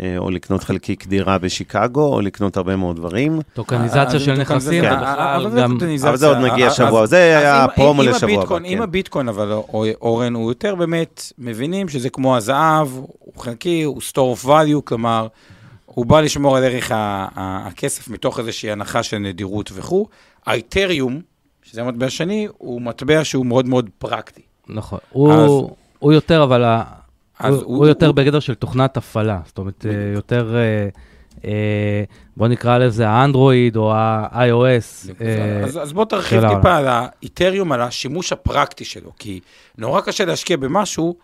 אה, 0.00 0.14
או 0.18 0.30
לקנות 0.30 0.64
חלקיק 0.64 1.06
דירה 1.06 1.38
בשיקגו, 1.38 2.14
או 2.14 2.20
לקנות 2.20 2.56
הרבה 2.56 2.76
מאוד 2.76 2.96
דברים. 2.96 3.40
טוקניזציה 3.54 4.20
של 4.20 4.32
אז 4.32 4.38
נכסים, 4.38 4.84
אבל 4.84 5.50
זה. 5.50 5.64
אבל 6.08 6.16
זה 6.16 6.26
עוד 6.28 6.36
נגיע 6.38 6.66
אז- 6.66 6.74
שבוע, 6.74 7.06
זה 7.06 7.16
היה 7.16 7.64
אז 7.64 7.70
אם- 7.70 7.74
פרומו 7.76 8.02
אם 8.02 8.08
לשבוע 8.08 8.30
הבא, 8.32 8.40
הביטקוין- 8.42 8.64
אם 8.64 8.76
כן. 8.76 8.82
הביטקוין, 8.82 9.28
אבל 9.28 9.52
או- 9.52 9.84
אורן, 10.00 10.34
הוא 10.34 10.50
יותר 10.50 10.74
באמת 10.74 11.32
מבינים 11.38 11.88
שזה 11.88 12.10
כמו 12.10 12.36
הזהב, 12.36 12.88
הוא 13.18 13.32
חלקי, 13.42 13.82
הוא 13.82 14.00
store 14.12 14.42
of 14.42 14.46
value, 14.46 14.80
כלומר, 14.84 15.26
הוא 15.86 16.06
בא 16.06 16.20
לשמור 16.20 16.56
על 16.56 16.64
ערך 16.64 16.90
הכסף 16.94 18.08
מתוך 18.08 18.38
איזושהי 18.38 18.70
הנחה 18.70 19.02
של 19.02 19.18
נדירות 19.18 19.70
וכו'. 19.74 20.06
האיתריום, 20.46 21.20
שזה 21.62 21.80
המטבע 21.82 22.06
השני, 22.06 22.48
הוא 22.58 22.82
מטבע 22.82 23.24
שהוא 23.24 23.46
מאוד 23.46 23.66
מאוד 23.68 23.90
פרקטי. 23.98 24.42
נכון. 24.68 24.98
הוא, 25.10 25.70
הוא 25.98 26.12
יותר, 26.12 26.42
אבל 26.42 26.64
ה... 26.64 26.82
אז 27.38 27.54
הוא, 27.54 27.62
הוא- 27.64 27.76
הוא 27.76 27.86
יותר 27.86 28.06
הוא- 28.06 28.14
בגדר 28.14 28.40
של 28.40 28.54
תוכנת 28.54 28.96
הפעלה. 28.96 29.40
זאת 29.46 29.58
אומרת, 29.58 29.86
אה, 29.88 30.12
יותר, 30.14 30.56
אה, 30.56 30.88
אה, 31.44 32.04
בוא 32.36 32.48
נקרא 32.48 32.78
לזה 32.78 33.08
האנדרואיד 33.08 33.76
או 33.76 33.92
ה-iOS. 33.94 35.10
אה, 35.20 35.60
אז, 35.64 35.78
אז 35.82 35.92
בוא 35.92 36.04
תרחיב 36.04 36.42
טיפה 36.56 36.76
על 36.76 36.86
האיתריום, 36.88 37.72
על 37.72 37.80
השימוש 37.80 38.32
הפרקטי 38.32 38.84
שלו, 38.84 39.10
כי 39.18 39.40
נורא 39.78 40.00
קשה 40.00 40.24
להשקיע 40.24 40.56
במשהו 40.56 41.16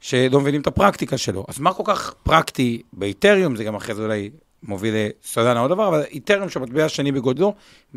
שלא 0.00 0.40
מבינים 0.40 0.60
את 0.60 0.66
הפרקטיקה 0.66 1.18
שלו. 1.18 1.44
אז 1.48 1.58
מה 1.58 1.72
כל 1.72 1.82
כך 1.86 2.14
פרקטי 2.22 2.82
באיתריום, 2.92 3.56
זה 3.56 3.64
גם 3.64 3.74
אחרי 3.74 3.94
זה 3.94 4.02
אולי 4.02 4.30
מוביל 4.62 4.94
לסולנה 5.24 5.60
או 5.60 5.68
דבר, 5.68 5.88
אבל 5.88 6.02
איתריום 6.10 6.48
שהמטבע 6.48 6.84
השני 6.84 7.12
בגודלו, 7.12 7.54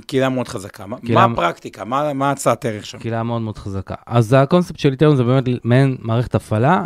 קהילה 0.07 0.29
מאוד 0.29 0.47
חזקה. 0.47 0.85
קהילה- 1.05 1.27
מה 1.27 1.33
הפרקטיקה? 1.33 1.85
מה, 1.85 2.13
מה 2.13 2.31
הצעת 2.31 2.65
ערך 2.65 2.85
שם? 2.85 2.97
קהילה 2.99 3.23
מאוד 3.23 3.41
מאוד 3.41 3.57
חזקה. 3.57 3.95
אז 4.07 4.33
הקונספט 4.33 4.79
של 4.79 4.91
איתריום 4.91 5.15
זה 5.15 5.23
באמת 5.23 5.43
מעין 5.63 5.97
מערכת 5.99 6.35
הפעלה, 6.35 6.83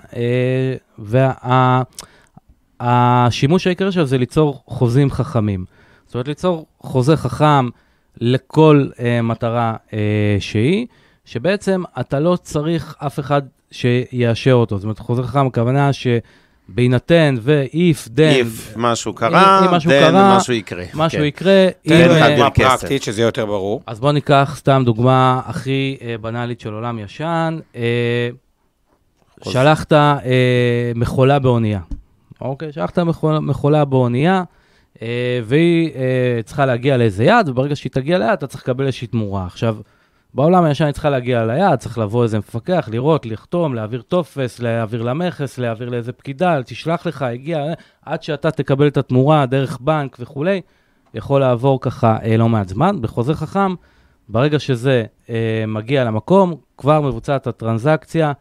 והשימוש 2.80 3.67
העיקרי 3.67 3.91
שלו 3.91 4.05
זה 4.05 4.17
ליצור 4.17 4.63
חוזים 4.67 5.11
חכמים. 5.11 5.65
זאת 6.05 6.13
אומרת, 6.15 6.28
ליצור 6.28 6.65
חוזה 6.80 7.17
חכם 7.17 7.69
לכל 8.21 8.88
אה, 8.99 9.21
מטרה 9.21 9.75
אה, 9.93 9.97
שהיא, 10.39 10.88
שבעצם 11.25 11.84
אתה 11.99 12.19
לא 12.19 12.38
צריך 12.41 12.95
אף 13.05 13.19
אחד 13.19 13.41
שיאשר 13.71 14.53
אותו. 14.53 14.78
זאת 14.78 14.84
אומרת, 14.84 14.99
חוזה 14.99 15.23
חכם, 15.23 15.47
הכוונה 15.47 15.89
שבהינתן 16.72 17.36
ו-if, 17.41 18.07
then, 18.07 18.45
if 18.45 18.74
משהו 18.76 19.13
קרה, 19.13 19.65
אם 19.65 19.72
משהו 19.72 19.91
then 19.91 19.93
קרה, 19.93 20.38
משהו 20.38 20.53
יקרה. 20.53 20.84
משהו 20.93 21.20
כן. 21.20 21.26
יקרה, 21.26 21.68
תן 21.88 21.93
אם, 22.11 22.30
דוגמה 22.30 22.49
כסף. 22.49 22.80
פרקטית, 22.80 23.03
שזה 23.03 23.22
יותר 23.22 23.45
ברור. 23.45 23.82
אז 23.88 23.99
בואו 23.99 24.11
ניקח 24.11 24.55
סתם 24.57 24.82
דוגמה 24.86 25.41
הכי 25.45 25.97
אה, 26.01 26.15
בנאלית 26.22 26.59
של 26.59 26.74
עולם 26.74 26.99
ישן. 26.99 27.59
אה, 27.76 28.30
שלחת 29.43 29.93
אה, 29.93 30.91
מכולה 30.95 31.39
באונייה. 31.39 31.80
אוקיי, 32.41 32.72
שלחת 32.72 32.99
מכולה, 32.99 33.39
מכולה 33.39 33.86
באונייה, 33.86 34.43
אה, 35.01 35.39
והיא 35.45 35.91
אה, 35.95 36.39
צריכה 36.45 36.65
להגיע 36.65 36.97
לאיזה 36.97 37.24
יעד, 37.24 37.49
וברגע 37.49 37.76
שהיא 37.76 37.91
תגיע 37.91 38.18
ליעד, 38.18 38.38
אתה 38.38 38.47
צריך 38.47 38.63
לקבל 38.63 38.86
איזושהי 38.86 39.07
תמורה. 39.07 39.45
עכשיו, 39.45 39.78
בעולם 40.38 40.64
הישן 40.64 40.86
היא 40.86 40.92
צריכה 40.92 41.10
להגיע 41.10 41.46
ליעד, 41.46 41.80
צריך 41.80 41.98
לבוא 41.98 42.24
איזה 42.24 42.40
מפקח, 42.40 42.90
לראות, 42.92 43.26
לחתום, 43.26 43.76
להעביר 43.76 44.02
טופס, 44.02 44.60
להעביר 44.60 45.02
למכס, 45.02 45.58
להעביר 45.58 45.90
לאיזה 45.90 46.12
פקידה, 46.12 46.60
תשלח 46.66 47.08
לך, 47.08 47.22
הגיע, 47.22 47.60
אה, 47.60 47.74
עד 48.06 48.24
שאתה 48.24 48.52
תקבל 48.52 48.88
את 48.88 48.98
התמורה 48.98 49.46
דרך 49.46 49.78
בנק 49.82 50.18
וכולי, 50.20 50.62
יכול 51.14 51.42
לעבור 51.42 51.82
ככה 51.82 52.18
אה, 52.24 52.38
לא 52.38 52.50
מעט 52.50 52.68
זמן. 52.68 53.02
בחוזה 53.02 53.34
חכם, 53.34 53.76
ברגע 54.30 54.60
שזה 54.60 55.04
אה, 55.30 55.64
מגיע 55.68 56.04
למקום, 56.04 56.56
כבר 56.78 57.02
מבוצעת 57.02 57.48
הטרנזקציה, 57.48 58.32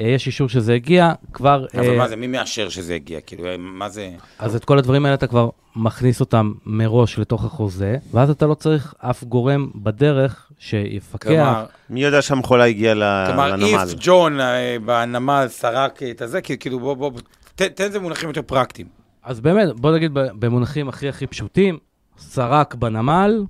אה, 0.00 0.06
יש 0.06 0.26
אישור 0.26 0.48
שזה 0.48 0.74
הגיע, 0.74 1.12
כבר... 1.32 1.66
אבל 1.74 1.90
אה, 1.90 1.96
מה 1.98 2.08
זה, 2.08 2.16
מי 2.16 2.26
מאשר 2.26 2.68
שזה 2.68 2.94
הגיע? 2.94 3.20
כאילו, 3.20 3.44
מה 3.58 3.88
זה... 3.88 4.10
אז 4.38 4.56
את 4.56 4.64
כל 4.64 4.78
הדברים 4.78 5.04
האלה 5.04 5.14
אתה 5.14 5.26
כבר 5.26 5.48
מכניס 5.76 6.20
אותם 6.20 6.52
מראש 6.66 7.18
לתוך 7.18 7.44
החוזה, 7.44 7.96
ואז 8.12 8.30
אתה 8.30 8.46
לא 8.46 8.54
צריך 8.54 8.94
אף 8.98 9.24
גורם 9.24 9.70
בדרך 9.74 10.51
שיפקח. 10.62 11.28
כלומר, 11.28 11.64
מי 11.90 12.02
יודע 12.04 12.22
שהמכולה 12.22 12.64
הגיעה 12.64 12.94
ל- 12.94 13.26
כלומר, 13.26 13.48
לנמל? 13.56 13.66
if 13.92 13.96
ג'ון 14.00 14.40
אה, 14.40 14.76
בנמל 14.84 15.44
סרק 15.48 16.02
את 16.02 16.22
הזה, 16.22 16.40
כאילו, 16.40 16.80
בוא, 16.80 16.94
בוא, 16.94 17.10
תן 17.54 17.68
תן 17.68 17.86
את 17.86 17.92
זה 17.92 17.98
במונחים 17.98 18.28
יותר 18.28 18.42
פרקטיים. 18.42 18.88
אז 19.24 19.40
באמת, 19.40 19.68
בוא 19.80 19.92
נגיד 19.94 20.14
ב- 20.14 20.28
במונחים 20.38 20.88
הכי 20.88 21.08
הכי 21.08 21.26
פשוטים, 21.26 21.78
סרק 22.18 22.74
בנמל, 22.74 23.44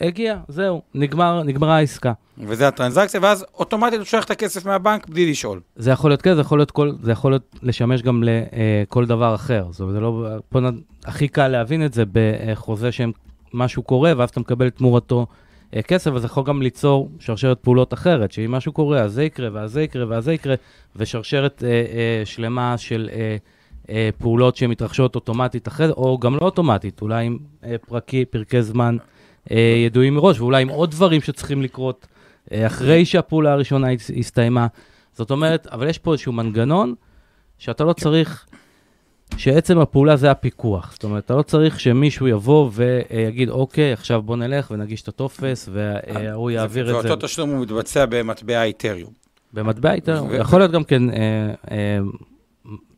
הגיע, 0.00 0.36
זהו, 0.48 0.82
נגמר, 0.94 1.42
נגמרה 1.42 1.76
העסקה. 1.76 2.12
וזה 2.38 2.68
הטרנזקציה, 2.68 3.20
ואז 3.22 3.44
אוטומטית 3.54 3.98
הוא 3.98 4.04
שולח 4.04 4.24
את 4.24 4.30
הכסף 4.30 4.66
מהבנק 4.66 5.08
בלי 5.08 5.30
לשאול. 5.30 5.60
זה 5.76 5.90
יכול 5.90 6.10
להיות 6.10 6.22
כן, 6.22 6.34
זה 6.34 6.40
יכול 6.40 6.58
להיות, 6.58 6.70
כל, 6.70 6.90
זה 7.02 7.12
יכול 7.12 7.32
להיות 7.32 7.56
לשמש 7.62 8.02
גם 8.02 8.22
לכל 8.26 9.06
דבר 9.06 9.34
אחר. 9.34 9.66
זאת 9.70 9.80
אומרת, 9.80 9.94
זה 9.94 10.00
לא, 10.00 10.26
פה 10.48 10.60
נ- 10.60 10.80
הכי 11.06 11.28
קל 11.28 11.48
להבין 11.48 11.84
את 11.86 11.92
זה 11.94 12.04
בחוזה 12.12 12.88
שמשהו 12.92 13.82
קורה, 13.82 14.12
ואז 14.16 14.30
אתה 14.30 14.40
מקבל 14.40 14.70
תמורתו 14.70 15.20
אה, 15.20 15.45
כסף, 15.86 16.10
אז 16.14 16.20
זה 16.20 16.26
יכול 16.26 16.44
גם 16.44 16.62
ליצור 16.62 17.10
שרשרת 17.20 17.58
פעולות 17.58 17.94
אחרת, 17.94 18.32
שאם 18.32 18.50
משהו 18.52 18.72
קורה, 18.72 19.00
אז 19.00 19.12
זה 19.12 19.24
יקרה, 19.24 19.48
ואז 19.52 19.72
זה 19.72 19.82
יקרה, 19.82 20.04
ואז 20.08 20.24
זה 20.24 20.32
יקרה, 20.32 20.54
ושרשרת 20.96 21.64
אה, 21.66 21.68
אה, 21.70 22.22
שלמה 22.24 22.78
של 22.78 23.10
אה, 23.12 23.36
אה, 23.90 24.10
פעולות 24.18 24.56
שמתרחשות 24.56 25.14
אוטומטית 25.14 25.68
אחרי 25.68 25.88
או 25.90 26.18
גם 26.18 26.34
לא 26.34 26.40
אוטומטית, 26.40 27.02
אולי 27.02 27.24
עם 27.26 27.38
אה, 27.64 27.76
פרקי, 27.88 28.24
פרקי 28.24 28.62
זמן 28.62 28.96
אה, 29.50 29.56
ידועים 29.86 30.14
מראש, 30.14 30.40
ואולי 30.40 30.62
עם 30.62 30.68
עוד 30.68 30.90
דברים 30.90 31.20
שצריכים 31.20 31.62
לקרות 31.62 32.06
אה, 32.52 32.66
אחרי 32.66 33.04
שהפעולה 33.04 33.52
הראשונה 33.52 33.90
הס- 33.92 34.10
הסתיימה. 34.18 34.66
זאת 35.12 35.30
אומרת, 35.30 35.66
אבל 35.66 35.88
יש 35.88 35.98
פה 35.98 36.12
איזשהו 36.12 36.32
מנגנון 36.32 36.94
שאתה 37.58 37.84
לא 37.84 37.92
צריך, 37.92 38.46
שעצם 39.36 39.78
הפעולה 39.78 40.16
זה 40.16 40.30
הפיקוח. 40.30 40.92
זאת 40.92 41.04
אומרת, 41.04 41.24
אתה 41.24 41.34
לא 41.34 41.42
צריך 41.42 41.80
שמישהו 41.80 42.28
יבוא 42.28 42.70
ויגיד, 42.72 43.48
אוקיי, 43.48 43.92
עכשיו 43.92 44.22
בוא 44.22 44.36
נלך 44.36 44.70
ונגיש 44.70 45.02
את 45.02 45.08
הטופס, 45.08 45.68
והוא 45.72 46.50
יעביר 46.50 46.96
את 46.96 47.02
זה 47.02 47.08
ואותו 47.08 47.26
תשלום 47.26 47.50
הוא 47.50 47.62
מתבצע 47.62 48.06
במטבע 48.06 48.58
האיתריום. 48.58 49.26
במטבע 49.52 49.92
איתר. 49.92 50.24
ו- 50.28 50.36
יכול 50.36 50.58
להיות 50.58 50.70
גם 50.70 50.84
כן 50.84 51.10
אה, 51.10 51.16
אה, 51.70 51.98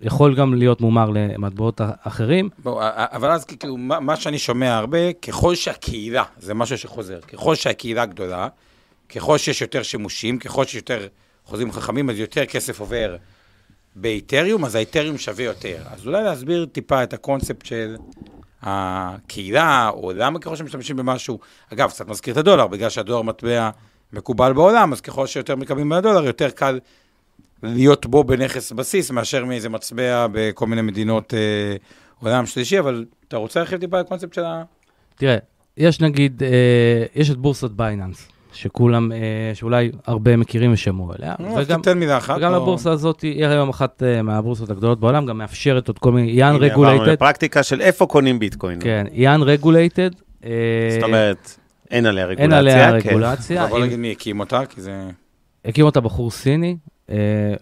יכול 0.01 0.35
גם 0.35 0.55
להיות 0.55 0.81
מומר 0.81 1.11
למטבעות 1.11 1.81
אחרים. 2.03 2.49
בוא, 2.63 2.83
אבל 2.97 3.31
אז 3.31 3.45
כאילו, 3.45 3.77
מה, 3.77 4.01
מה 4.01 4.17
שאני 4.17 4.39
שומע 4.39 4.77
הרבה, 4.77 5.13
ככל 5.13 5.55
שהקהילה, 5.55 6.25
זה 6.39 6.55
משהו 6.55 6.79
שחוזר, 6.79 7.21
ככל 7.21 7.55
שהקהילה 7.55 8.07
גדולה, 8.07 8.49
ככל 9.09 9.39
שיש 9.39 9.61
יותר 9.61 9.83
שימושים, 9.83 10.39
ככל 10.39 10.65
שיש 10.65 10.75
יותר 10.75 11.07
חוזים 11.45 11.73
חכמים, 11.73 12.11
אז 12.11 12.19
יותר 12.19 12.47
כסף 12.47 12.81
עובר 12.81 13.17
באיתריום, 14.01 14.65
אז 14.65 14.75
האיתריום 14.75 15.19
שווה 15.19 15.45
יותר. 15.45 15.77
אז 15.91 16.07
אולי 16.07 16.25
להסביר 16.25 16.67
טיפה 16.67 17.03
את 17.03 17.13
הקונספט 17.13 17.67
של 17.67 17.97
הקהילה, 18.63 19.89
או 19.89 20.13
למה 20.13 20.39
ככל 20.39 20.57
שמשתמשים 20.57 20.97
במשהו, 20.97 21.39
אגב, 21.73 21.91
קצת 21.91 22.09
מזכיר 22.09 22.33
את 22.33 22.39
הדולר, 22.39 22.67
בגלל 22.67 22.91
שהדולר 22.91 23.23
מטבע 23.23 23.71
מקובל 24.13 24.53
בעולם, 24.53 24.93
אז 24.93 25.01
ככל 25.01 25.27
שיותר 25.27 25.57
מקבלים 25.57 25.89
מהדולר, 25.89 26.25
יותר 26.25 26.51
קל 26.51 26.79
להיות 27.63 28.07
בו 28.07 28.25
בנכס 28.25 28.73
בסיס, 28.73 29.11
מאשר 29.11 29.45
מאיזה 29.45 29.69
מצבע 29.69 30.27
בכל 30.33 30.67
מיני 30.67 30.83
מדינות 30.83 31.35
אה, 31.35 31.77
עולם 32.23 32.47
שלישי, 32.47 32.79
אבל 32.79 33.05
אתה 33.29 33.37
רוצה 33.37 33.61
להרחיב 33.61 33.81
טיפה 33.81 33.97
על 33.97 34.05
הקונספט 34.05 34.35
של 34.35 34.45
ה... 34.45 34.63
תראה, 35.17 35.37
יש 35.77 36.01
נגיד, 36.01 36.43
אה, 36.43 37.05
יש 37.15 37.31
את 37.31 37.37
בורסת 37.37 37.71
בייננס, 37.71 38.29
שכולם, 38.53 39.13
אה, 39.13 39.19
שאולי 39.55 39.91
הרבה 40.07 40.37
מכירים 40.37 40.73
ושמעו 40.73 41.13
עליה. 41.13 41.35
נו, 41.39 41.59
אז 41.61 41.69
תתן 41.69 41.99
מילה 41.99 42.17
אחת. 42.17 42.37
וגם 42.39 42.53
או- 42.53 42.57
הבורסה 42.57 42.91
הזאת 42.91 43.21
היא 43.21 43.47
היום 43.47 43.69
אחת 43.69 44.03
אה, 44.03 44.23
מהבורסות 44.23 44.71
הגדולות 44.71 45.01
בעולם, 45.01 45.27
גם 45.27 45.39
מאפשרת 45.39 45.89
עוד 45.89 45.99
כל 45.99 46.13
מיני, 46.13 46.31
היא 46.31 46.45
הנה, 46.45 46.67
עברנו 46.67 47.05
unregulated, 47.05 47.09
לפרקטיקה 47.09 47.63
של 47.63 47.81
איפה 47.81 48.07
קונים 48.07 48.39
ביטקוין. 48.39 48.79
כן, 48.81 49.07
היא 49.13 49.29
unregulated. 49.29 50.15
אה, 50.45 50.51
זאת 50.95 51.03
אומרת, 51.03 51.59
אין 51.91 52.07
עליה 52.07 52.25
רגולציה. 52.25 52.45
אין 52.45 52.53
עליה 52.53 53.01
כן. 53.01 53.09
רגולציה. 53.09 53.63
אבל 53.63 53.71
בוא 53.71 53.79
נגיד 53.79 53.99
מי 53.99 54.13
הקים 54.13 54.41
אותה, 54.41 54.67
כי 54.67 54.81
זה... 54.81 55.11
הקים 55.65 55.85
אותה 55.85 56.01
בחור 56.01 56.31
סיני, 56.31 56.77
אה, 57.11 57.17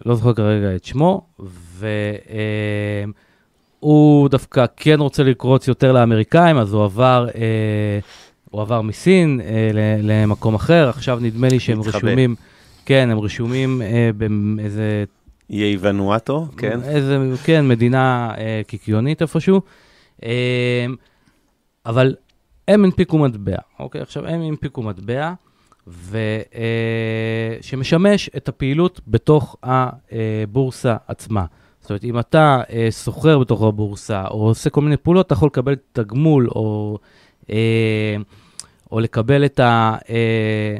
לא 0.05 0.15
זוכר 0.15 0.33
כרגע 0.33 0.75
את 0.75 0.85
שמו, 0.85 1.21
והוא 3.81 4.29
דווקא 4.29 4.65
כן 4.77 4.99
רוצה 4.99 5.23
לקרוץ 5.23 5.67
יותר 5.67 5.91
לאמריקאים, 5.91 6.57
אז 6.57 6.73
הוא 6.73 6.83
עבר, 6.83 7.27
אה, 7.35 7.99
הוא 8.57 8.61
עבר 8.61 8.81
מסין 8.81 9.41
אה, 9.43 9.69
למקום 10.01 10.55
אחר, 10.55 10.89
עכשיו 10.89 11.19
נדמה 11.21 11.47
לי 11.47 11.59
שהם 11.59 11.79
מתחבא. 11.79 11.97
רשומים, 11.97 12.35
כן, 12.85 13.09
הם 13.11 13.19
רשומים 13.19 13.81
אה, 13.81 14.09
באיזה, 14.57 15.03
איי 15.49 15.77
ונואטו, 15.79 16.47
כן. 16.57 16.83
איזה, 16.83 17.17
כן, 17.43 17.67
מדינה 17.67 18.33
אה, 18.37 18.61
קיקיונית 18.67 19.21
איפשהו, 19.21 19.61
אה, 20.23 20.85
אבל 21.85 22.15
הם 22.67 22.85
הנפיקו 22.85 23.17
מטבע, 23.17 23.57
אוקיי? 23.79 24.01
עכשיו, 24.01 24.27
הם 24.27 24.41
הנפיקו 24.41 24.83
מטבע, 24.83 25.33
ו, 25.87 26.17
אה, 26.55 27.57
שמשמש 27.61 28.29
את 28.37 28.49
הפעילות 28.49 29.01
בתוך 29.07 29.55
הבורסה 29.63 30.95
עצמה. 31.07 31.45
זאת 31.81 31.89
אומרת, 31.89 32.03
אם 32.03 32.19
אתה 32.19 32.61
אה, 32.71 32.87
סוחר 32.89 33.39
בתוך 33.39 33.61
הבורסה, 33.61 34.23
או 34.27 34.47
עושה 34.47 34.69
כל 34.69 34.81
מיני 34.81 34.97
פעולות, 34.97 35.25
אתה 35.25 35.33
יכול 35.33 35.47
לקבל 35.47 35.75
תגמול, 35.91 36.47
או, 36.47 36.97
אה, 37.49 38.15
או 38.91 38.99
לקבל 38.99 39.45
את, 39.45 39.59
ה, 39.59 39.95
אה, 40.09 40.77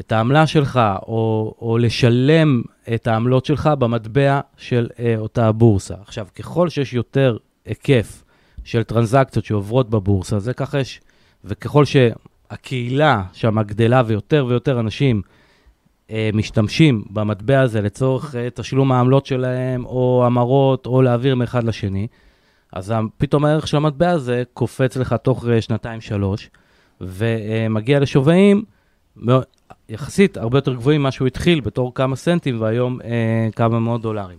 את 0.00 0.12
העמלה 0.12 0.46
שלך, 0.46 0.80
או, 1.06 1.54
או 1.60 1.78
לשלם 1.78 2.62
את 2.94 3.06
העמלות 3.06 3.44
שלך 3.44 3.70
במטבע 3.78 4.40
של 4.56 4.88
אה, 4.98 5.14
אותה 5.18 5.46
הבורסה. 5.46 5.94
עכשיו, 6.02 6.26
ככל 6.34 6.68
שיש 6.68 6.94
יותר 6.94 7.36
היקף 7.64 8.24
של 8.64 8.82
טרנזקציות 8.82 9.44
שעוברות 9.44 9.90
בבורסה, 9.90 10.38
זה 10.38 10.54
ככה 10.54 10.80
יש, 10.80 11.00
וככל 11.44 11.84
שהקהילה 11.84 13.22
שם 13.32 13.62
גדלה 13.62 14.02
ויותר 14.06 14.46
ויותר 14.48 14.80
אנשים 14.80 15.22
אה, 16.10 16.30
משתמשים 16.34 17.04
במטבע 17.10 17.60
הזה 17.60 17.80
לצורך 17.80 18.34
אה, 18.34 18.48
תשלום 18.54 18.92
העמלות 18.92 19.26
שלהם, 19.26 19.86
או 19.86 20.22
המרות, 20.26 20.86
או 20.86 21.02
להעביר 21.02 21.34
מאחד 21.34 21.64
לשני, 21.64 22.06
אז 22.72 22.94
פתאום 23.18 23.44
הערך 23.44 23.66
של 23.66 23.76
המטבע 23.76 24.10
הזה 24.10 24.42
קופץ 24.52 24.96
לך 24.96 25.12
תוך 25.22 25.48
אה, 25.48 25.60
שנתיים-שלוש, 25.60 26.50
ומגיע 27.08 28.00
לשווים 28.00 28.64
יחסית 29.88 30.36
הרבה 30.36 30.58
יותר 30.58 30.74
גבוהים 30.74 31.00
ממה 31.00 31.10
שהוא 31.10 31.26
התחיל 31.26 31.60
בתור 31.60 31.94
כמה 31.94 32.16
סנטים, 32.16 32.60
והיום 32.60 33.00
אה, 33.04 33.48
כמה 33.56 33.80
מאות 33.80 34.02
דולרים. 34.02 34.38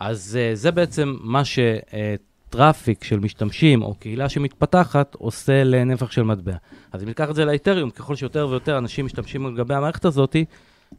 אז 0.00 0.38
אה, 0.40 0.54
זה 0.54 0.70
בעצם 0.70 1.16
מה 1.20 1.42
שטראפיק 1.44 3.04
של 3.04 3.18
משתמשים, 3.20 3.82
או 3.82 3.94
קהילה 3.94 4.28
שמתפתחת, 4.28 5.14
עושה 5.14 5.64
לנפח 5.64 6.10
של 6.10 6.22
מטבע. 6.22 6.54
אז 6.92 7.02
אם 7.02 7.08
ניקח 7.08 7.30
את 7.30 7.34
זה 7.34 7.44
לאתריום, 7.44 7.90
ככל 7.90 8.16
שיותר 8.16 8.48
ויותר 8.50 8.78
אנשים 8.78 9.06
משתמשים 9.06 9.46
על 9.46 9.56
גבי 9.56 9.74
המערכת 9.74 10.04
הזאת, 10.04 10.36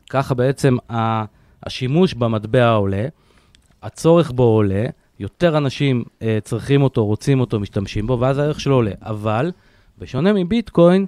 ככה 0.09 0.33
בעצם 0.33 0.77
השימוש 1.63 2.13
במטבע 2.13 2.69
עולה, 2.71 3.07
הצורך 3.83 4.31
בו 4.31 4.43
עולה, 4.43 4.85
יותר 5.19 5.57
אנשים 5.57 6.03
אה, 6.21 6.37
צריכים 6.43 6.81
אותו, 6.81 7.05
רוצים 7.05 7.39
אותו, 7.39 7.59
משתמשים 7.59 8.07
בו, 8.07 8.19
ואז 8.19 8.37
הערך 8.37 8.59
שלו 8.59 8.75
עולה. 8.75 8.91
אבל, 9.01 9.51
בשונה 9.99 10.33
מביטקוין, 10.33 11.05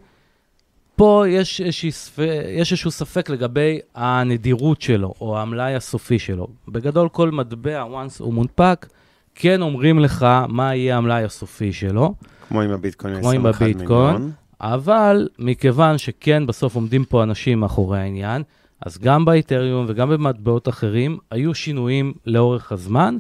פה 0.96 1.24
יש, 1.28 1.62
איזושהי 1.62 1.92
ספ... 1.92 2.20
יש 2.58 2.72
איזשהו 2.72 2.92
ספק 2.92 3.30
לגבי 3.30 3.80
הנדירות 3.96 4.82
שלו, 4.82 5.14
או 5.22 5.40
המלאי 5.40 5.76
הסופי 5.76 6.20
שלו. 6.20 6.48
בגדול, 6.68 7.10
כל 7.10 7.32
מטבע, 7.32 7.84
once 7.84 8.24
הוא 8.24 8.34
מונפק, 8.34 8.86
כן 9.36 9.62
אומרים 9.62 10.00
לך 10.00 10.26
מה 10.48 10.76
יהיה 10.76 10.98
המלאי 10.98 11.24
הסופי 11.24 11.74
שלו. 11.74 12.14
כמו 12.50 12.62
עם 12.62 12.72
הביטקוין, 12.72 13.20
כמו 13.20 13.32
עם 13.32 13.46
21 13.46 13.62
הביטקוין. 13.62 14.14
מיליון. 14.14 14.32
אבל 14.62 15.28
מכיוון 15.40 15.98
שכן 15.98 16.48
בסוף 16.48 16.76
עומדים 16.76 17.06
פה 17.06 17.24
אנשים 17.24 17.60
מאחורי 17.60 18.00
העניין, 18.00 18.44
אז 18.86 18.98
גם 18.98 19.26
באיתריום 19.26 19.86
וגם 19.88 20.10
במטבעות 20.10 20.70
אחרים 20.70 21.18
היו 21.32 21.54
שינויים 21.54 22.14
לאורך 22.26 22.72
הזמן, 22.72 23.18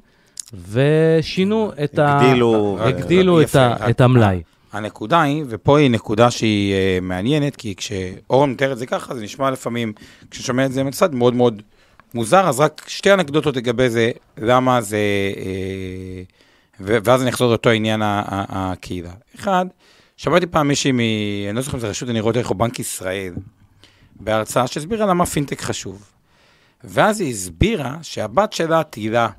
ושינו 0.69 1.71
את, 1.83 1.99
ה... 1.99 2.19
הגדילו- 2.19 2.77
הגדילו 2.79 3.41
את, 3.41 3.55
ה... 3.55 3.89
את 3.89 4.01
המלאי. 4.01 4.41
הנקודה 4.71 5.21
היא, 5.21 5.43
ופה 5.47 5.79
היא 5.79 5.91
נקודה 5.91 6.31
שהיא 6.31 6.73
uh, 6.73 7.03
מעניינת, 7.03 7.55
כי 7.55 7.75
כשאורן 7.75 8.51
מתאר 8.51 8.71
את 8.71 8.77
זה 8.77 8.85
ככה, 8.85 9.15
זה 9.15 9.23
נשמע 9.23 9.51
לפעמים, 9.51 9.93
כששומע 10.31 10.65
את 10.65 10.71
זה 10.71 10.83
מצד 10.83 11.15
מאוד 11.15 11.33
מאוד 11.33 11.61
מוזר, 12.13 12.49
אז 12.49 12.59
רק 12.59 12.85
שתי 12.87 13.13
אנקדוטות 13.13 13.55
לגבי 13.55 13.89
זה, 13.89 14.11
למה 14.37 14.81
זה, 14.81 14.97
uh, 15.35 15.41
ואז 16.79 17.21
אני 17.21 17.29
אחזור 17.29 17.49
לאותו 17.49 17.69
עניין 17.69 18.01
הקהילה. 18.03 19.11
אחד, 19.35 19.65
שמעתי 20.17 20.47
פעם 20.47 20.67
מישהי 20.67 20.91
מ... 20.91 20.99
אני 21.49 21.55
לא 21.55 21.61
זוכר 21.61 21.77
אם 21.77 21.81
זה 21.81 21.87
רשות 21.87 22.09
לניירות 22.09 22.35
ערך 22.35 22.49
או 22.49 22.55
בנק 22.55 22.79
ישראל, 22.79 23.33
בהרצאה 24.15 24.67
שהסבירה 24.67 25.05
למה 25.05 25.25
פינטק 25.25 25.61
חשוב. 25.61 26.11
ואז 26.83 27.21
היא 27.21 27.29
הסבירה 27.29 27.97
שהבת 28.01 28.53
שלה 28.53 28.83
תהילה 28.83 29.29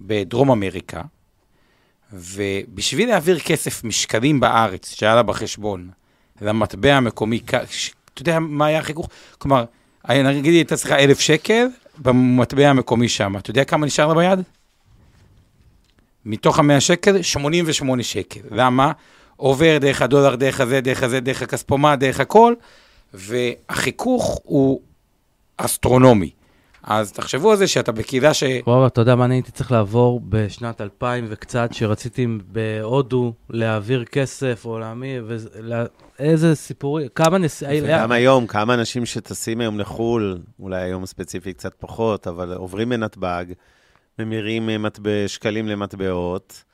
בדרום 0.00 0.50
אמריקה, 0.50 1.00
ובשביל 2.12 3.08
להעביר 3.08 3.38
כסף 3.38 3.84
משקלים 3.84 4.40
בארץ, 4.40 4.94
שהיה 4.94 5.14
לה 5.14 5.22
בחשבון, 5.22 5.90
למטבע 6.40 6.94
המקומי, 6.94 7.40
ש- 7.70 7.90
אתה 8.14 8.22
יודע 8.22 8.38
מה 8.38 8.66
היה 8.66 8.78
החיכוך? 8.78 9.08
כלומר, 9.38 9.64
נגיד 10.08 10.44
היא 10.44 10.52
הייתה 10.56 10.76
צריכה 10.76 10.98
אלף 10.98 11.20
שקל 11.20 11.66
במטבע 11.98 12.68
המקומי 12.68 13.08
שם, 13.08 13.36
אתה 13.36 13.50
יודע 13.50 13.64
כמה 13.64 13.86
נשאר 13.86 14.06
לה 14.06 14.14
ביד? 14.14 14.40
מתוך 16.24 16.58
המאה 16.58 16.80
שקל, 16.80 17.22
88 17.22 18.02
שקל. 18.02 18.40
למה? 18.50 18.92
עובר 19.36 19.78
דרך 19.80 20.02
הדולר, 20.02 20.34
דרך 20.36 20.60
הזה, 20.60 20.80
דרך 20.80 21.02
הזה, 21.02 21.20
דרך 21.20 21.42
הכספומט, 21.42 21.98
דרך 21.98 22.20
הכל, 22.20 22.54
והחיכוך 23.14 24.40
הוא 24.44 24.80
אסטרונומי. 25.56 26.30
אז 26.82 27.12
תחשבו 27.12 27.50
על 27.50 27.56
זה 27.56 27.66
שאתה 27.66 27.92
בקהילה 27.92 28.34
ש... 28.34 28.42
וואו, 28.66 28.86
אתה 28.86 29.00
יודע 29.00 29.14
מה 29.14 29.24
אני 29.24 29.34
הייתי 29.34 29.52
צריך 29.52 29.72
לעבור 29.72 30.20
בשנת 30.28 30.80
2000 30.80 31.26
וקצת, 31.28 31.70
שרציתי 31.72 32.26
בהודו 32.52 33.32
להעביר 33.50 34.04
כסף 34.04 34.62
או 34.64 34.78
להמיר, 34.78 35.30
איזה 36.18 36.54
סיפורים, 36.54 37.08
כמה 37.14 37.38
נס... 37.38 37.62
וגם 37.82 38.12
היום, 38.12 38.46
כמה 38.46 38.74
אנשים 38.74 39.06
שטסים 39.06 39.60
היום 39.60 39.78
לחו"ל, 39.78 40.38
אולי 40.60 40.82
היום 40.82 41.06
ספציפית 41.06 41.56
קצת 41.56 41.74
פחות, 41.78 42.26
אבל 42.26 42.52
עוברים 42.52 42.88
בנתב"ג, 42.88 43.44
ממירים 44.18 44.70
אה, 44.70 44.78
מטבע, 44.78 45.10
שקלים 45.26 45.68
למטבעות, 45.68 46.64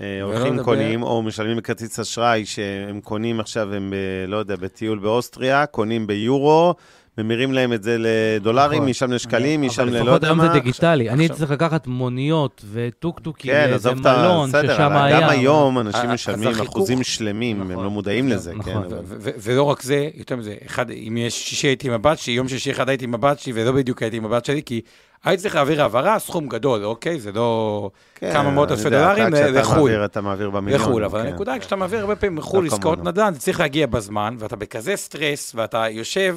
אה, 0.00 0.22
הולכים 0.22 0.52
לדבר- 0.52 0.64
קונים, 0.64 1.02
או 1.02 1.22
משלמים 1.22 1.56
בכרטיס 1.56 2.00
אשראי, 2.00 2.46
שהם 2.46 3.00
קונים 3.00 3.40
עכשיו, 3.40 3.74
הם, 3.74 3.90
ב, 3.90 3.94
לא 4.30 4.36
יודע, 4.36 4.56
בטיול 4.56 4.98
באוסטריה, 4.98 5.66
קונים 5.66 6.06
ביורו, 6.06 6.74
ממירים 7.18 7.52
להם 7.52 7.72
את 7.72 7.82
זה 7.82 7.96
לדולרים, 7.98 8.78
נכון. 8.78 8.88
משם 8.90 9.12
לשקלים, 9.12 9.62
משם 9.62 9.82
אבל 9.82 9.90
ללא 9.90 10.00
לפחות 10.00 10.12
יודע 10.14 10.28
היום 10.28 10.38
מה. 10.38 10.46
זה 10.46 10.52
דיגיטלי. 10.52 11.10
אני 11.10 11.22
הייתי 11.22 11.34
צריך 11.34 11.50
לקחת 11.50 11.86
מוניות 11.86 12.64
וטוקטוקים 12.72 13.52
כן, 13.52 13.70
לאיזה. 13.70 13.94
מלון 13.94 14.48
בסדר, 14.48 14.74
ששם 14.74 14.82
אבל 14.82 14.96
היה. 14.96 15.20
גם 15.20 15.28
היום 15.28 15.78
אנשים 15.78 16.00
אז 16.10 16.14
משלמים 16.14 16.48
אחוזים 16.60 17.02
שלמים, 17.02 17.60
הם 17.60 17.72
נכון. 17.72 17.84
לא 17.84 17.90
מודעים 17.90 18.28
לזה, 18.28 18.54
נכון. 18.54 18.72
כן. 18.72 18.76
אבל- 18.78 19.02
ולא 19.42 19.62
רק 19.62 19.82
זה, 19.82 20.08
יותר 20.14 20.36
מזה, 20.36 20.54
אחד, 20.66 20.90
אם 20.90 21.16
יש 21.16 21.48
שישי 21.48 21.66
הייתי 21.66 21.88
עם 21.88 21.94
הבת 21.94 22.18
שלי, 22.18 22.32
יום 22.32 22.48
שישי 22.48 22.70
אחד 22.70 22.88
הייתי 22.88 23.04
עם 23.04 23.14
הבת 23.14 23.38
שלי, 23.38 23.52
ולא 23.56 23.72
בדיוק 23.72 24.02
הייתי 24.02 24.16
עם 24.16 24.24
הבת 24.24 24.44
שלי, 24.44 24.62
כי 24.66 24.80
הייתי 25.24 25.42
צריך 25.42 25.54
להעביר 25.54 25.82
העברה, 25.82 26.18
סכום 26.18 26.48
גדול, 26.48 26.84
אוקיי? 26.84 27.20
זה 27.20 27.32
לא 27.32 27.90
כן, 28.14 28.32
כמה 28.32 28.50
מאות 28.50 28.70
אלפי 28.70 28.90
דולרים 28.90 29.34
לחו"ל. 29.34 29.76
מעביר, 29.76 30.04
אתה 30.04 30.20
מעביר 30.20 30.50
במיליון. 30.50 30.80
לחו"ל, 30.82 31.04
אבל 31.04 31.22
כן. 31.22 31.26
הנקודה 31.26 31.52
היא 31.52 31.60
כשאתה 31.60 31.76
מעביר 31.76 32.00
הרבה 32.00 32.16
פעמים 32.16 32.36
מחו"ל 32.36 32.64
לא 32.64 32.72
עסקאות. 32.72 33.04
נדל"ן, 33.04 33.34
זה 33.34 33.40
צריך 33.40 33.60
להגיע 33.60 33.86
בזמן, 33.86 34.36
ואתה 34.38 34.56
בכזה 34.56 34.96
סטרס, 34.96 35.52
ואתה 35.54 35.84
יושב, 35.90 36.36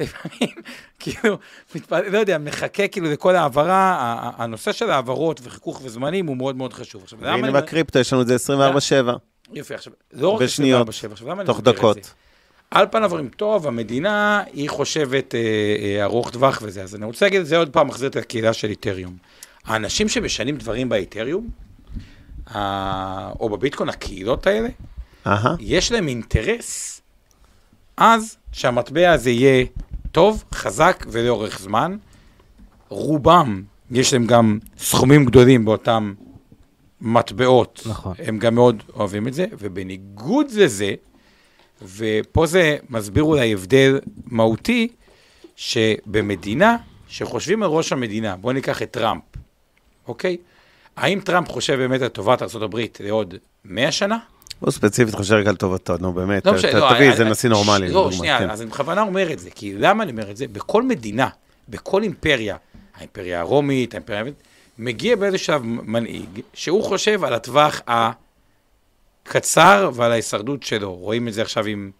לפעמים, 0.00 0.54
כאילו, 0.98 1.38
מתפ- 1.76 1.92
לא 2.10 2.18
יודע, 2.18 2.38
מחכה 2.38 2.88
כאילו 2.88 3.10
לכל 3.12 3.36
העברה, 3.36 3.96
הנושא 4.36 4.72
של 4.72 4.90
העברות 4.90 5.40
וחיכוך 5.44 5.80
וזמנים 5.84 6.26
הוא 6.26 6.36
מאוד 6.36 6.56
מאוד 6.56 6.72
חשוב. 6.72 7.02
עכשיו, 7.02 7.18
למה 7.22 7.30
והנה 7.30 7.48
אני... 7.48 7.52
בקריפטו 7.52 7.98
יש 7.98 8.12
לנו 8.12 8.22
את 8.22 8.26
זה 8.26 8.36
24/7. 8.36 9.12
יופי, 9.52 9.74
עכשיו, 9.74 9.92
לא 10.12 10.28
רק 10.28 10.42
בשניות, 10.42 10.88
24/7, 10.88 10.90
עכשיו, 11.12 11.28
למה 11.28 11.40
אני 11.42 11.46
תוך 11.46 11.60
דקות. 11.60 12.14
על 12.70 12.86
פניו 12.90 13.10
אומרים, 13.10 13.28
טוב, 13.28 13.66
המדינה, 13.66 14.42
היא 14.52 14.68
חושבת 14.70 15.34
אה, 15.34 15.40
אה, 15.98 16.04
ארוך 16.04 16.30
טווח 16.30 16.58
וזה, 16.62 16.82
אז 16.82 16.94
אני 16.94 17.04
רוצה 17.04 17.26
להגיד 17.26 17.40
את 17.40 17.46
זה 17.46 17.56
עוד 17.56 17.68
פעם, 17.70 17.86
מחזיר 17.88 18.08
את 18.08 18.16
הקהילה 18.16 18.52
של 18.52 18.68
איתריום. 18.70 19.16
האנשים 19.64 20.08
שמשנים 20.08 20.56
דברים 20.56 20.88
באיתריום, 20.88 21.48
ה- 22.54 23.30
או 23.40 23.48
בביטקוין, 23.48 23.88
הקהילות 23.88 24.46
האלה, 24.46 24.68
אהה. 25.26 25.54
יש 25.60 25.92
להם 25.92 26.08
אינטרס 26.08 26.91
אז 27.96 28.36
שהמטבע 28.52 29.12
הזה 29.12 29.30
יהיה 29.30 29.64
טוב, 30.12 30.44
חזק 30.54 31.06
ולאורך 31.10 31.58
זמן. 31.58 31.96
רובם, 32.88 33.62
יש 33.90 34.12
להם 34.12 34.26
גם 34.26 34.58
סכומים 34.78 35.24
גדולים 35.24 35.64
באותם 35.64 36.14
מטבעות. 37.00 37.82
נכון. 37.86 38.14
הם 38.18 38.38
גם 38.38 38.54
מאוד 38.54 38.82
אוהבים 38.94 39.28
את 39.28 39.34
זה, 39.34 39.46
ובניגוד 39.58 40.46
לזה, 40.50 40.94
ופה 41.82 42.46
זה 42.46 42.76
מסביר 42.90 43.22
אולי 43.22 43.52
הבדל 43.52 44.00
מהותי, 44.26 44.88
שבמדינה 45.56 46.76
שחושבים 47.08 47.62
על 47.62 47.68
ראש 47.68 47.92
המדינה, 47.92 48.36
בואו 48.36 48.52
ניקח 48.52 48.82
את 48.82 48.90
טראמפ, 48.90 49.22
אוקיי? 50.08 50.36
האם 50.96 51.20
טראמפ 51.20 51.48
חושב 51.48 51.74
באמת 51.76 52.02
על 52.02 52.08
טובת 52.08 52.42
ארה"ב 52.42 52.76
לעוד 53.00 53.34
100 53.64 53.92
שנה? 53.92 54.18
הוא 54.64 54.70
ספציפית 54.70 55.14
חושב 55.14 55.34
רק 55.34 55.46
על 55.46 55.56
טובתו, 55.56 55.94
נו 56.00 56.12
באמת, 56.12 56.46
לא 56.46 56.52
משנה, 56.52 56.72
לא, 56.80 56.90
תביא 56.94 57.10
איזה 57.10 57.22
אני- 57.22 57.30
נשיא 57.30 57.48
נורמלי. 57.50 57.88
לא, 57.92 58.10
שנייה, 58.12 58.38
כן. 58.38 58.50
אז 58.50 58.62
אני 58.62 58.70
בכוונה 58.70 59.02
אומר 59.02 59.32
את 59.32 59.38
זה, 59.38 59.50
כי 59.50 59.74
למה 59.74 60.02
אני 60.02 60.12
אומר 60.12 60.30
את 60.30 60.36
זה? 60.36 60.46
בכל 60.48 60.82
מדינה, 60.82 61.28
בכל 61.68 62.02
אימפריה, 62.02 62.56
האימפריה 62.96 63.40
הרומית, 63.40 63.94
האימפריה... 63.94 64.22
מגיע 64.78 65.16
באיזה 65.16 65.38
שלב 65.38 65.62
מנהיג, 65.64 66.40
שהוא 66.54 66.84
חושב 66.84 67.24
על 67.24 67.34
הטווח 67.34 67.80
הקצר 69.26 69.90
ועל 69.94 70.12
ההישרדות 70.12 70.62
שלו. 70.62 70.94
רואים 70.94 71.28
את 71.28 71.34
זה 71.34 71.42
עכשיו 71.42 71.66
עם 71.66 71.90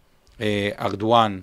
אה, 0.40 0.68
ארדואן 0.80 1.40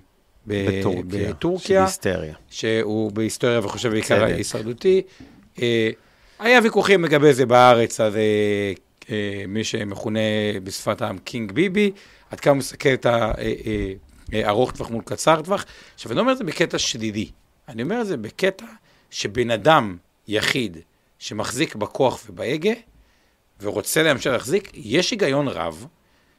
ב- 0.48 0.80
בטורקיה. 0.80 1.30
בטורקיה, 1.30 1.68
של 1.68 1.86
היסטריה. 1.86 2.34
שהוא 2.50 3.12
בהיסטוריה 3.12 3.60
וחושב 3.60 3.90
בעיקר 3.90 4.20
צדק. 4.28 4.36
הישרדותי. 4.38 5.02
אה, 5.62 5.90
היה 6.40 6.60
ויכוחים 6.64 7.06
לגבי 7.06 7.34
זה 7.34 7.46
בארץ, 7.46 8.00
אז 8.02 8.16
אה, 8.16 8.20
אה, 8.20 8.74
מי 9.48 9.64
שמכונה 9.64 10.20
בשפת 10.64 11.02
העם 11.02 11.18
קינג 11.18 11.52
ביבי, 11.52 11.92
עד 12.32 12.40
כמה 12.40 12.52
הוא 12.52 12.58
מסתכל 12.58 12.90
את 12.90 13.06
הארוך 14.34 14.72
טווח 14.72 14.90
מול 14.90 15.04
קצר 15.06 15.42
טווח. 15.42 15.66
עכשיו, 15.96 16.12
אני 16.12 16.16
לא 16.16 16.22
אומר 16.22 16.32
את 16.32 16.38
זה 16.38 16.44
בקטע 16.44 16.80
שלילי, 16.80 17.30
אני 17.68 17.84
אומר 17.84 18.02
את 18.02 18.08
זה 18.08 18.18
בקטע 18.18 18.66
שבן 19.10 19.52
אדם 19.52 19.98
יחיד 20.28 20.78
שמחזיק 21.20 21.76
בכוח 21.76 22.24
ובהגה, 22.30 22.74
ורוצה 23.62 24.04
להמשיך 24.04 24.34
להחזיק, 24.34 24.72
יש 24.74 25.12
היגיון 25.12 25.48
רב 25.48 25.86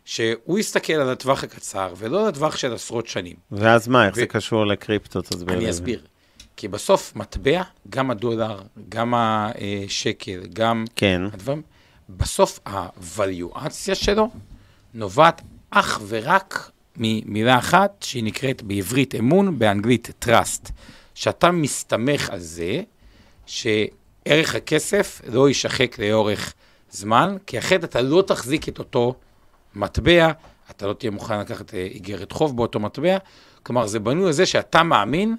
שהוא 0.04 0.58
יסתכל 0.58 0.92
על 0.92 1.10
הטווח 1.10 1.44
הקצר 1.44 1.94
ולא 1.96 2.22
על 2.22 2.28
הטווח 2.28 2.56
של 2.56 2.74
עשרות 2.74 3.06
שנים. 3.06 3.36
ואז 3.52 3.88
מה, 3.88 4.06
איך 4.06 4.14
ו- 4.16 4.20
זה 4.20 4.26
קשור 4.26 4.66
לקריפטו? 4.66 5.22
תסביר 5.22 5.58
לי. 5.58 5.64
אני 5.64 5.70
אסביר. 5.70 6.02
כי 6.56 6.68
בסוף 6.68 7.16
מטבע, 7.16 7.62
גם 7.90 8.10
הדולר, 8.10 8.60
גם 8.88 9.14
השקל, 9.16 10.40
גם 10.52 10.84
כן. 10.96 11.22
הדברים, 11.32 11.62
בסוף 12.16 12.60
הווליואציה 12.66 13.94
שלו 13.94 14.30
נובעת 14.94 15.42
אך 15.70 16.00
ורק 16.08 16.70
ממילה 16.96 17.58
אחת 17.58 18.02
שהיא 18.02 18.24
נקראת 18.24 18.62
בעברית 18.62 19.14
אמון, 19.14 19.58
באנגלית 19.58 20.24
trust. 20.24 20.70
שאתה 21.14 21.50
מסתמך 21.50 22.30
על 22.30 22.38
זה 22.38 22.82
שערך 23.46 24.54
הכסף 24.54 25.20
לא 25.32 25.48
יישחק 25.48 25.98
לאורך 25.98 26.54
זמן, 26.90 27.36
כי 27.46 27.58
אחרת 27.58 27.84
אתה 27.84 28.02
לא 28.02 28.22
תחזיק 28.26 28.68
את 28.68 28.78
אותו 28.78 29.14
מטבע, 29.74 30.32
אתה 30.70 30.86
לא 30.86 30.92
תהיה 30.92 31.10
מוכן 31.10 31.40
לקחת 31.40 31.74
אה, 31.74 31.78
איגרת 31.80 32.32
חוב 32.32 32.56
באותו 32.56 32.80
מטבע. 32.80 33.18
כלומר, 33.62 33.86
זה 33.86 33.98
בנוי 33.98 34.26
על 34.26 34.32
זה 34.32 34.46
שאתה 34.46 34.82
מאמין 34.82 35.36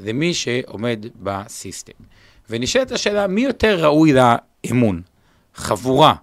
למי 0.00 0.34
שעומד 0.34 1.06
בסיסטם. 1.16 1.92
ונשאלת 2.50 2.92
השאלה, 2.92 3.26
מי 3.26 3.40
יותר 3.40 3.84
ראוי 3.84 4.12
לאמון? 4.12 5.02
חבורה 5.56 6.14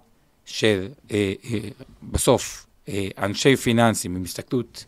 של, 0.44 0.88
אה, 1.10 1.32
אה, 1.50 1.58
בסוף, 2.02 2.66
אה, 2.88 3.08
אנשי 3.18 3.56
פיננסים 3.56 4.16
עם 4.16 4.22
הסתכלות 4.22 4.84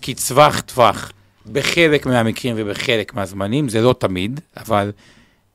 קצווח 0.00 0.60
טווח 0.60 1.12
בחלק 1.52 2.06
מהמקרים 2.06 2.54
ובחלק 2.58 3.14
מהזמנים, 3.14 3.68
זה 3.68 3.80
לא 3.80 3.94
תמיד, 3.98 4.40
אבל 4.56 4.92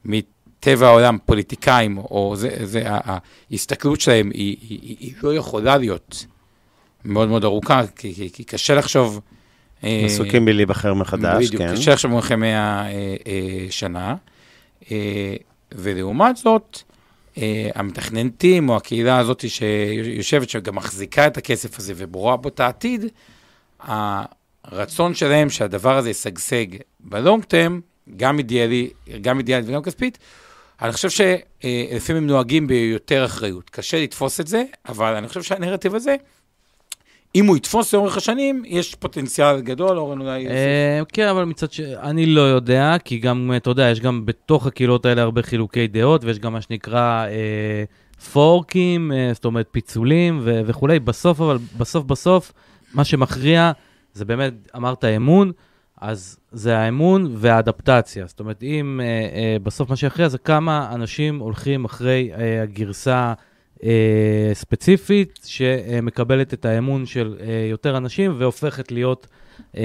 מטבע 0.05 0.87
העולם, 0.87 1.17
פוליטיקאים, 1.25 1.97
או 1.97 2.33
זה, 2.37 2.49
זה, 2.63 2.83
ההסתכלות 3.51 4.01
שלהם 4.01 4.31
היא, 4.33 4.57
היא, 4.61 4.79
היא, 4.81 4.97
היא 4.99 5.13
לא 5.23 5.35
יכולה 5.35 5.77
להיות 5.77 6.25
מאוד 7.05 7.29
מאוד 7.29 7.43
ארוכה, 7.43 7.81
כי, 7.95 8.13
כי, 8.13 8.29
כי 8.33 8.43
קשה 8.43 8.75
לחשוב... 8.75 9.21
אה, 9.83 10.03
עסוקים 10.05 10.45
בלהיבחר 10.45 10.93
מחדש, 10.93 11.47
בדיוק, 11.47 11.61
כן. 11.61 11.75
קשה 11.75 11.93
עכשיו 11.93 12.19
אחרי 12.19 12.37
100 12.37 12.49
אה, 12.49 13.15
אה, 13.27 13.65
שנה. 13.69 14.15
אה, 14.91 15.35
ולעומת 15.71 16.37
זאת, 16.37 16.81
אה, 17.37 17.69
המתכנתים 17.75 18.69
או 18.69 18.77
הקהילה 18.77 19.17
הזאת 19.17 19.49
שיושבת, 19.49 20.49
שגם 20.49 20.75
מחזיקה 20.75 21.27
את 21.27 21.37
הכסף 21.37 21.79
הזה 21.79 21.93
וברואה 21.97 22.37
בו 22.37 22.49
את 22.49 22.59
העתיד, 22.59 23.05
הרצון 24.63 25.13
שלהם 25.13 25.49
שהדבר 25.49 25.97
הזה 25.97 26.09
ישגשג 26.09 26.65
בלונג 26.99 27.43
טרם, 27.43 27.81
גם 28.17 28.37
אידיאלי, 28.37 28.89
גם 29.21 29.37
אידיאלית 29.37 29.69
וגם 29.69 29.81
כספית, 29.81 30.17
אני 30.81 30.91
חושב 30.91 31.09
שלפעמים 31.09 32.23
הם 32.23 32.27
נוהגים 32.27 32.67
ביותר 32.67 33.25
אחריות. 33.25 33.69
קשה 33.69 34.03
לתפוס 34.03 34.39
את 34.39 34.47
זה, 34.47 34.63
אבל 34.89 35.15
אני 35.15 35.27
חושב 35.27 35.43
שהנרטיב 35.43 35.95
הזה, 35.95 36.15
אם 37.35 37.45
הוא 37.45 37.57
יתפוס 37.57 37.93
לאורך 37.93 38.17
השנים, 38.17 38.63
יש 38.65 38.95
פוטנציאל 38.95 39.61
גדול, 39.61 39.97
אורן 39.97 40.21
אולי... 40.21 40.47
אה, 40.47 41.01
כן, 41.13 41.27
אבל 41.27 41.43
מצד 41.43 41.71
ש... 41.71 41.79
אני 41.79 42.25
לא 42.25 42.41
יודע, 42.41 42.95
כי 43.05 43.17
גם, 43.17 43.51
אתה 43.55 43.69
יודע, 43.69 43.89
יש 43.89 43.99
גם 43.99 44.25
בתוך 44.25 44.67
הקהילות 44.67 45.05
האלה 45.05 45.21
הרבה 45.21 45.41
חילוקי 45.41 45.87
דעות, 45.87 46.23
ויש 46.23 46.39
גם 46.39 46.53
מה 46.53 46.61
שנקרא 46.61 47.25
אה, 47.25 47.83
פורקים, 48.33 49.11
אה, 49.11 49.31
זאת 49.33 49.45
אומרת 49.45 49.67
פיצולים 49.71 50.41
וכולי. 50.43 50.99
בסוף, 50.99 51.41
אבל 51.41 51.57
בסוף 51.77 52.05
בסוף, 52.05 52.51
מה 52.93 53.03
שמכריע 53.03 53.71
זה 54.13 54.25
באמת, 54.25 54.53
אמרת 54.75 55.05
אמון, 55.05 55.51
אז 56.01 56.37
זה 56.51 56.77
האמון 56.77 57.33
והאדפטציה. 57.37 58.27
זאת 58.27 58.39
אומרת, 58.39 58.63
אם 58.63 59.01
אה, 59.03 59.05
אה, 59.05 59.57
בסוף 59.63 59.89
מה 59.89 59.95
שיכריע 59.95 60.27
זה 60.27 60.37
כמה 60.37 60.89
אנשים 60.93 61.39
הולכים 61.39 61.85
אחרי 61.85 62.31
אה, 62.37 62.61
הגרסה 62.61 63.13
אה, 63.15 63.33
ספציפית, 64.53 65.39
שמקבלת 65.45 66.53
את 66.53 66.65
האמון 66.65 67.05
של 67.05 67.37
אה, 67.41 67.67
יותר 67.69 67.97
אנשים 67.97 68.35
והופכת 68.37 68.91
להיות, 68.91 69.27
אה, 69.77 69.83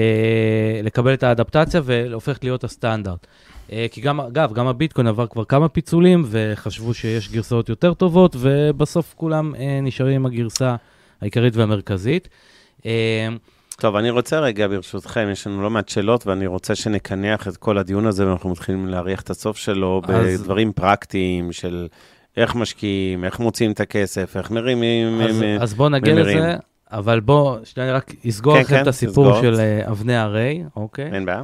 לקבל 0.83 1.13
את 1.13 1.23
האדפטציה 1.23 1.81
והופכת 1.83 2.43
להיות 2.43 2.63
הסטנדרט. 2.63 3.27
אה, 3.71 3.85
כי 3.91 4.01
גם, 4.01 4.19
אגב, 4.21 4.53
גם 4.53 4.67
הביטקוין 4.67 5.07
עבר 5.07 5.27
כבר 5.27 5.45
כמה 5.45 5.69
פיצולים 5.69 6.23
וחשבו 6.25 6.93
שיש 6.93 7.31
גרסאות 7.31 7.69
יותר 7.69 7.93
טובות, 7.93 8.35
ובסוף 8.39 9.13
כולם 9.17 9.55
אה, 9.55 9.79
נשארים 9.81 10.15
עם 10.15 10.25
הגרסה 10.25 10.75
העיקרית 11.21 11.55
והמרכזית. 11.55 12.27
אה, 12.85 13.27
טוב, 13.79 13.95
אני 13.95 14.09
רוצה 14.09 14.39
רגע, 14.39 14.67
ברשותכם, 14.67 15.27
יש 15.31 15.47
לנו 15.47 15.61
לא 15.61 15.69
מעט 15.69 15.89
שאלות, 15.89 16.27
ואני 16.27 16.47
רוצה 16.47 16.75
שנקנח 16.75 17.47
את 17.47 17.57
כל 17.57 17.77
הדיון 17.77 18.05
הזה, 18.05 18.27
ואנחנו 18.27 18.49
מתחילים 18.49 18.87
להריח 18.87 19.21
את 19.21 19.29
הסוף 19.29 19.57
שלו 19.57 20.01
אז- 20.07 20.41
בדברים 20.41 20.73
פרקטיים 20.73 21.51
של 21.51 21.87
איך 22.37 22.55
משקיעים, 22.55 23.23
איך 23.23 23.39
מוציאים 23.39 23.71
את 23.71 23.79
הכסף, 23.79 24.37
איך 24.37 24.51
מרימים... 24.51 25.21
אז, 25.21 25.41
מ- 25.41 25.61
אז 25.61 25.73
בואו 25.73 25.89
נגיע. 25.89 26.15
לזה, 26.15 26.55
אבל 26.91 27.19
בואו, 27.19 27.57
שנייה, 27.63 27.93
רק 27.95 28.13
אסגור 28.29 28.53
כן, 28.55 28.61
לכם 28.61 28.75
כן, 28.75 28.81
את 28.81 28.87
הסיפור 28.87 29.25
תסגור. 29.31 29.41
של 29.41 29.59
אה, 29.59 29.91
אבני 29.91 30.15
הרי, 30.15 30.63
אוקיי? 30.75 31.09
אין 31.13 31.25
בעיה. 31.25 31.43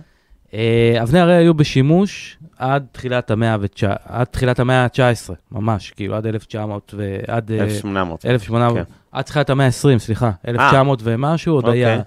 אה, 0.53 0.99
אבני 1.01 1.19
הרי 1.19 1.33
היו 1.35 1.53
בשימוש 1.53 2.37
עד 2.57 2.85
תחילת 2.91 3.31
המאה 3.31 3.57
ותשע- 3.61 3.95
עד 4.05 4.25
תחילת 4.27 4.59
המאה 4.59 4.83
ה-19, 4.83 5.33
ממש, 5.51 5.91
כאילו 5.91 6.15
עד 6.15 6.25
1900 6.27 6.93
ועד... 6.97 7.51
אה, 7.51 7.63
1800. 7.63 8.25
1800, 8.25 8.77
כן. 8.87 8.93
עד 9.11 9.23
תחילת 9.23 9.49
המאה 9.49 9.65
ה-20, 9.65 9.97
סליחה, 9.99 10.31
1900 10.47 10.99
ומשהו, 11.03 11.53
עוד 11.55 11.65
אוקיי. 11.65 11.85
היה... 11.85 12.01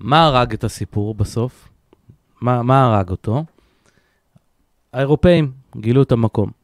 מה 0.00 0.24
הרג 0.26 0.52
את 0.52 0.64
הסיפור 0.64 1.14
בסוף? 1.14 1.68
מה, 2.40 2.62
מה 2.62 2.84
הרג 2.84 3.10
אותו? 3.10 3.44
האירופאים 4.92 5.52
גילו 5.76 6.02
את 6.02 6.12
המקום. 6.12 6.59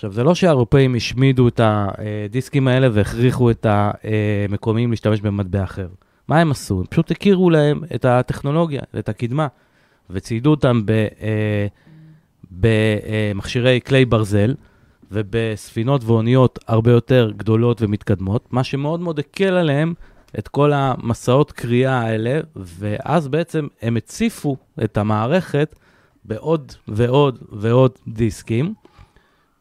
עכשיו, 0.00 0.12
זה 0.12 0.24
לא 0.24 0.34
שהאירופאים 0.34 0.94
השמידו 0.94 1.48
את 1.48 1.60
הדיסקים 1.62 2.68
האלה 2.68 2.88
והכריחו 2.92 3.50
את 3.50 3.66
המקומיים 3.68 4.90
להשתמש 4.90 5.20
במטבע 5.20 5.64
אחר. 5.64 5.88
מה 6.28 6.40
הם 6.40 6.50
עשו? 6.50 6.78
הם 6.78 6.86
פשוט 6.86 7.10
הכירו 7.10 7.50
להם 7.50 7.80
את 7.94 8.04
הטכנולוגיה, 8.04 8.80
את 8.98 9.08
הקדמה, 9.08 9.46
וציידו 10.10 10.50
אותם 10.50 10.82
אה, 10.90 11.66
במכשירי 12.50 13.80
כלי 13.86 14.04
ברזל 14.04 14.54
ובספינות 15.12 16.04
ואוניות 16.04 16.58
הרבה 16.66 16.90
יותר 16.90 17.32
גדולות 17.36 17.82
ומתקדמות, 17.82 18.52
מה 18.52 18.64
שמאוד 18.64 19.00
מאוד 19.00 19.18
הקל 19.18 19.54
עליהם 19.54 19.94
את 20.38 20.48
כל 20.48 20.72
המסעות 20.72 21.52
קריאה 21.52 22.00
האלה, 22.00 22.40
ואז 22.56 23.28
בעצם 23.28 23.66
הם 23.82 23.96
הציפו 23.96 24.56
את 24.84 24.98
המערכת 24.98 25.76
בעוד 26.24 26.72
ועוד 26.88 27.38
ועוד 27.52 27.92
דיסקים, 28.08 28.74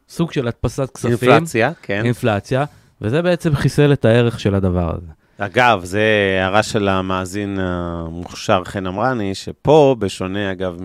סוג 0.10 0.32
של 0.32 0.48
הדפסת 0.48 0.90
כספים. 0.94 1.10
אינפלציה, 1.12 1.72
כן. 1.82 2.02
אינפלציה, 2.06 2.66
וזה 3.02 3.22
בעצם 3.22 3.56
חיסל 3.56 3.94
את 3.94 4.06
הערך 4.06 4.40
של 4.40 4.56
הדבר 4.56 4.96
הזה. 4.96 5.12
אגב, 5.38 5.84
זה 5.84 6.02
הערה 6.42 6.64
של 6.64 6.88
המאזין 6.88 7.60
המוכשר 7.60 8.62
חן 8.64 8.88
אמרני, 8.88 9.36
שפה, 9.36 9.96
בשונה 10.00 10.52
אגב 10.52 10.78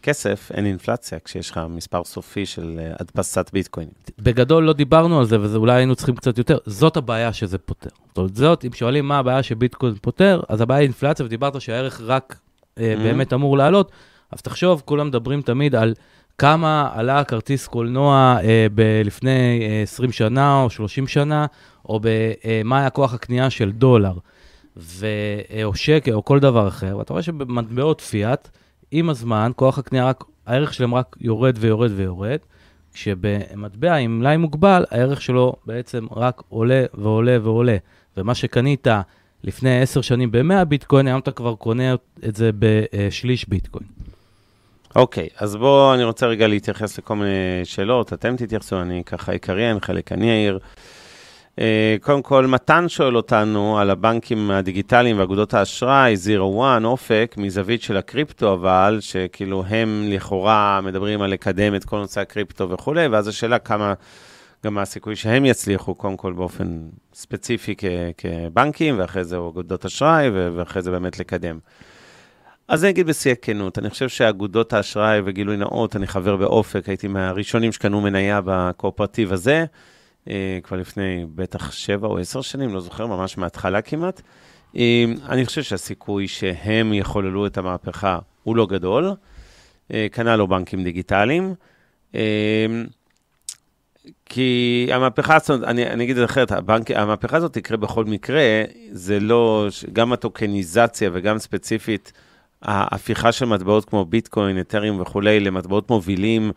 מכסף, 0.00 0.50
אין 0.54 0.66
אינפלציה, 0.66 1.18
כשיש 1.24 1.50
לך 1.50 1.60
מספר 1.68 2.04
סופי 2.04 2.46
של 2.46 2.80
הדפסת 3.00 3.50
ביטקוין. 3.52 3.88
בגדול 4.18 4.64
לא 4.64 4.72
דיברנו 4.72 5.18
על 5.18 5.24
זה, 5.24 5.36
ואולי 5.40 5.72
היינו 5.72 5.96
צריכים 5.96 6.16
קצת 6.16 6.38
יותר, 6.38 6.58
זאת 6.66 6.96
הבעיה 6.96 7.32
שזה 7.32 7.58
פותר. 7.58 7.90
זאת 8.08 8.18
אומרת, 8.18 8.36
זאת, 8.36 8.64
אם 8.64 8.72
שואלים 8.72 9.08
מה 9.08 9.18
הבעיה 9.18 9.42
שביטקוין 9.42 9.94
פותר, 10.02 10.40
אז 10.48 10.60
הבעיה 10.60 10.80
היא 10.80 10.84
אינפלציה, 10.86 11.26
ודיברת 11.26 11.60
שהערך 11.60 12.00
רק 12.04 12.36
אה, 12.78 12.94
Mhm. 12.96 13.02
באמת 13.02 13.32
אמור 13.32 13.58
לעלות, 13.58 13.92
אז 14.32 14.42
תחשוב, 14.42 14.82
כולם 14.84 15.06
מדברים 15.06 15.42
תמיד 15.42 15.74
על 15.74 15.94
כמה 16.38 16.90
עלה 16.94 17.24
כרטיס 17.24 17.66
קולנוע 17.66 18.36
אה, 18.42 18.66
ב- 18.74 19.02
לפני 19.04 19.68
אה, 19.70 19.82
20 19.82 20.12
שנה 20.12 20.62
או 20.62 20.70
30 20.70 21.06
שנה, 21.06 21.46
או 21.88 22.00
במה 22.02 22.78
היה 22.78 22.90
כוח 22.90 23.14
הקנייה 23.14 23.50
של 23.50 23.72
דולר, 23.72 24.14
ו, 24.76 25.06
אה, 25.50 25.64
או 25.64 25.74
שקל, 25.74 26.12
או 26.12 26.24
כל 26.24 26.40
דבר 26.40 26.68
אחר, 26.68 26.96
ואתה 26.98 27.12
רואה 27.12 27.22
שבמטבעות 27.22 28.00
פיאט, 28.00 28.48
עם 28.90 29.10
הזמן, 29.10 29.52
כוח 29.56 29.78
הקנייה 29.78 30.04
רק, 30.06 30.24
הערך 30.46 30.74
שלהם 30.74 30.94
רק 30.94 31.16
יורד 31.20 31.56
ויורד 31.60 31.90
ויורד, 31.96 32.38
כשבמטבע 32.94 33.94
עם 33.94 34.18
מלאי 34.18 34.36
מוגבל, 34.36 34.84
הערך 34.90 35.22
שלו 35.22 35.52
בעצם 35.66 36.06
רק 36.16 36.42
עולה 36.48 36.84
ועולה 36.94 37.38
ועולה. 37.42 37.76
ומה 38.16 38.34
שקנית 38.34 38.86
לפני 39.44 39.80
10 39.80 40.00
שנים 40.00 40.30
ב-100 40.30 40.64
ביטקוין, 40.64 41.06
היום 41.06 41.20
אתה 41.20 41.30
כבר 41.30 41.54
קונה 41.54 41.94
את 42.28 42.36
זה 42.36 42.50
בשליש 42.58 43.48
ביטקוין. 43.48 43.93
אוקיי, 44.96 45.28
אז 45.38 45.56
בואו, 45.56 45.94
אני 45.94 46.04
רוצה 46.04 46.26
רגע 46.26 46.46
להתייחס 46.46 46.98
לכל 46.98 47.16
מיני 47.16 47.30
שאלות, 47.64 48.12
אתם 48.12 48.36
תתייחסו, 48.36 48.80
אני 48.80 49.02
ככה 49.06 49.34
אקריין, 49.34 49.80
חלק 49.80 50.12
אני 50.12 50.30
אעיר. 50.30 50.58
אה, 51.58 51.96
קודם 52.00 52.22
כל, 52.22 52.46
מתן 52.46 52.88
שואל 52.88 53.16
אותנו 53.16 53.78
על 53.78 53.90
הבנקים 53.90 54.50
הדיגיטליים 54.50 55.18
ואגודות 55.18 55.54
האשראי, 55.54 56.14
Zero 56.24 56.58
One, 56.60 56.84
אופק, 56.84 57.34
מזווית 57.38 57.82
של 57.82 57.96
הקריפטו, 57.96 58.52
אבל 58.52 58.98
שכאילו 59.00 59.64
הם 59.68 60.04
לכאורה 60.08 60.80
מדברים 60.82 61.22
על 61.22 61.30
לקדם 61.30 61.74
את 61.74 61.84
כל 61.84 61.96
נושא 61.98 62.20
הקריפטו 62.20 62.70
וכולי, 62.70 63.06
ואז 63.06 63.28
השאלה 63.28 63.58
כמה, 63.58 63.94
גם 64.64 64.78
הסיכוי 64.78 65.16
שהם 65.16 65.44
יצליחו, 65.44 65.94
קודם 65.94 66.16
כל 66.16 66.32
באופן 66.32 66.80
ספציפי 67.14 67.74
כ- 67.78 67.84
כבנקים, 68.18 68.98
ואחרי 68.98 69.24
זה 69.24 69.36
אגודות 69.36 69.84
אשראי, 69.84 70.30
ואחרי 70.30 70.82
זה 70.82 70.90
באמת 70.90 71.18
לקדם. 71.18 71.58
אז 72.68 72.84
אני 72.84 72.90
אגיד 72.90 73.06
בשיא 73.06 73.32
הכנות, 73.32 73.78
אני 73.78 73.90
חושב 73.90 74.08
שאגודות 74.08 74.72
האשראי 74.72 75.20
וגילוי 75.24 75.56
נאות, 75.56 75.96
אני 75.96 76.06
חבר 76.06 76.36
באופק, 76.36 76.88
הייתי 76.88 77.08
מהראשונים 77.08 77.72
שקנו 77.72 78.00
מניה 78.00 78.40
בקואופרטיב 78.44 79.32
הזה, 79.32 79.64
אה, 80.30 80.58
כבר 80.62 80.76
לפני 80.76 81.26
בטח 81.34 81.72
שבע 81.72 82.08
או 82.08 82.18
עשר 82.18 82.40
שנים, 82.40 82.74
לא 82.74 82.80
זוכר, 82.80 83.06
ממש 83.06 83.38
מההתחלה 83.38 83.82
כמעט. 83.82 84.20
אה, 84.76 85.04
אני 85.28 85.46
חושב 85.46 85.62
שהסיכוי 85.62 86.28
שהם 86.28 86.92
יחוללו 86.92 87.46
את 87.46 87.58
המהפכה 87.58 88.18
הוא 88.42 88.56
לא 88.56 88.66
גדול, 88.66 89.12
אה, 89.92 90.06
כנ"ל 90.12 90.36
לא 90.36 90.46
בנקים 90.46 90.84
דיגיטליים. 90.84 91.54
כי 94.26 94.88
המהפכה 94.92 95.36
הזאת, 95.36 95.62
אני, 95.62 95.86
אני 95.86 96.04
אגיד 96.04 96.16
את 96.16 96.20
זה 96.20 96.24
אחרת, 96.24 96.52
הבנק, 96.52 96.90
המהפכה 96.90 97.36
הזאת 97.36 97.52
תקרה 97.52 97.76
בכל 97.76 98.04
מקרה, 98.04 98.42
זה 98.90 99.20
לא, 99.20 99.68
גם 99.92 100.12
הטוקניזציה 100.12 101.10
וגם 101.12 101.38
ספציפית 101.38 102.12
ההפיכה 102.64 103.32
של 103.32 103.44
מטבעות 103.44 103.84
כמו 103.84 104.04
ביטקוין, 104.04 104.60
אתרים 104.60 105.00
וכולי, 105.00 105.40
למטבעות 105.40 105.90
מובילים, 105.90 106.52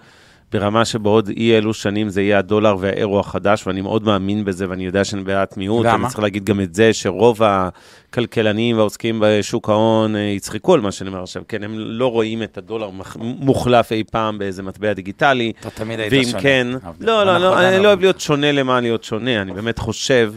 ברמה 0.52 0.86
שבעוד 0.86 1.30
אי 1.30 1.58
אלו 1.58 1.74
שנים 1.74 2.10
זה 2.10 2.22
יהיה 2.22 2.40
הדולר 2.40 2.76
והאירו 2.80 3.20
החדש, 3.20 3.68
ואני 3.68 3.82
מאוד 3.82 4.04
מאמין 4.04 4.46
בזה, 4.46 4.70
ואני 4.70 4.86
יודע 4.86 5.04
שאני 5.04 5.24
בעד 5.24 5.48
מיעוט. 5.58 5.86
למה? 5.86 5.96
אני 5.96 6.08
צריך 6.08 6.20
להגיד 6.20 6.46
גם 6.46 6.62
את 6.62 6.76
זה, 6.76 6.94
שרוב 6.94 7.42
הכלכלנים 7.44 8.78
והעוסקים 8.78 9.24
בשוק 9.26 9.70
ההון 9.70 10.16
אה, 10.16 10.22
יצחקו 10.22 10.74
על 10.74 10.82
מה 10.82 10.92
שאני 10.92 11.10
אומר 11.10 11.24
עכשיו. 11.24 11.44
כן, 11.48 11.64
הם 11.64 11.74
לא 11.78 12.12
רואים 12.12 12.44
את 12.44 12.58
הדולר 12.58 12.90
מוחלף 13.16 13.92
אי 13.92 14.04
פעם 14.12 14.38
באיזה 14.38 14.64
מטבע 14.64 14.94
דיגיטלי. 14.94 15.52
אתה 15.60 15.70
תמיד 15.70 16.00
היית 16.00 16.14
ואם 16.14 16.24
שונה. 16.24 16.42
כן, 16.42 16.68
עבדי. 16.84 17.06
לא, 17.06 17.24
לא, 17.24 17.38
לא, 17.38 17.60
אני 17.60 17.78
לא 17.78 17.84
לא 17.84 17.88
אוהב 17.88 18.00
להיות 18.00 18.20
שונה 18.20 18.52
למען 18.52 18.84
להיות 18.84 19.04
שונה, 19.04 19.42
אני 19.42 19.54
באמת 19.54 19.80
חושב 19.80 20.34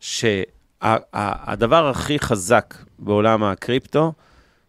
שהדבר 0.00 1.88
הכי 1.88 2.18
חזק 2.18 2.74
בעולם 2.98 3.44
הקריפטו 3.44 4.12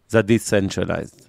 זה 0.08 0.18
ה-decentralized, 0.18 1.22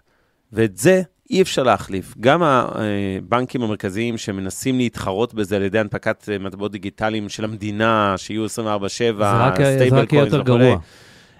ואת 0.53 0.77
זה 0.77 1.01
אי 1.29 1.41
אפשר 1.41 1.63
להחליף. 1.63 2.13
גם 2.19 2.43
הבנקים 2.43 3.61
המרכזיים 3.61 4.17
שמנסים 4.17 4.77
להתחרות 4.77 5.33
בזה 5.33 5.55
על 5.55 5.61
ידי 5.61 5.79
הנפקת 5.79 6.29
אה, 6.31 6.37
מטבעות 6.39 6.71
דיגיטליים 6.71 7.29
של 7.29 7.43
המדינה, 7.43 8.13
שיהיו 8.17 8.45
24/7, 8.45 8.49
זה 8.49 8.77
רק- 9.19 9.57
זה 9.57 9.75
stable 9.75 9.97
יותר 10.25 10.41
גרוע. 10.41 10.59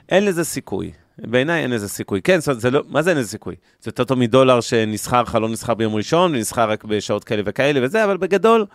אין 0.10 0.26
לזה 0.26 0.44
סיכוי. 0.44 0.92
בעיניי 1.20 1.62
אין 1.62 1.72
לזה 1.72 1.90
סיכוי. 1.90 2.22
כן, 2.22 2.40
זאת 2.40 2.48
אומרת, 2.48 2.62
זה 2.62 2.72
לא, 2.72 2.84
מה 2.88 3.02
זה 3.02 3.10
אין 3.10 3.18
לזה 3.18 3.28
סיכוי? 3.30 3.56
זה 3.82 3.90
יותר 3.90 4.04
טוב 4.04 4.20
מדולר 4.20 4.62
שנסחר 4.62 5.22
לך, 5.22 5.36
לא 5.36 5.50
נסחר 5.50 5.74
ביום 5.74 5.96
ראשון, 5.96 6.36
ונסחר 6.36 6.70
רק 6.70 6.84
בשעות 6.84 7.24
כאלה 7.24 7.42
וכאלה 7.46 7.80
וזה, 7.84 8.04
אבל 8.04 8.18
בגדול, 8.18 8.66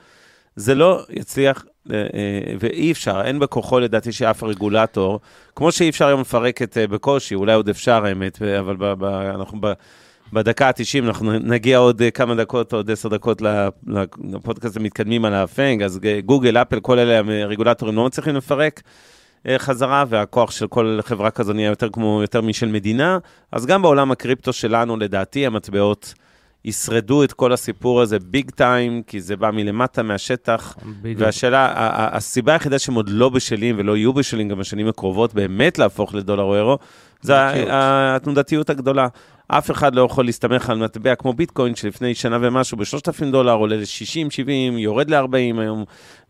זה 0.56 0.74
לא 0.74 1.04
יצליח, 1.10 1.64
אה, 1.90 1.96
אה, 1.96 2.54
ואי 2.60 2.92
אפשר, 2.92 3.20
אין 3.24 3.38
בכוחו 3.38 3.80
לדעתי 3.80 4.12
שאף 4.12 4.42
רגולטור, 4.42 5.20
כמו 5.56 5.72
שאי 5.72 5.88
אפשר 5.88 6.06
היום 6.06 6.20
לפרק 6.20 6.62
את 6.62 6.78
אה, 6.78 6.86
בקושי, 6.86 7.34
אולי 7.34 7.54
עוד 7.54 7.68
אפשר 7.68 8.04
האמת, 8.04 8.42
אבל 8.42 8.76
ב, 8.76 8.84
ב, 8.98 9.04
אנחנו 9.04 9.58
ב, 9.60 9.72
בדקה 10.32 10.68
ה-90, 10.68 11.04
אנחנו 11.04 11.32
נגיע 11.32 11.78
עוד 11.78 12.02
כמה 12.14 12.34
דקות, 12.34 12.72
עוד 12.72 12.90
עשר 12.90 13.08
דקות 13.08 13.42
לפודקאסט 14.32 14.76
המתקדמים 14.76 15.24
על 15.24 15.34
הפנג, 15.34 15.82
אז 15.82 16.00
גוגל, 16.24 16.56
אפל, 16.56 16.80
כל 16.80 16.98
אלה 16.98 17.42
הרגולטורים 17.42 17.96
לא 17.96 18.06
מצליחים 18.06 18.36
לפרק. 18.36 18.82
חזרה, 19.58 20.04
והכוח 20.08 20.50
של 20.50 20.66
כל 20.66 20.98
חברה 21.02 21.30
כזו 21.30 21.52
נהיה 21.52 21.68
יותר 21.68 21.88
כמו, 21.88 22.18
יותר 22.22 22.40
משל 22.40 22.66
מדינה. 22.66 23.18
אז 23.52 23.66
גם 23.66 23.82
בעולם 23.82 24.10
הקריפטו 24.10 24.52
שלנו, 24.52 24.96
לדעתי, 24.96 25.46
המטבעות 25.46 26.14
ישרדו 26.64 27.24
את 27.24 27.32
כל 27.32 27.52
הסיפור 27.52 28.00
הזה 28.00 28.18
ביג 28.18 28.50
טיים, 28.50 29.02
כי 29.06 29.20
זה 29.20 29.36
בא 29.36 29.50
מלמטה, 29.50 30.02
מהשטח. 30.02 30.76
בדיוק. 31.02 31.20
והשאלה, 31.20 31.72
הסיבה 32.16 32.52
היחידה 32.52 32.78
שהם 32.78 32.94
עוד 32.94 33.08
לא 33.08 33.28
בשלים 33.28 33.74
ולא 33.78 33.96
יהיו 33.96 34.12
בשלים 34.12 34.48
גם 34.48 34.58
בשנים 34.58 34.88
הקרובות, 34.88 35.34
באמת 35.34 35.78
להפוך 35.78 36.14
לדולר 36.14 36.42
או 36.42 36.56
אירו, 36.56 36.78
זה. 37.22 37.34
התנודתיות 38.16 38.70
הגדולה. 38.70 39.06
אף 39.48 39.70
אחד 39.70 39.94
לא 39.94 40.02
יכול 40.02 40.24
להסתמך 40.24 40.70
על 40.70 40.78
מטבע 40.78 41.14
כמו 41.14 41.32
ביטקוין, 41.32 41.74
שלפני 41.74 42.14
שנה 42.14 42.38
ומשהו 42.40 42.76
ב-3,000 42.78 43.24
דולר 43.32 43.52
עולה 43.52 43.76
ל-60, 43.76 44.30
70, 44.30 44.78
יורד 44.78 45.10
ל-40 45.10 45.26
היום, 45.60 45.84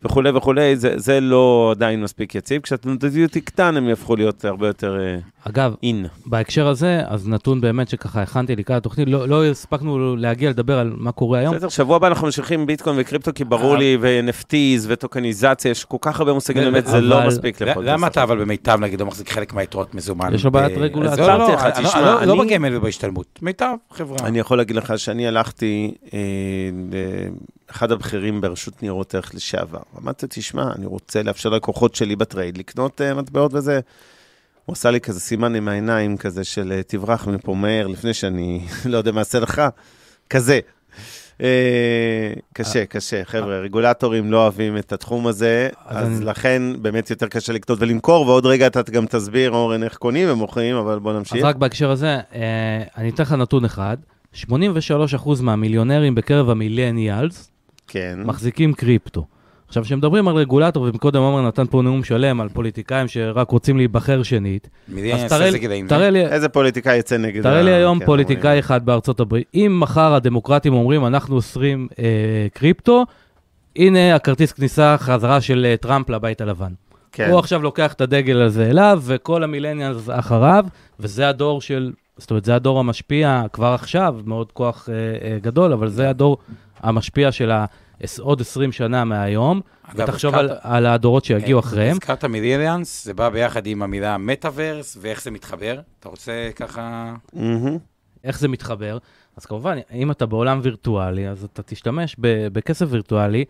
וכולי 0.05 0.29
וכולי, 0.29 0.75
זה, 0.75 0.93
זה 0.95 1.19
לא 1.21 1.69
עדיין 1.75 2.03
מספיק 2.03 2.35
יציב. 2.35 2.61
כשהתנודתיות 2.61 3.31
תקטן, 3.31 3.77
הם 3.77 3.89
יהפכו 3.89 4.15
להיות 4.15 4.45
הרבה 4.45 4.67
יותר 4.67 4.97
אגב, 5.49 5.75
אין. 5.83 6.05
בהקשר 6.25 6.67
הזה, 6.67 7.01
אז 7.05 7.27
נתון 7.27 7.61
באמת 7.61 7.89
שככה 7.89 8.21
הכנתי 8.21 8.55
לקראת 8.55 8.77
התוכנית, 8.77 9.07
לא, 9.09 9.27
לא 9.27 9.45
הספקנו 9.45 10.15
להגיע 10.15 10.49
לדבר 10.49 10.79
על 10.79 10.93
מה 10.97 11.11
קורה 11.11 11.39
היום. 11.39 11.55
בסדר, 11.55 11.69
שבוע 11.69 11.95
הבא 11.95 12.07
אנחנו 12.07 12.25
ממשיכים 12.27 12.65
ביטקוין 12.65 12.95
וקריפטו, 12.99 13.31
כי 13.35 13.43
ברור 13.43 13.77
לי, 13.77 13.97
ו-NFTs 14.01 14.85
וטוקניזציה, 14.87 15.71
יש 15.71 15.85
כל 15.85 15.97
כך 16.01 16.19
הרבה 16.19 16.33
מושגים, 16.33 16.63
באמת, 16.63 16.85
זה 16.87 17.01
לא 17.01 17.17
אבל- 17.17 17.27
מספיק 17.27 17.61
לפודקאסט. 17.61 17.93
למה 17.97 18.07
אתה 18.07 18.23
אבל 18.23 18.37
במיטב, 18.41 18.77
נגיד, 18.81 18.99
לא 18.99 19.05
מחזיק 19.05 19.29
חלק 19.29 19.53
מהיתרות 19.53 19.95
מזומן? 19.95 20.33
יש 20.33 20.45
לו 20.45 20.51
בעיית 20.51 20.77
ב- 20.77 20.81
רגולציה. 20.83 21.27
לא, 21.27 21.37
לא, 21.37 21.47
אני- 21.77 22.27
לא- 22.27 22.37
לא 22.37 22.43
בגמל 22.43 22.75
ובהשתלמות. 22.77 23.39
מיטב, 23.41 23.75
חברה. 23.91 24.17
אני 24.27 24.39
יכול 24.39 24.57
להגיד 24.57 24.75
לך 24.75 24.93
שאני 24.99 25.27
הלכתי 25.27 25.93
אה, 26.13 26.19
לאחד 27.69 27.91
הבכירים 27.91 28.41
ברשות 28.41 28.81
ניירות 28.81 29.15
ערך 29.15 29.35
לשעבר. 29.35 29.79
אמרתי, 30.01 30.25
תשמע, 30.29 30.71
אני 30.75 30.85
רוצה 30.85 31.23
לאפשר 31.23 31.49
ללקוחות 31.49 31.95
שלי 31.95 32.15
בטרייד 32.15 32.57
לקנות 32.57 33.01
אה, 33.01 33.13
מטבעות 33.13 33.53
וזה. 33.53 33.79
הוא 34.65 34.73
עשה 34.73 34.91
לי 34.91 35.01
כזה 35.01 35.19
סימן 35.19 35.55
עם 35.55 35.67
העיניים 35.67 36.17
כזה 36.17 36.43
של 36.43 36.71
אה, 36.71 36.83
תברח 36.83 37.27
מפה 37.27 37.53
מהר 37.55 37.87
לפני 37.87 38.13
שאני 38.13 38.65
לא 38.85 38.97
יודע 38.97 39.11
מה 39.11 39.19
אעשה 39.19 39.39
לך, 39.39 39.61
כזה. 40.29 40.59
אה, 41.41 42.33
קשה, 42.53 42.85
קשה, 42.85 43.25
חבר'ה, 43.25 43.59
רגולטורים 43.59 44.31
לא 44.31 44.37
אוהבים 44.41 44.77
את 44.77 44.93
התחום 44.93 45.27
הזה, 45.27 45.69
אז 45.85 46.07
אז 46.07 46.23
לכן 46.23 46.61
באמת 46.81 47.09
יותר 47.09 47.27
קשה 47.27 47.53
לקנות 47.53 47.81
ולמכור, 47.81 48.27
ועוד 48.27 48.45
רגע 48.45 48.67
אתה 48.67 48.81
גם 48.91 49.05
תסביר, 49.05 49.51
אורן, 49.51 49.83
איך 49.83 49.97
קונים 49.97 50.29
ומוכרים, 50.31 50.75
אבל 50.75 50.99
בוא 50.99 51.11
אז 51.11 51.17
נמשיך. 51.17 51.45
רק 51.45 51.55
בהקשר 51.55 51.91
הזה, 51.91 52.19
אה, 52.35 52.83
אני 52.97 53.09
אתן 53.09 53.23
לך 53.23 53.31
נתון 53.31 53.65
אחד. 53.65 53.97
83% 54.33 54.47
מהמיליונרים 55.41 56.15
בקרב 56.15 56.49
המילניאלס 56.49 57.51
כן. 57.87 58.19
מחזיקים 58.25 58.73
קריפטו. 58.73 59.25
עכשיו, 59.73 59.83
כשמדברים 59.83 60.27
על 60.27 60.35
רגולטור, 60.35 60.83
ומקודם 60.83 61.21
עומר 61.21 61.47
נתן 61.47 61.65
פה 61.69 61.81
נאום 61.81 62.03
שלם 62.03 62.41
על 62.41 62.49
פוליטיקאים 62.49 63.07
שרק 63.07 63.51
רוצים 63.51 63.77
להיבחר 63.77 64.23
שנית, 64.23 64.69
אז 65.13 65.29
תראה 65.29 65.49
לי- 65.49 65.59
גילאים? 65.59 65.87
תראה 65.87 66.09
לי, 66.09 66.25
איזה 66.25 66.49
פוליטיקאי 66.49 66.97
יצא 66.97 67.17
נגד... 67.17 67.43
תראה 67.43 67.61
לי 67.61 67.71
היום 67.71 67.99
כן, 67.99 68.05
פוליטיקאי 68.05 68.43
אומרים. 68.43 68.59
אחד 68.59 68.85
בארצות 68.85 69.19
הברית. 69.19 69.47
אם 69.55 69.77
מחר 69.79 70.13
הדמוקרטים 70.13 70.73
אומרים, 70.73 71.05
אנחנו 71.05 71.35
אוסרים 71.35 71.87
אה, 71.99 72.05
קריפטו, 72.53 73.05
הנה 73.75 74.15
הכרטיס 74.15 74.51
כניסה 74.51 74.95
חזרה 74.99 75.41
של 75.41 75.65
אה, 75.69 75.77
טראמפ 75.77 76.09
לבית 76.09 76.41
הלבן. 76.41 76.71
כן. 77.11 77.29
הוא 77.29 77.39
עכשיו 77.39 77.61
לוקח 77.61 77.93
את 77.93 78.01
הדגל 78.01 78.41
הזה 78.41 78.69
אליו, 78.69 79.01
וכל 79.05 79.43
המילניאלס 79.43 80.09
אחריו, 80.11 80.65
וזה 80.99 81.29
הדור 81.29 81.61
של, 81.61 81.91
זאת 82.17 82.29
אומרת, 82.31 82.45
זה 82.45 82.55
הדור 82.55 82.79
המשפיע 82.79 83.43
כבר 83.53 83.67
עכשיו, 83.73 84.15
מאוד 84.25 84.51
כוח 84.51 84.89
אה, 84.89 84.95
אה, 85.31 85.37
גדול, 85.41 85.73
אבל 85.73 85.87
זה 85.89 86.09
הדור 86.09 86.37
המשפיע 86.83 87.31
של 87.31 87.51
ה... 87.51 87.65
עוד 88.19 88.41
20 88.41 88.71
שנה 88.71 89.03
מהיום, 89.05 89.61
אגב, 89.83 89.99
ותחשוב 90.09 90.35
הזכרת- 90.35 90.59
על, 90.63 90.75
על 90.75 90.85
הדורות 90.85 91.25
שיגיעו 91.25 91.59
אחריהם. 91.59 91.91
הזכרת 91.91 92.25
מיליאליאנס, 92.25 93.05
זה 93.05 93.13
בא 93.13 93.29
ביחד 93.29 93.67
עם 93.67 93.83
המילה 93.83 94.17
מטאוורס, 94.17 94.97
ואיך 95.01 95.21
זה 95.23 95.31
מתחבר. 95.31 95.79
אתה 95.99 96.09
רוצה 96.09 96.49
ככה... 96.55 97.13
מהמם. 97.33 97.77
איך 98.23 98.39
זה 98.39 98.47
מתחבר? 98.47 98.97
אז 99.37 99.45
כמובן, 99.45 99.77
אם 99.93 100.11
אתה 100.11 100.25
בעולם 100.25 100.59
וירטואלי, 100.63 101.27
אז 101.29 101.43
אתה 101.43 101.63
תשתמש 101.63 102.15
ב- 102.19 102.47
בכסף 102.47 102.85
וירטואלי. 102.89 103.45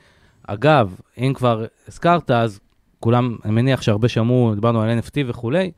אגב, 0.47 0.95
אם 1.17 1.33
כבר 1.35 1.65
הזכרת, 1.87 2.31
אז 2.31 2.59
כולם, 2.99 3.37
אני 3.45 3.51
מניח 3.53 3.81
שהרבה 3.81 4.07
שמעו, 4.07 4.51
דיברנו 4.55 4.81
על 4.81 4.99
NFT 4.99 5.17
וכולי, 5.27 5.71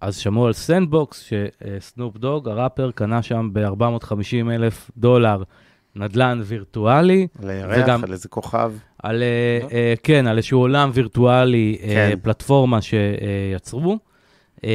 אז 0.00 0.16
שמעו 0.16 0.46
על 0.46 0.52
Sandbox, 0.52 1.20
שסנופ 1.28 2.16
דוג, 2.16 2.48
הראפר, 2.48 2.90
קנה 2.94 3.22
שם 3.22 3.48
ב-450 3.52 4.12
אלף 4.50 4.90
דולר 4.96 5.42
נדל"ן 5.98 6.40
וירטואלי, 6.44 7.26
על 7.42 7.50
הירח, 7.50 7.76
וגם- 7.84 8.04
על 8.04 8.12
איזה 8.12 8.28
כוכב. 8.28 8.72
על, 9.02 9.22
אה, 9.22 9.68
אה, 9.72 9.94
כן, 10.02 10.26
על 10.26 10.36
איזשהו 10.36 10.60
עולם 10.60 10.90
וירטואלי, 10.94 11.78
אה, 11.82 11.88
כן. 11.88 12.18
פלטפורמה 12.22 12.78
שיצרו, 12.82 13.98
אה, 14.64 14.70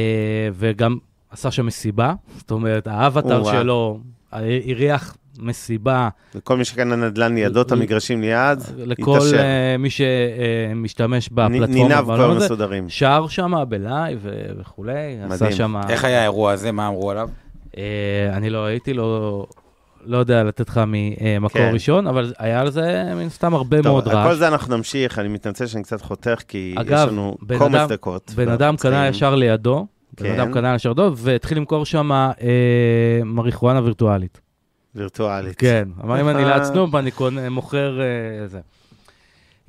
וגם 0.52 0.96
עשה 1.30 1.50
שם 1.50 1.66
מסיבה, 1.66 2.14
זאת 2.36 2.50
אומרת, 2.50 2.86
האווטאר. 2.86 3.44
שלו 3.44 3.98
אה, 4.34 4.40
אירח 4.64 5.16
מסיבה 5.38 6.08
וכל 6.34 6.56
מי 6.56 6.64
שקנה 6.64 6.96
נדל"ן 6.96 7.34
לידו, 7.34 7.62
את 7.62 7.72
המגרשים 7.72 8.20
ליד, 8.20 8.58
לכל. 8.76 9.18
אה, 9.38 9.76
מי 9.78 9.88
שמשתמש 9.90 11.28
בפלטפורמה. 11.28 11.66
ניניו 11.66 12.04
כבר. 12.04 12.34
מסודרים. 12.34 12.88
שר 12.88 13.26
שם 13.28 13.52
בלייב 13.68 14.26
וכולי, 14.58 14.92
עשה. 15.30 15.52
שם... 15.52 15.76
איך 15.88 16.04
היה 16.04 16.18
האירוע 16.20 16.52
הזה? 16.52 16.72
מה 16.72 16.88
אמרו 16.88 17.10
עליו? 17.10 17.28
אה, 17.76 17.82
אני 18.32 18.50
לא 18.50 18.64
הייתי, 18.64 18.94
לא... 18.94 19.46
לא 20.06 20.18
יודע 20.18 20.42
לתת 20.44 20.68
לך 20.68 20.80
ממקור 20.86 21.48
כן. 21.62 21.70
ראשון, 21.72 22.06
אבל 22.06 22.32
היה 22.38 22.60
על 22.60 22.70
זה 22.70 23.02
מן 23.16 23.28
סתם 23.28 23.54
הרבה 23.54 23.76
טוב, 23.76 23.86
מאוד 23.86 24.08
על 24.08 24.16
רעש. 24.16 24.26
כל 24.28 24.34
זה 24.34 24.48
אנחנו 24.48 24.76
נמשיך, 24.76 25.18
אני 25.18 25.28
מתנצל 25.28 25.66
שאני 25.66 25.82
קצת 25.82 26.00
חותך, 26.02 26.40
כי 26.48 26.72
יש 26.76 26.80
אגב, 26.80 27.08
לנו 27.08 27.36
בן 27.42 27.58
קומץ 27.58 27.74
אדם- 27.74 27.88
דקות. 27.88 28.32
בן 28.36 28.48
אדם 28.48 28.76
קנה 28.76 29.08
ישר 29.08 29.34
לידו, 29.34 29.86
בן 30.20 30.26
כן. 30.28 30.40
אדם 30.40 30.52
קנה 30.52 30.74
ישר 30.74 30.88
לידו, 30.88 31.12
והתחיל 31.16 31.58
למכור 31.58 31.86
שם 31.86 32.12
אה, 32.12 32.30
מריחואנה 33.24 33.80
וירטואלית. 33.84 34.40
וירטואלית. 34.94 35.56
כן, 35.58 35.88
אמר 36.04 36.20
אם 36.20 36.28
אני 36.28 36.44
ליד 36.44 36.64
סנופ, 36.64 36.94
אני 36.94 37.10
קונה, 37.10 37.48
מוכר 37.48 38.00
אה, 38.00 38.06
זה. 38.48 38.60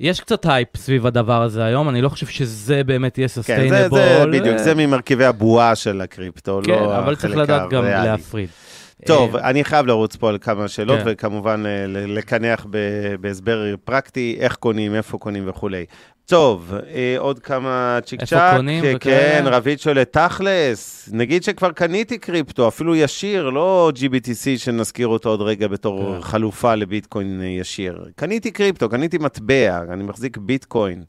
יש 0.00 0.20
קצת 0.20 0.46
הייפ 0.46 0.76
סביב 0.76 1.06
הדבר 1.06 1.42
הזה 1.42 1.64
היום, 1.64 1.88
אני 1.88 2.02
לא 2.02 2.08
חושב 2.08 2.26
שזה 2.26 2.84
באמת 2.84 3.18
יהיה 3.18 3.28
כן, 3.28 3.34
זה, 3.34 3.34
סוסטיינבול. 3.34 3.98
זה 3.98 4.24
בדיוק, 4.32 4.58
זה 4.58 4.74
ממרכיבי 4.74 5.24
הבועה 5.24 5.74
של 5.74 6.00
הקריפטו, 6.00 6.60
כן, 6.64 6.72
לא 6.72 6.98
אבל 6.98 7.14
צריך 7.16 7.32
החלק 7.32 7.44
לדעת 7.44 7.70
גם 7.70 7.84
הריאלי. 7.84 8.06
להפריד. 8.08 8.48
טוב, 9.04 9.36
אה, 9.36 9.50
אני 9.50 9.64
חייב 9.64 9.86
לרוץ 9.86 10.16
פה 10.16 10.28
על 10.28 10.38
כמה 10.38 10.68
שאלות, 10.68 10.98
כן. 10.98 11.04
וכמובן 11.06 11.62
אה, 11.66 11.84
לקנח 11.86 12.66
בהסבר 13.20 13.74
פרקטי, 13.84 14.36
איך 14.40 14.56
קונים, 14.56 14.94
איפה 14.94 15.18
קונים 15.18 15.48
וכולי. 15.48 15.84
טוב, 16.26 16.74
אה, 16.94 17.14
עוד 17.18 17.38
כמה 17.38 17.98
צ'יק 18.04 18.20
איפה 18.20 18.36
צ'אק. 18.36 18.56
קונים 18.56 18.84
אה, 18.84 18.92
וכאלה? 18.96 19.16
כן, 19.16 19.44
רביד 19.46 19.80
שואל, 19.80 20.04
תכלס, 20.04 21.08
נגיד 21.12 21.42
שכבר 21.42 21.72
קניתי 21.72 22.18
קריפטו, 22.18 22.68
אפילו 22.68 22.96
ישיר, 22.96 23.50
לא 23.50 23.92
GBTC 23.96 24.58
שנזכיר 24.58 25.08
אותו 25.08 25.28
עוד 25.28 25.40
רגע 25.40 25.68
בתור 25.68 26.14
כן. 26.14 26.22
חלופה 26.22 26.74
לביטקוין 26.74 27.42
ישיר. 27.42 28.04
קניתי 28.16 28.50
קריפטו, 28.50 28.88
קניתי 28.88 29.18
מטבע, 29.18 29.82
אני 29.92 30.04
מחזיק 30.04 30.36
ביטקוין. 30.36 31.02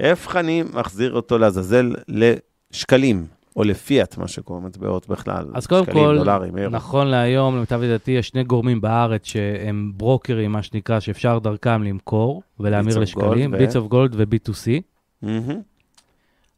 איך 0.00 0.36
אני 0.36 0.62
מחזיר 0.72 1.12
אותו 1.12 1.38
לעזאזל 1.38 1.94
לשקלים, 2.08 3.26
או 3.56 3.64
לפיאט, 3.64 4.18
מה 4.18 4.28
שקוראים 4.28 4.66
מטבעות 4.66 5.08
בכלל. 5.08 5.46
אז 5.54 5.66
קודם 5.66 5.84
שקלים, 5.84 6.04
כל, 6.04 6.18
דולרים, 6.18 6.58
אירו. 6.58 6.70
נכון 6.70 7.06
להיום, 7.06 7.56
למיטב 7.56 7.82
ידיעתי, 7.82 8.10
יש 8.10 8.28
שני 8.28 8.44
גורמים 8.44 8.80
בארץ 8.80 9.26
שהם 9.26 9.92
ברוקרים, 9.96 10.52
מה 10.52 10.62
שנקרא, 10.62 11.00
שאפשר 11.00 11.38
דרכם 11.38 11.82
למכור 11.82 12.42
ולהמיר 12.60 12.98
לשקלים, 12.98 13.50
ביטס 13.50 13.76
אוף 13.76 13.86
גולד 13.86 14.14
ו-B2C. 14.16 14.80
מהמם. 15.22 15.60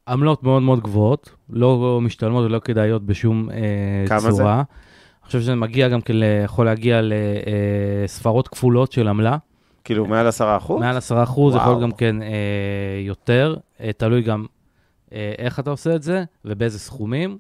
עמלות 0.09 0.43
מאוד 0.43 0.63
מאוד 0.63 0.81
גבוהות, 0.81 1.35
לא 1.51 1.99
משתלמות 2.03 2.45
ולא 2.45 2.59
כדאיות 2.59 3.07
בשום 3.07 3.51
אה, 3.51 3.57
כמה 4.09 4.19
צורה. 4.21 4.33
זה? 4.35 4.43
אני 4.53 5.27
חושב 5.27 5.41
שזה 5.41 5.55
מגיע 5.55 5.89
גם 5.89 6.01
כן, 6.01 6.15
יכול 6.45 6.67
להגיע 6.67 7.01
לספרות 7.03 8.49
כפולות 8.49 8.93
של 8.93 9.09
עמלה. 9.09 9.37
כאילו, 9.89 10.07
מעל 10.07 10.27
עשרה 10.27 10.57
אחוז? 10.57 10.81
מעל 10.81 10.97
10 10.97 11.23
אחוז, 11.23 11.55
יכול. 11.55 11.83
גם 11.83 11.93
כן 11.93 12.23
אה, 12.23 12.29
יותר, 13.07 13.57
אה, 13.81 13.91
תלוי 13.97 14.23
גם 14.23 14.41
אה, 14.41 14.47
איך 15.39 15.61
אתה 15.61 15.71
עושה 15.71 15.95
את 15.95 16.03
זה 16.03 16.25
ובאיזה 16.45 16.79
סכומים. 16.79 17.39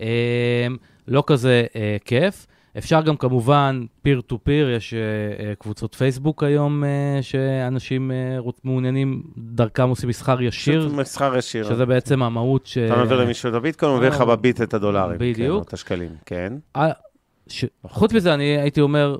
אה, 0.00 0.66
לא 1.08 1.24
כזה 1.26 1.64
אה, 1.76 1.96
כיף. 2.04 2.46
אפשר 2.78 3.02
גם 3.02 3.16
כמובן, 3.16 3.84
פיר 4.02 4.20
טו 4.20 4.38
פיר, 4.42 4.70
יש 4.70 4.94
אה, 4.94 4.98
אה, 5.46 5.54
קבוצות 5.54 5.94
פייסבוק 5.94 6.42
היום 6.42 6.84
אה, 6.84 7.18
שאנשים 7.22 8.10
אה, 8.10 8.38
מעוניינים, 8.64 9.22
דרכם 9.38 9.88
עושים 9.88 10.08
מסחר 10.08 10.42
ישיר, 10.42 10.88
מסחר 10.92 11.36
ישיר. 11.36 11.64
שזה 11.64 11.86
בעצם 11.86 12.22
המהות 12.22 12.66
ש... 12.66 12.78
אתה 12.78 12.96
מעביר 12.96 13.20
למישהו 13.20 13.48
את 13.48 13.54
הביטקוין, 13.54 13.90
הוא 13.90 13.98
מעביר 13.98 14.14
לך 14.14 14.20
אה, 14.20 14.26
בביט 14.26 14.62
את 14.62 14.74
הדולרים. 14.74 15.18
בדיוק. 15.18 15.36
כן, 15.36 15.50
או 15.50 15.62
את 15.62 15.72
השקלים, 15.72 16.10
כן. 16.26 16.52
אה, 16.76 16.90
ש... 17.48 17.64
חוץ 17.86 18.12
מזה, 18.12 18.34
אני 18.34 18.44
הייתי 18.44 18.80
אומר, 18.80 19.16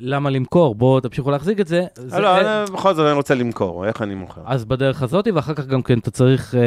למה 0.00 0.30
למכור? 0.30 0.74
בואו 0.74 1.00
תמשיכו 1.00 1.30
להחזיק 1.30 1.60
את 1.60 1.66
זה. 1.66 1.84
זה 1.94 2.16
אה, 2.16 2.20
לא, 2.20 2.26
אה, 2.28 2.62
אני- 2.62 2.70
בכל 2.72 2.94
זאת 2.94 3.06
אני 3.06 3.14
רוצה 3.14 3.34
למכור, 3.34 3.86
איך 3.86 4.02
אני 4.02 4.14
מוכר? 4.14 4.40
אז 4.46 4.64
בדרך 4.64 5.02
הזאת, 5.02 5.28
ואחר 5.34 5.54
כך 5.54 5.66
גם 5.66 5.82
כן 5.82 5.98
אתה 5.98 6.10
צריך 6.10 6.54
אה, 6.54 6.60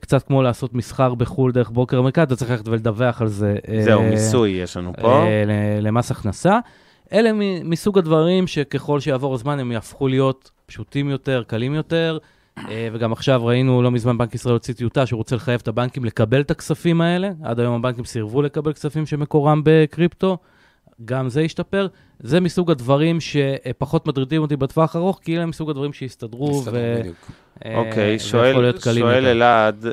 קצת 0.00 0.22
כמו 0.26 0.42
לעשות 0.42 0.74
מסחר 0.74 1.14
בחו"ל 1.14 1.52
דרך 1.52 1.70
ברוקר 1.70 1.98
אמריקאי, 1.98 2.22
אתה 2.22 2.36
צריך 2.36 2.50
ללכת 2.50 2.68
ולדווח 2.68 3.20
על 3.22 3.28
זה. 3.28 3.56
אה, 3.68 3.82
זהו, 3.84 4.02
מיסוי 4.02 4.50
יש 4.50 4.76
לנו 4.76 4.92
פה. 5.00 5.22
אה, 5.26 5.44
למס 5.80 6.10
הכנסה. 6.10 6.58
אלה 7.12 7.32
מ- 7.32 7.70
מסוג 7.70 7.98
הדברים 7.98 8.46
שככל 8.46 9.00
שיעבור 9.00 9.34
הזמן 9.34 9.58
הם 9.58 9.72
יהפכו 9.72 10.08
להיות 10.08 10.50
פשוטים 10.66 11.10
יותר, 11.10 11.42
קלים 11.46 11.74
יותר. 11.74 12.18
אה, 12.58 12.88
וגם 12.92 13.12
עכשיו 13.12 13.46
ראינו, 13.46 13.82
לא 13.82 13.90
מזמן 13.90 14.18
בנק 14.18 14.34
ישראל 14.34 14.52
הוציא 14.52 14.74
טיוטה 14.74 15.06
שהוא 15.06 15.18
רוצה 15.18 15.36
לחייב 15.36 15.60
את 15.62 15.68
הבנקים 15.68 16.04
לקבל 16.04 16.40
את 16.40 16.50
הכספים 16.50 17.00
האלה. 17.00 17.30
עד 17.44 17.60
היום 17.60 17.74
הבנקים 17.74 18.04
סירבו 18.04 18.42
לקבל 18.42 18.72
כספים 18.72 19.06
שמקורם 19.06 19.60
בקריפטו. 19.64 20.38
גם 21.04 21.28
זה 21.28 21.42
ישתפר. 21.42 21.86
זה 22.20 22.40
מסוג 22.40 22.70
הדברים 22.70 23.18
שפחות 23.20 24.06
מטרידים 24.06 24.42
אותי 24.42 24.56
בטווח 24.56 24.96
הארוך, 24.96 25.20
כי 25.22 25.36
אלה 25.36 25.46
מסוג 25.46 25.70
הדברים 25.70 25.92
שיסתדרו. 25.92 26.50
הסתדרו 26.58 26.74
ו-. 26.74 27.00
אה, 27.64 27.76
אוקיי, 27.78 28.12
ויכול 28.12 28.18
שואל 28.28 28.60
להיות 28.60 28.82
קלים 28.82 28.98
שואל. 28.98 29.26
אלעד, 29.26 29.86
אה, 29.86 29.92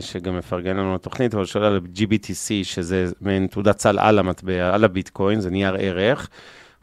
שגם 0.00 0.38
מפרגן 0.38 0.76
לנו 0.76 0.94
לתוכנית, 0.94 1.34
אבל 1.34 1.44
שואל 1.44 1.64
על 1.64 1.80
GBTC, 1.96 2.50
שזה 2.62 3.06
מעין 3.20 3.46
תעודת 3.46 3.80
סל 3.80 3.98
על 3.98 4.18
המטבע, 4.18 4.74
על 4.74 4.84
הביטקוין, 4.84 5.40
זה 5.40 5.50
נייר 5.50 5.76
ערך. 5.78 6.28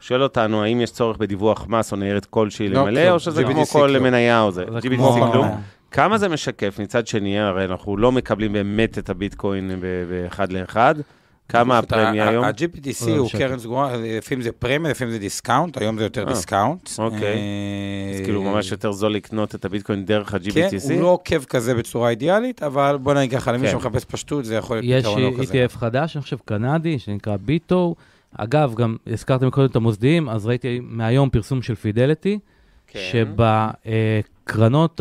שואל 0.00 0.22
אותנו, 0.22 0.62
האם 0.62 0.80
יש 0.80 0.90
צורך 0.90 1.16
בדיווח 1.16 1.66
מס 1.68 1.92
או 1.92 1.96
ניירת 1.96 2.24
כלשהי 2.24 2.68
לא, 2.68 2.80
למלא. 2.80 3.10
או 3.10 3.18
שזה 3.20 3.42
GBTC 3.42 3.52
כמו 3.52 3.66
כל 3.66 3.88
כלום. 3.88 4.02
מניה 4.02 4.40
או 4.42 4.50
זה? 4.52 4.64
זה 4.72 4.78
GBTC 4.78 4.96
כמו- 4.96 5.28
כלום? 5.32 5.48
כמה 5.90 6.18
זה 6.18 6.28
משקף? 6.28 6.78
מצד 6.82 7.06
שני, 7.06 7.38
הרי 7.38 7.64
אנחנו 7.64 7.96
לא 7.96 8.12
מקבלים 8.12 8.52
באמת 8.52 8.98
את 8.98 9.10
הביטקוין 9.10 9.70
באחד 10.10 10.52
לאחד. 10.52 10.94
כמה 11.48 11.78
הפרמיה 11.78 12.28
היום? 12.28 12.44
ה-GBTC 12.44 13.08
לא, 13.08 13.16
הוא 13.16 13.28
שקל. 13.28 13.38
קרן 13.38 13.58
סגורה, 13.58 13.96
לפעמים 13.96 14.42
זה 14.42 14.52
פרמיה, 14.52 14.90
לפעמים 14.90 15.12
זה 15.12 15.18
discount, 15.18 15.78
היום 15.78 15.98
זה 15.98 16.04
יותר 16.04 16.24
אה, 16.28 16.32
discount. 16.32 16.90
אוקיי. 16.98 17.20
אה, 17.20 18.14
אז 18.14 18.20
כאילו 18.24 18.42
ממש 18.42 18.72
יותר 18.72 18.92
זול 18.92 19.14
לקנות 19.14 19.54
את 19.54 19.64
הביטקוין 19.64 20.04
דרך 20.04 20.30
כן, 20.30 20.36
ה-GBTC? 20.36 20.92
הוא 20.92 21.00
לא 21.00 21.06
עוקב 21.06 21.44
כזה 21.44 21.74
בצורה 21.74 22.10
אידיאלית, 22.10 22.62
אבל 22.62 22.98
בוא 23.02 23.14
נגיד 23.14 23.38
ככה, 23.38 23.52
למי 23.52 23.66
כן. 23.66 23.72
שמחפש 23.72 24.04
פשטות, 24.04 24.44
זה 24.44 24.54
יכול 24.54 24.76
להיות 24.80 25.04
יש 25.04 25.04
פתרון 25.04 25.22
לא 25.22 25.42
כזה. 25.42 25.66
ETF 25.66 25.76
חדש, 25.76 26.16
אני 26.16 26.22
חושב, 26.22 26.36
קנדי, 26.44 26.98
שנקרא 26.98 27.36
BITO. 27.36 27.94
אגב, 28.38 28.74
גם 28.74 28.96
הזכרתם 29.06 29.50
קודם 29.50 29.66
את 29.66 29.76
המוסדיים, 29.76 30.28
אז 30.28 30.46
ראיתי 30.46 30.80
מהיום 30.82 31.30
פרסום 31.30 31.62
של 31.62 31.74
Fidelity, 31.74 32.38
כן. 32.86 33.00
שבקרנות, 34.44 35.00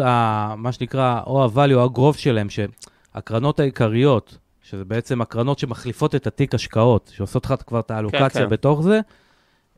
מה 0.57 0.71
שנקרא, 0.71 1.21
או 1.27 1.43
ה-value 1.43 1.73
או 1.73 1.83
ה-growth 1.83 2.17
שלהם, 2.17 2.47
שהקרנות 2.49 3.59
העיקריות, 3.59 4.37
שזה 4.63 4.85
בעצם 4.85 5.21
הקרנות 5.21 5.59
שמחליפות 5.59 6.15
את 6.15 6.27
התיק 6.27 6.55
השקעות, 6.55 7.11
שעושות 7.15 7.45
לך 7.45 7.53
כבר 7.67 7.79
את 7.79 7.91
האלוקציה 7.91 8.29
כן. 8.29 8.49
בתוך 8.49 8.81
זה, 8.81 8.99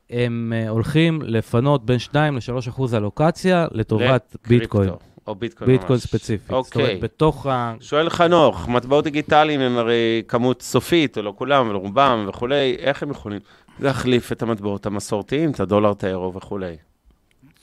הם 0.09 0.53
אה, 0.55 0.69
הולכים 0.69 1.21
לפנות 1.21 1.85
בין 1.85 1.99
2 1.99 2.35
ל-3 2.35 2.69
אחוז 2.69 2.95
אלוקציה 2.95 3.67
לטובת 3.71 4.35
ביטקוין, 4.47 4.89
או 5.27 5.35
ביטקוין 5.35 5.71
ביטקוין 5.71 5.99
ממש. 5.99 6.03
ספציפי. 6.03 6.43
זאת 6.47 6.51
אוקיי. 6.51 6.83
אומרת, 6.83 6.99
בתוך 6.99 7.45
ה... 7.45 7.75
שואל 7.79 8.09
חנוך, 8.09 8.67
מטבעות 8.67 9.03
דיגיטליים 9.03 9.59
הם 9.59 9.77
הרי 9.77 10.23
כמות 10.27 10.61
סופית, 10.61 11.17
או 11.17 11.23
לא 11.23 11.33
כולם, 11.37 11.65
אבל 11.65 11.75
רובם 11.75 12.25
וכולי, 12.29 12.75
איך 12.79 13.03
הם 13.03 13.11
יכולים 13.11 13.39
להחליף 13.79 14.31
את 14.31 14.41
המטבעות 14.41 14.85
המסורתיים, 14.85 15.51
את 15.51 15.59
הדולר, 15.59 15.91
את 15.91 16.03
האירו 16.03 16.33
וכולי? 16.33 16.75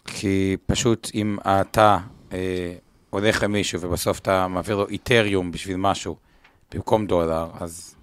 כי 0.05 0.57
פשוט 0.67 1.11
אם 1.15 1.37
אתה 1.47 1.99
אה, 2.33 2.73
הולך 3.11 3.43
למישהו 3.43 3.81
ובסוף 3.81 4.19
אתה 4.19 4.49
מעביר 4.49 4.77
לו 4.77 4.89
Ethereum 4.89 5.51
בשביל 5.51 5.77
משהו, 5.77 6.17
במקום 6.75 7.07
דולר, 7.07 7.47
אז 7.61 7.95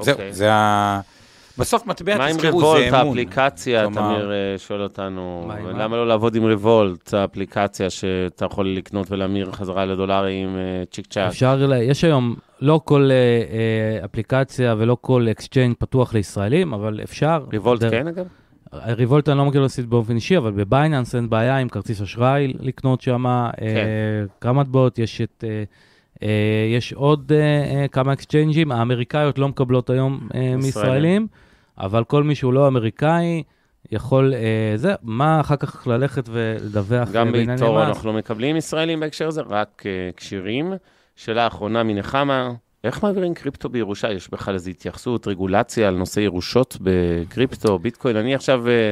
זהו, 0.00 0.12
אוקיי. 0.12 0.32
זה 0.32 0.52
ה... 0.52 1.00
בסוף 1.58 1.86
מטבע, 1.86 2.18
מה 2.18 2.26
עם 2.26 2.36
תזכרו, 2.36 2.58
Revolut, 2.58 2.90
זה 2.90 3.00
אמון. 3.00 3.06
האפליקציה, 3.06 3.82
כלומר- 3.82 4.14
תמיר 4.14 4.32
אה, 4.32 4.58
שואל 4.58 4.82
אותנו, 4.82 5.44
מה, 5.46 5.54
עם 5.54 5.64
מה? 5.64 5.72
למה 5.84 5.96
לא 5.96 6.08
לעבוד 6.08 6.34
עם 6.34 6.44
Revolut, 6.44 7.14
האפליקציה 7.14 7.90
שאתה 7.90 8.44
יכול 8.44 8.68
לקנות 8.68 9.10
ולהמיר 9.10 9.52
חזרה 9.52 9.84
לדולרים 9.84 10.56
אה, 10.56 10.82
צ'יק 10.90 11.06
צ'אק? 11.06 11.26
אפשר, 11.28 11.72
יש 11.82 12.04
היום 12.04 12.34
לא 12.60 12.80
כל 12.84 13.08
אה, 13.10 13.16
אה, 13.16 14.04
אפליקציה 14.04 14.74
ולא 14.78 14.96
כל 15.00 15.26
exchange 15.30 15.74
פתוח 15.78 16.14
לישראלים, 16.14 16.74
אבל 16.74 17.00
אפשר. 17.02 17.44
Revolut 17.52 17.84
כן, 17.90 18.06
אגב? 18.06 18.26
Revolut 18.72 19.28
אני 19.28 19.38
לא 19.38 19.44
מכיר 19.44 19.62
לעשות 19.62 19.84
באופן 19.86 20.14
אישי, 20.14 20.36
אבל 20.36 20.50
ב 20.50 20.58
Binance 20.58 21.14
אין 21.14 21.30
בעיה 21.30 21.56
עם 21.56 21.68
כרטיס 21.68 22.02
אשראי 22.02 22.52
לקנות 22.60 23.00
שם. 23.00 23.24
כן. 23.56 23.66
כמה 24.40 24.60
מטבעות, 24.60 24.98
יש 24.98 25.20
את... 25.20 25.44
אה, 26.22 26.28
יש 26.76 26.92
עוד 26.92 27.32
אה, 27.34 27.38
אה, 27.38 27.88
כמה 27.88 28.12
exchange 28.12 28.56
ים, 28.56 28.72
האמריקאיות 28.72 29.38
לא 29.38 29.48
מקבלות 29.48 29.90
היום 29.90 30.28
מישראלים, 30.56 31.26
אבל 31.78 32.04
כל 32.04 32.22
מי 32.22 32.34
שהוא 32.34 32.52
לא 32.52 32.68
אמריקאי 32.68 33.42
יכול, 33.92 34.34
אה, 34.34 34.76
זה, 34.76 34.94
מה 35.02 35.40
אחר 35.40 35.56
כך 35.56 35.86
ללכת 35.86 36.28
ולדווח 36.32 37.10
גם 37.12 37.32
מס? 37.32 37.62
אנחנו 37.62 38.12
לא 38.12 38.18
מקבלים 38.18 38.56
ישראלים 38.56 39.00
בהקשר 39.00 39.28
הזה, 39.28 39.42
רק 39.48 39.82
אה, 39.86 40.10
כשירים. 40.16 40.72
שאלה 41.16 41.46
אחרונה 41.46 41.82
מנחמה, 41.82 42.52
איך 42.84 43.02
מעבירים 43.02 43.34
קריפטו 43.34 43.68
בירושה? 43.68 44.12
יש 44.12 44.30
בכלל 44.30 44.54
איזו 44.54 44.70
התייחסות, 44.70 45.26
רגולציה 45.26 45.88
על 45.88 45.94
נושא 45.94 46.20
ירושות 46.20 46.76
בקריפטו, 46.80 47.78
ביטקוין? 47.78 48.16
אני 48.16 48.34
עכשיו 48.34 48.68
אה, 48.68 48.90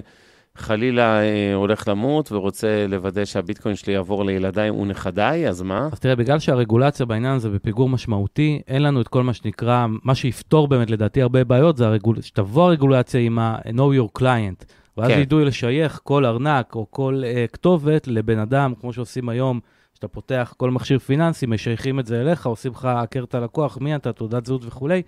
חלילה 0.57 1.22
אה, 1.22 1.55
הולך 1.55 1.88
למות 1.88 2.32
ורוצה 2.32 2.86
לוודא 2.88 3.24
שהביטקוין 3.24 3.76
שלי 3.76 3.92
יעבור 3.92 4.24
לילדיי 4.24 4.70
ונכדיי, 4.70 5.48
אז 5.48 5.62
מה? 5.62 5.88
אז 5.92 6.00
תראה, 6.00 6.16
בגלל 6.16 6.38
שהרגולציה 6.38 7.07
בעניין 7.07 7.34
הזה 7.34 7.50
בפיגור 7.50 7.88
משמעותי, 7.88 8.62
אין 8.68 8.82
לנו 8.82 9.00
את 9.00 9.09
כל 9.09 9.22
מה 9.22 9.32
שנקרא, 9.32 9.86
מה 10.03 10.14
שיפתור 10.14 10.68
באמת 10.68 10.90
לדעתי 10.90 11.22
הרבה 11.22 11.44
בעיות, 11.44 11.76
זה 11.76 11.86
הרגול... 11.86 12.20
שתבוא 12.20 12.62
הרגולציה 12.62 13.20
עם 13.20 13.38
ה-know 13.38 13.98
your 14.00 14.20
client, 14.20 14.64
ואז 14.96 15.11
כן. 15.11 15.20
ידעו 15.20 15.40
לשייך 15.40 16.00
כל 16.05 16.26
ארנק 16.26 16.74
או 16.74 16.86
כל 16.90 17.22
uh, 17.24 17.53
כתובת 17.53 18.07
לבן 18.07 18.38
אדם, 18.38 18.74
כמו 18.80 18.92
שעושים 18.92 19.28
היום, 19.28 19.61
שאתה 19.94 20.09
פותח 20.09 20.55
כל 20.57 20.70
מכשיר 20.70 20.98
פיננסי, 20.98 21.46
משייכים 21.46 22.00
את 22.00 22.07
זה 22.07 22.20
אליך, 22.20 22.46
עושים 22.46 22.72
לך 22.72 22.84
הכר 22.84 23.24
הלקוח, 23.32 23.78
מי 23.80 23.96
אתה, 23.96 24.12
תעודת 24.12 24.46
זהות 24.46 24.62
וכולי. 24.64 25.03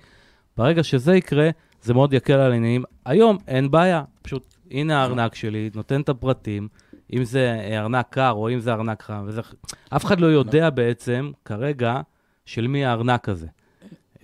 ברגע 0.57 0.83
שזה 0.83 1.17
יקרה, 1.17 1.51
זה 1.83 1.95
מאוד 1.95 2.13
יקל 2.13 2.33
על 2.33 2.53
העניינים. 2.53 2.85
היום 3.05 3.39
אין 3.49 3.71
בעיה, 3.71 4.03
פשוט 4.23 4.54
הנה 4.75 5.03
הארנק 5.03 5.35
שלי, 5.35 5.71
נותן 5.75 6.01
את 6.01 6.09
הפרטים, 6.09 6.69
אם 7.13 7.25
זה 7.25 7.61
אה, 7.61 7.81
ארנק 7.81 8.07
קר 8.11 8.31
או 8.31 8.51
אם 8.51 8.61
זה 8.61 8.73
ארנק 8.73 9.03
חם. 9.03 9.25
וזה... 9.27 9.41
אף 9.89 10.05
אחד 10.05 10.21
לא 10.21 10.27
יודע 10.27 10.71
בעצם 10.71 11.31
כרגע 11.45 12.01
של 12.47 12.67
מי 12.67 12.85
הארנק 12.85 13.29
הזה. 13.29 13.47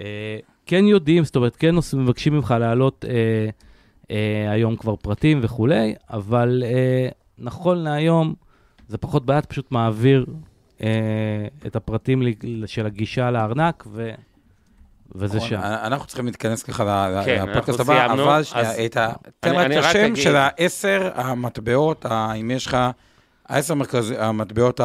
אה, 0.00 0.38
כן 0.66 0.84
יודעים, 0.84 1.24
זאת 1.24 1.36
אומרת, 1.36 1.56
כן 1.56 1.74
מבקשים 1.94 2.34
ממך 2.34 2.54
להעלות 2.60 3.04
אה, 3.08 3.48
אה, 4.10 4.50
היום 4.50 4.76
כבר 4.76 4.96
פרטים 4.96 5.40
וכולי, 5.42 5.94
אבל 6.10 6.62
אה, 6.66 7.08
נכון 7.38 7.78
להיום 7.78 8.34
זה 8.88 8.98
פחות 8.98 9.26
בעיה, 9.26 9.42
פשוט 9.42 9.72
מעביר 9.72 10.26
אה, 10.82 11.46
את 11.66 11.76
הפרטים 11.76 12.22
של 12.66 12.86
הגישה 12.86 13.30
לארנק, 13.30 13.84
ו... 13.92 14.10
וזה 15.14 15.36
נכון, 15.36 15.48
שם. 15.48 15.60
אנחנו 15.62 16.06
צריכים 16.06 16.26
להתכנס 16.26 16.62
ככה 16.62 17.22
כן, 17.24 17.44
לפודקאסט 17.48 17.80
הבא, 17.80 18.12
אבל 18.12 18.42
את 18.86 18.96
ה- 18.96 19.12
תן 19.40 19.54
רק 19.54 19.70
את 19.70 19.76
השם 19.84 20.16
של 20.16 20.36
העשר 20.36 21.10
המטבעות, 21.14 22.06
אם 22.40 22.50
יש 22.50 22.66
לך, 22.66 22.76
העשר 23.48 23.74
המטבעות 24.18 24.80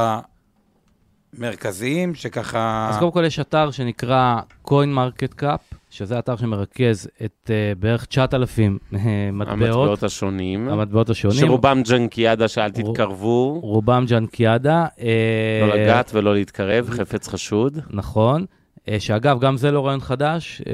המרכזיים, 1.34 2.16
שככה... 2.16 2.88
אז 2.92 2.98
קודם 3.00 3.12
כל 3.12 3.24
יש 3.26 3.40
אתר 3.40 3.72
שנקרא 3.72 4.40
CoinMarketCap, 4.68 5.76
שזה 5.90 6.20
אתר 6.20 6.36
שמרכז 6.36 7.10
את 7.26 7.50
uh, 7.50 7.80
בערך 7.80 8.06
9,000 8.06 8.78
uh, 8.78 8.96
מטבעות, 9.34 9.62
המטבעות 9.62 10.04
השונים, 10.04 10.70
המטבעות 10.70 11.10
השונים. 11.10 11.40
שרובם 11.40 11.82
ג'נקיאדה 11.90 12.48
שאל 12.48 12.72
תתקרבו, 12.72 13.60
רובם 13.64 14.06
ג'אנקיאדה. 14.08 14.86
אה, 15.00 15.68
לא 15.68 15.76
לגעת 15.76 16.12
ולא 16.14 16.34
להתקרב, 16.34 16.90
חפץ 16.90 17.28
חשוד. 17.28 17.80
נכון. 17.90 18.46
אה, 18.90 19.00
שאגב, 19.00 19.40
גם 19.40 19.58
זה 19.58 19.72
לא 19.72 19.86
רעיון 19.86 20.00
חדש, 20.02 20.62
אה, 20.68 20.74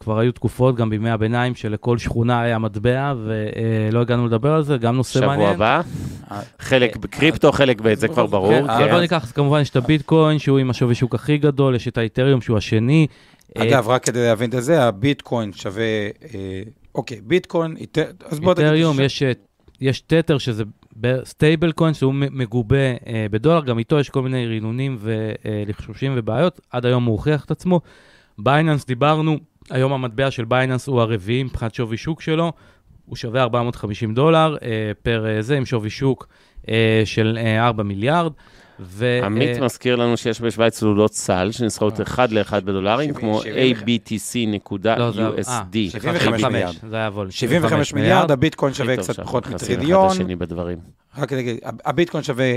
כבר 0.00 0.18
היו 0.18 0.32
תקופות, 0.32 0.76
גם 0.76 0.90
בימי 0.90 1.10
הביניים, 1.10 1.54
שלכל 1.54 1.98
שכונה 1.98 2.40
היה 2.42 2.58
מטבע, 2.58 3.14
ולא 3.24 4.00
הגענו 4.00 4.26
לדבר 4.26 4.52
על 4.52 4.62
זה, 4.62 4.76
גם 4.76 4.96
נושא 4.96 5.18
מעניין. 5.26 5.52
שבוע 5.54 5.66
הבא. 5.68 5.80
חלק 6.58 6.96
בקריפטו, 6.96 7.52
חלק 7.52 7.80
ב', 7.80 7.94
זה 7.94 8.08
כבר 8.08 8.26
ברור. 8.26 8.50
כן, 8.52 8.70
אבל 8.70 8.84
כן. 8.86 8.90
בוא 8.92 9.00
ניקח, 9.00 9.32
כמובן 9.34 9.60
יש 9.60 9.70
את 9.70 9.76
הביטקוין, 9.76 10.38
שהוא 10.38 10.58
עם 10.58 10.70
השווי 10.70 10.94
שוק 10.94 11.14
הכי 11.14 11.38
גדול, 11.38 11.74
יש 11.74 11.88
את 11.88 11.98
האיתריום, 11.98 12.40
שהוא 12.40 12.56
השני. 12.58 13.06
אה, 13.56 13.62
אגב, 13.62 13.88
רק 13.88 14.04
כדי 14.04 14.22
להבין 14.22 14.50
את 14.58 14.62
זה, 14.64 14.82
הביטקוין 14.84 15.52
שווה... 15.52 15.82
אה, 16.34 16.62
אוקיי, 16.94 17.20
ביטקוין, 17.24 17.76
איתר- 17.76 18.10
אז 18.28 18.40
בוא 18.40 18.54
תגיד... 18.54 18.66
איתריום, 18.66 18.96
ש- 18.96 19.00
יש, 19.00 19.22
אה, 19.22 19.32
יש 19.80 20.00
תתר 20.00 20.38
שזה 20.38 20.64
stablecoin, 21.24 21.94
שהוא 21.94 22.14
מגובה 22.14 22.76
אה, 23.06 23.26
בדולר, 23.30 23.64
גם 23.64 23.78
איתו 23.78 24.00
יש 24.00 24.10
כל 24.10 24.22
מיני 24.22 24.46
רינונים 24.46 24.98
ולחשושים 25.00 26.12
ובעיות, 26.16 26.60
עד 26.70 26.86
היום 26.86 27.04
הוא 27.04 27.12
הוכיח 27.12 27.44
את 27.44 27.50
עצמו. 27.50 27.80
בייננס, 28.38 28.86
דיברנו, 28.86 29.38
היום 29.70 29.92
המטבע 29.92 30.30
של 30.30 30.44
בייננס 30.44 30.86
הוא 30.86 31.00
הרביעי 31.00 31.42
מבחינת 31.42 31.74
שווי 31.74 31.96
שוק 31.96 32.20
שלו, 32.20 32.52
הוא 33.06 33.16
שווה 33.16 33.42
450 33.42 34.14
דולר 34.14 34.56
אה, 34.62 34.92
per 35.02 35.26
אה, 35.26 35.42
זה, 35.42 35.56
עם 35.56 35.66
שווי 35.66 35.90
שוק 35.90 36.28
אה, 36.68 37.02
של 37.04 37.38
אה, 37.40 37.66
4 37.66 37.82
מיליארד. 37.82 38.32
ו, 38.80 39.20
עמית 39.24 39.56
אה, 39.58 39.64
מזכיר 39.64 39.96
לנו 39.96 40.16
שיש 40.16 40.40
בשוויץ 40.40 40.78
תעודות 40.78 41.14
סל 41.14 41.48
שנסחרות 41.52 42.00
אחד 42.00 42.32
לאחד 42.32 42.64
בדולרים, 42.64 43.14
כמו 43.14 43.32
לא, 43.32 43.40
זה- 43.42 43.48
אה, 43.48 43.70
abtc.usd. 43.70 45.76
75 45.90 46.44
מיליארד. 46.44 46.74
זה 46.90 46.96
היה 46.96 47.08
וול. 47.08 47.30
75 47.30 47.94
מיליארד, 47.94 48.30
הביטקוין 48.30 48.74
שווה 48.74 48.96
קצת 48.96 49.20
פחות 49.20 49.46
מטריליון. 49.46 50.16
רק 51.18 51.32
להגיד, 51.32 51.56
הביטקוין 51.84 52.24
שווה 52.24 52.52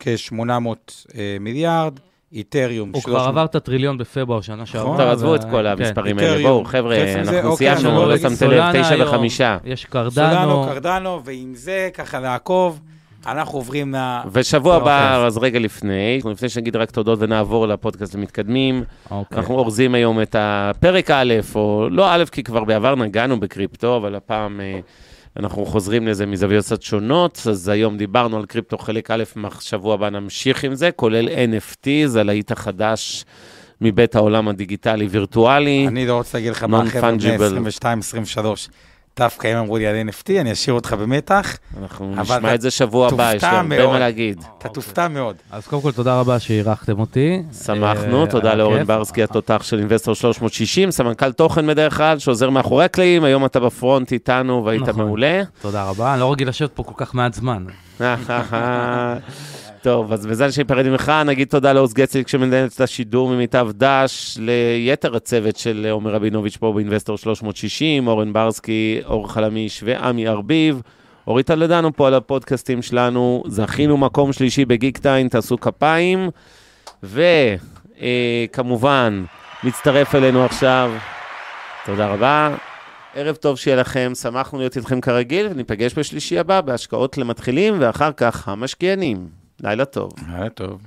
כ-800 0.00 0.92
מיליארד, 1.40 1.98
איתריום 2.32 2.90
הוא 2.92 3.00
300. 3.02 3.20
כבר 3.20 3.38
עבר 3.40 3.44
את 3.44 3.54
הטריליון 3.54 3.98
בפברואר 3.98 4.40
שנה 4.40 4.66
שעברה. 4.66 4.96
טוב, 4.98 5.08
עזבו 5.08 5.34
את 5.34 5.44
כל 5.44 5.50
כן. 5.50 5.66
המספרים 5.66 6.18
האלה. 6.18 6.42
בואו, 6.42 6.64
חבר'ה, 6.64 7.14
אנחנו 7.14 7.56
סיימנו, 7.56 8.06
לא 8.08 8.18
שמתם 8.18 8.50
לב, 8.50 8.82
תשע 8.82 8.96
וחמישה. 9.02 9.58
יש 9.64 9.86
סולנו, 9.90 10.10
קרדנו. 10.10 10.64
קרדנו, 10.68 11.20
ועם 11.24 11.52
זה 11.54 11.90
ככה 11.94 12.20
לעקוב, 12.20 12.80
אנחנו 13.26 13.58
עוברים 13.58 13.94
ל... 13.94 13.98
ושבוע 14.32 14.76
הבא, 14.76 15.14
אוקיי. 15.14 15.26
אז 15.26 15.38
רגע 15.38 15.58
לפני, 15.58 16.20
לפני 16.30 16.48
שנגיד 16.48 16.76
רק 16.76 16.90
תודות 16.90 17.18
ונעבור 17.22 17.68
לפודקאסט 17.68 18.14
למתקדמים, 18.14 18.84
אוקיי. 19.10 19.38
אנחנו 19.38 19.54
אורזים 19.54 19.94
היום 19.94 20.22
את 20.22 20.36
הפרק 20.38 21.10
א', 21.10 21.34
או 21.54 21.88
לא 21.90 22.14
א', 22.14 22.24
כי 22.32 22.42
כבר 22.42 22.64
בעבר 22.64 22.94
נגענו 22.94 23.40
בקריפטו, 23.40 23.96
אבל 23.96 24.14
הפעם 24.14 24.60
אה, 24.60 24.80
אנחנו 25.36 25.66
חוזרים 25.66 26.06
לזה 26.06 26.26
מזוויות 26.26 26.64
קצת 26.64 26.82
שונות, 26.82 27.40
אז 27.50 27.68
היום 27.68 27.96
דיברנו 27.96 28.36
על 28.36 28.46
קריפטו 28.46 28.78
חלק 28.78 29.10
א', 29.10 29.22
שבוע 29.60 29.94
הבא 29.94 30.10
נמשיך 30.10 30.64
עם 30.64 30.74
זה, 30.74 30.90
כולל 30.90 31.28
NFT, 31.28 31.88
זה 32.06 32.20
הלהיט 32.20 32.52
החדש 32.52 33.24
מבית 33.80 34.16
העולם 34.16 34.48
הדיגיטלי 34.48 35.06
וירטואלי. 35.06 35.88
אני 35.88 36.06
לא 36.06 36.16
רוצה 36.16 36.38
להגיד 36.38 36.52
לך 36.52 36.62
מה 36.62 36.82
החבר'ה 36.82 37.12
בני 37.12 37.36
Non-fungible. 37.36 38.38
22-23, 38.42 38.70
דווקא 39.18 39.48
הם 39.48 39.56
אמרו 39.56 39.78
לי 39.78 39.86
על 39.86 39.96
NFT, 40.08 40.40
אני 40.40 40.52
אשאיר 40.52 40.74
אותך 40.74 40.92
במתח, 40.92 41.56
אנחנו 41.82 42.14
אבל 42.18 42.36
נשמע 42.36 42.54
את 42.54 42.60
זה 42.60 42.70
שבוע 42.70 43.08
הבא, 43.08 43.32
יש 43.34 43.44
לי 43.44 43.48
הרבה 43.48 43.62
מאוד. 43.62 43.92
מה 43.92 43.98
להגיד. 43.98 44.44
אתה 44.58 44.68
תופתע 44.68 45.08
מאוד. 45.08 45.36
אז 45.50 45.66
קודם 45.66 45.82
כל, 45.82 45.92
תודה 45.92 46.20
רבה 46.20 46.38
שאירחתם 46.38 47.00
אותי. 47.00 47.42
שמחנו, 47.64 48.22
אה, 48.24 48.30
תודה 48.30 48.54
לאורן. 48.54 48.84
ברסקי, 48.84 49.22
התותח 49.22 49.62
של 49.62 49.78
אינבסטור 49.78 50.14
360, 50.14 50.90
סמנכ"ל 50.90 51.32
תוכן 51.32 51.66
בדרך 51.66 51.96
כלל, 51.96 52.18
שעוזר 52.18 52.50
מאחורי 52.50 52.84
הקלעים, 52.84 53.24
היום 53.24 53.44
אתה 53.44 53.60
בפרונט 53.60 54.12
איתנו 54.12 54.64
והיית 54.64 54.82
נכון. 54.82 55.04
מעולה. 55.04 55.42
תודה 55.60 55.84
רבה, 55.84 56.12
אני 56.12 56.20
לא 56.20 56.32
רגיל 56.32 56.48
לשבת 56.48 56.70
פה 56.72 56.82
כל 56.82 56.94
כך 56.96 57.14
מעט 57.14 57.34
זמן. 57.34 57.64
טוב, 59.84 60.12
אז 60.12 60.26
בזה 60.26 60.52
שניפרד 60.52 60.88
ממך, 60.88 61.12
נגיד 61.26 61.48
תודה 61.48 61.72
לעוז 61.72 61.94
גצליק 61.94 62.28
שמנהל 62.28 62.66
את 62.66 62.80
השידור 62.80 63.28
ממיטב 63.28 63.68
דש, 63.72 64.38
ליתר 64.40 65.16
הצוות 65.16 65.56
של 65.56 65.86
עומר 65.90 66.14
רבינוביץ' 66.14 66.56
פה 66.56 66.72
באינבסטור 66.72 67.18
360, 67.18 68.08
אורן 68.08 68.32
ברסקי, 68.32 69.00
אור 69.04 69.32
חלמיש 69.32 69.82
ועמי 69.86 70.28
ארביב. 70.28 70.82
אורית 71.26 71.46
טלדנו 71.46 71.96
פה 71.96 72.06
על 72.06 72.14
הפודקאסטים 72.14 72.82
שלנו, 72.82 73.42
זכינו 73.46 73.96
מקום 73.96 74.32
שלישי 74.32 74.64
בגיקטיין, 74.64 75.28
תעשו 75.28 75.60
כפיים. 75.60 76.30
וכמובן, 77.02 79.24
מצטרף 79.64 80.14
אלינו 80.14 80.44
עכשיו, 80.44 80.92
תודה 81.86 82.06
רבה. 82.06 82.56
ערב 83.14 83.36
טוב 83.36 83.58
שיהיה 83.58 83.76
לכם, 83.76 84.12
שמחנו 84.14 84.58
להיות 84.58 84.76
איתכם 84.76 85.00
כרגיל, 85.00 85.46
וניפגש 85.50 85.98
בשלישי 85.98 86.38
הבא 86.38 86.60
בהשקעות 86.60 87.18
למתחילים, 87.18 87.74
ואחר 87.78 88.12
כך 88.12 88.48
המשקיענים. 88.48 89.43
לילה 89.62 89.84
טוב. 89.84 90.12
היה 90.34 90.50
טוב. 90.50 90.80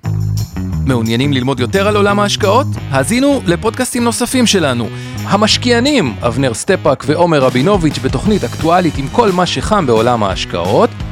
מעוניינים 0.86 1.34
ללמוד 1.34 1.60
יותר 1.60 1.88
על 1.88 1.96
עולם 1.96 2.20
ההשקעות? 2.20 2.68
האזינו 2.90 3.42
לפודקאסטים 3.46 4.04
נוספים 4.04 4.46
שלנו. 4.46 4.88
המשקיענים, 5.24 6.16
אבנר 6.28 6.54
סטפאק 6.54 7.04
ועומר 7.08 7.40
רבינוביץ' 7.40 8.00
בתוכנית 8.00 8.44
אקטואלית 8.44 8.98
עם 8.98 9.08
כל 9.12 9.32
מה 9.32 9.46
שחם 9.46 9.86
בעולם 9.86 10.24
ההשקעות, 10.24 10.90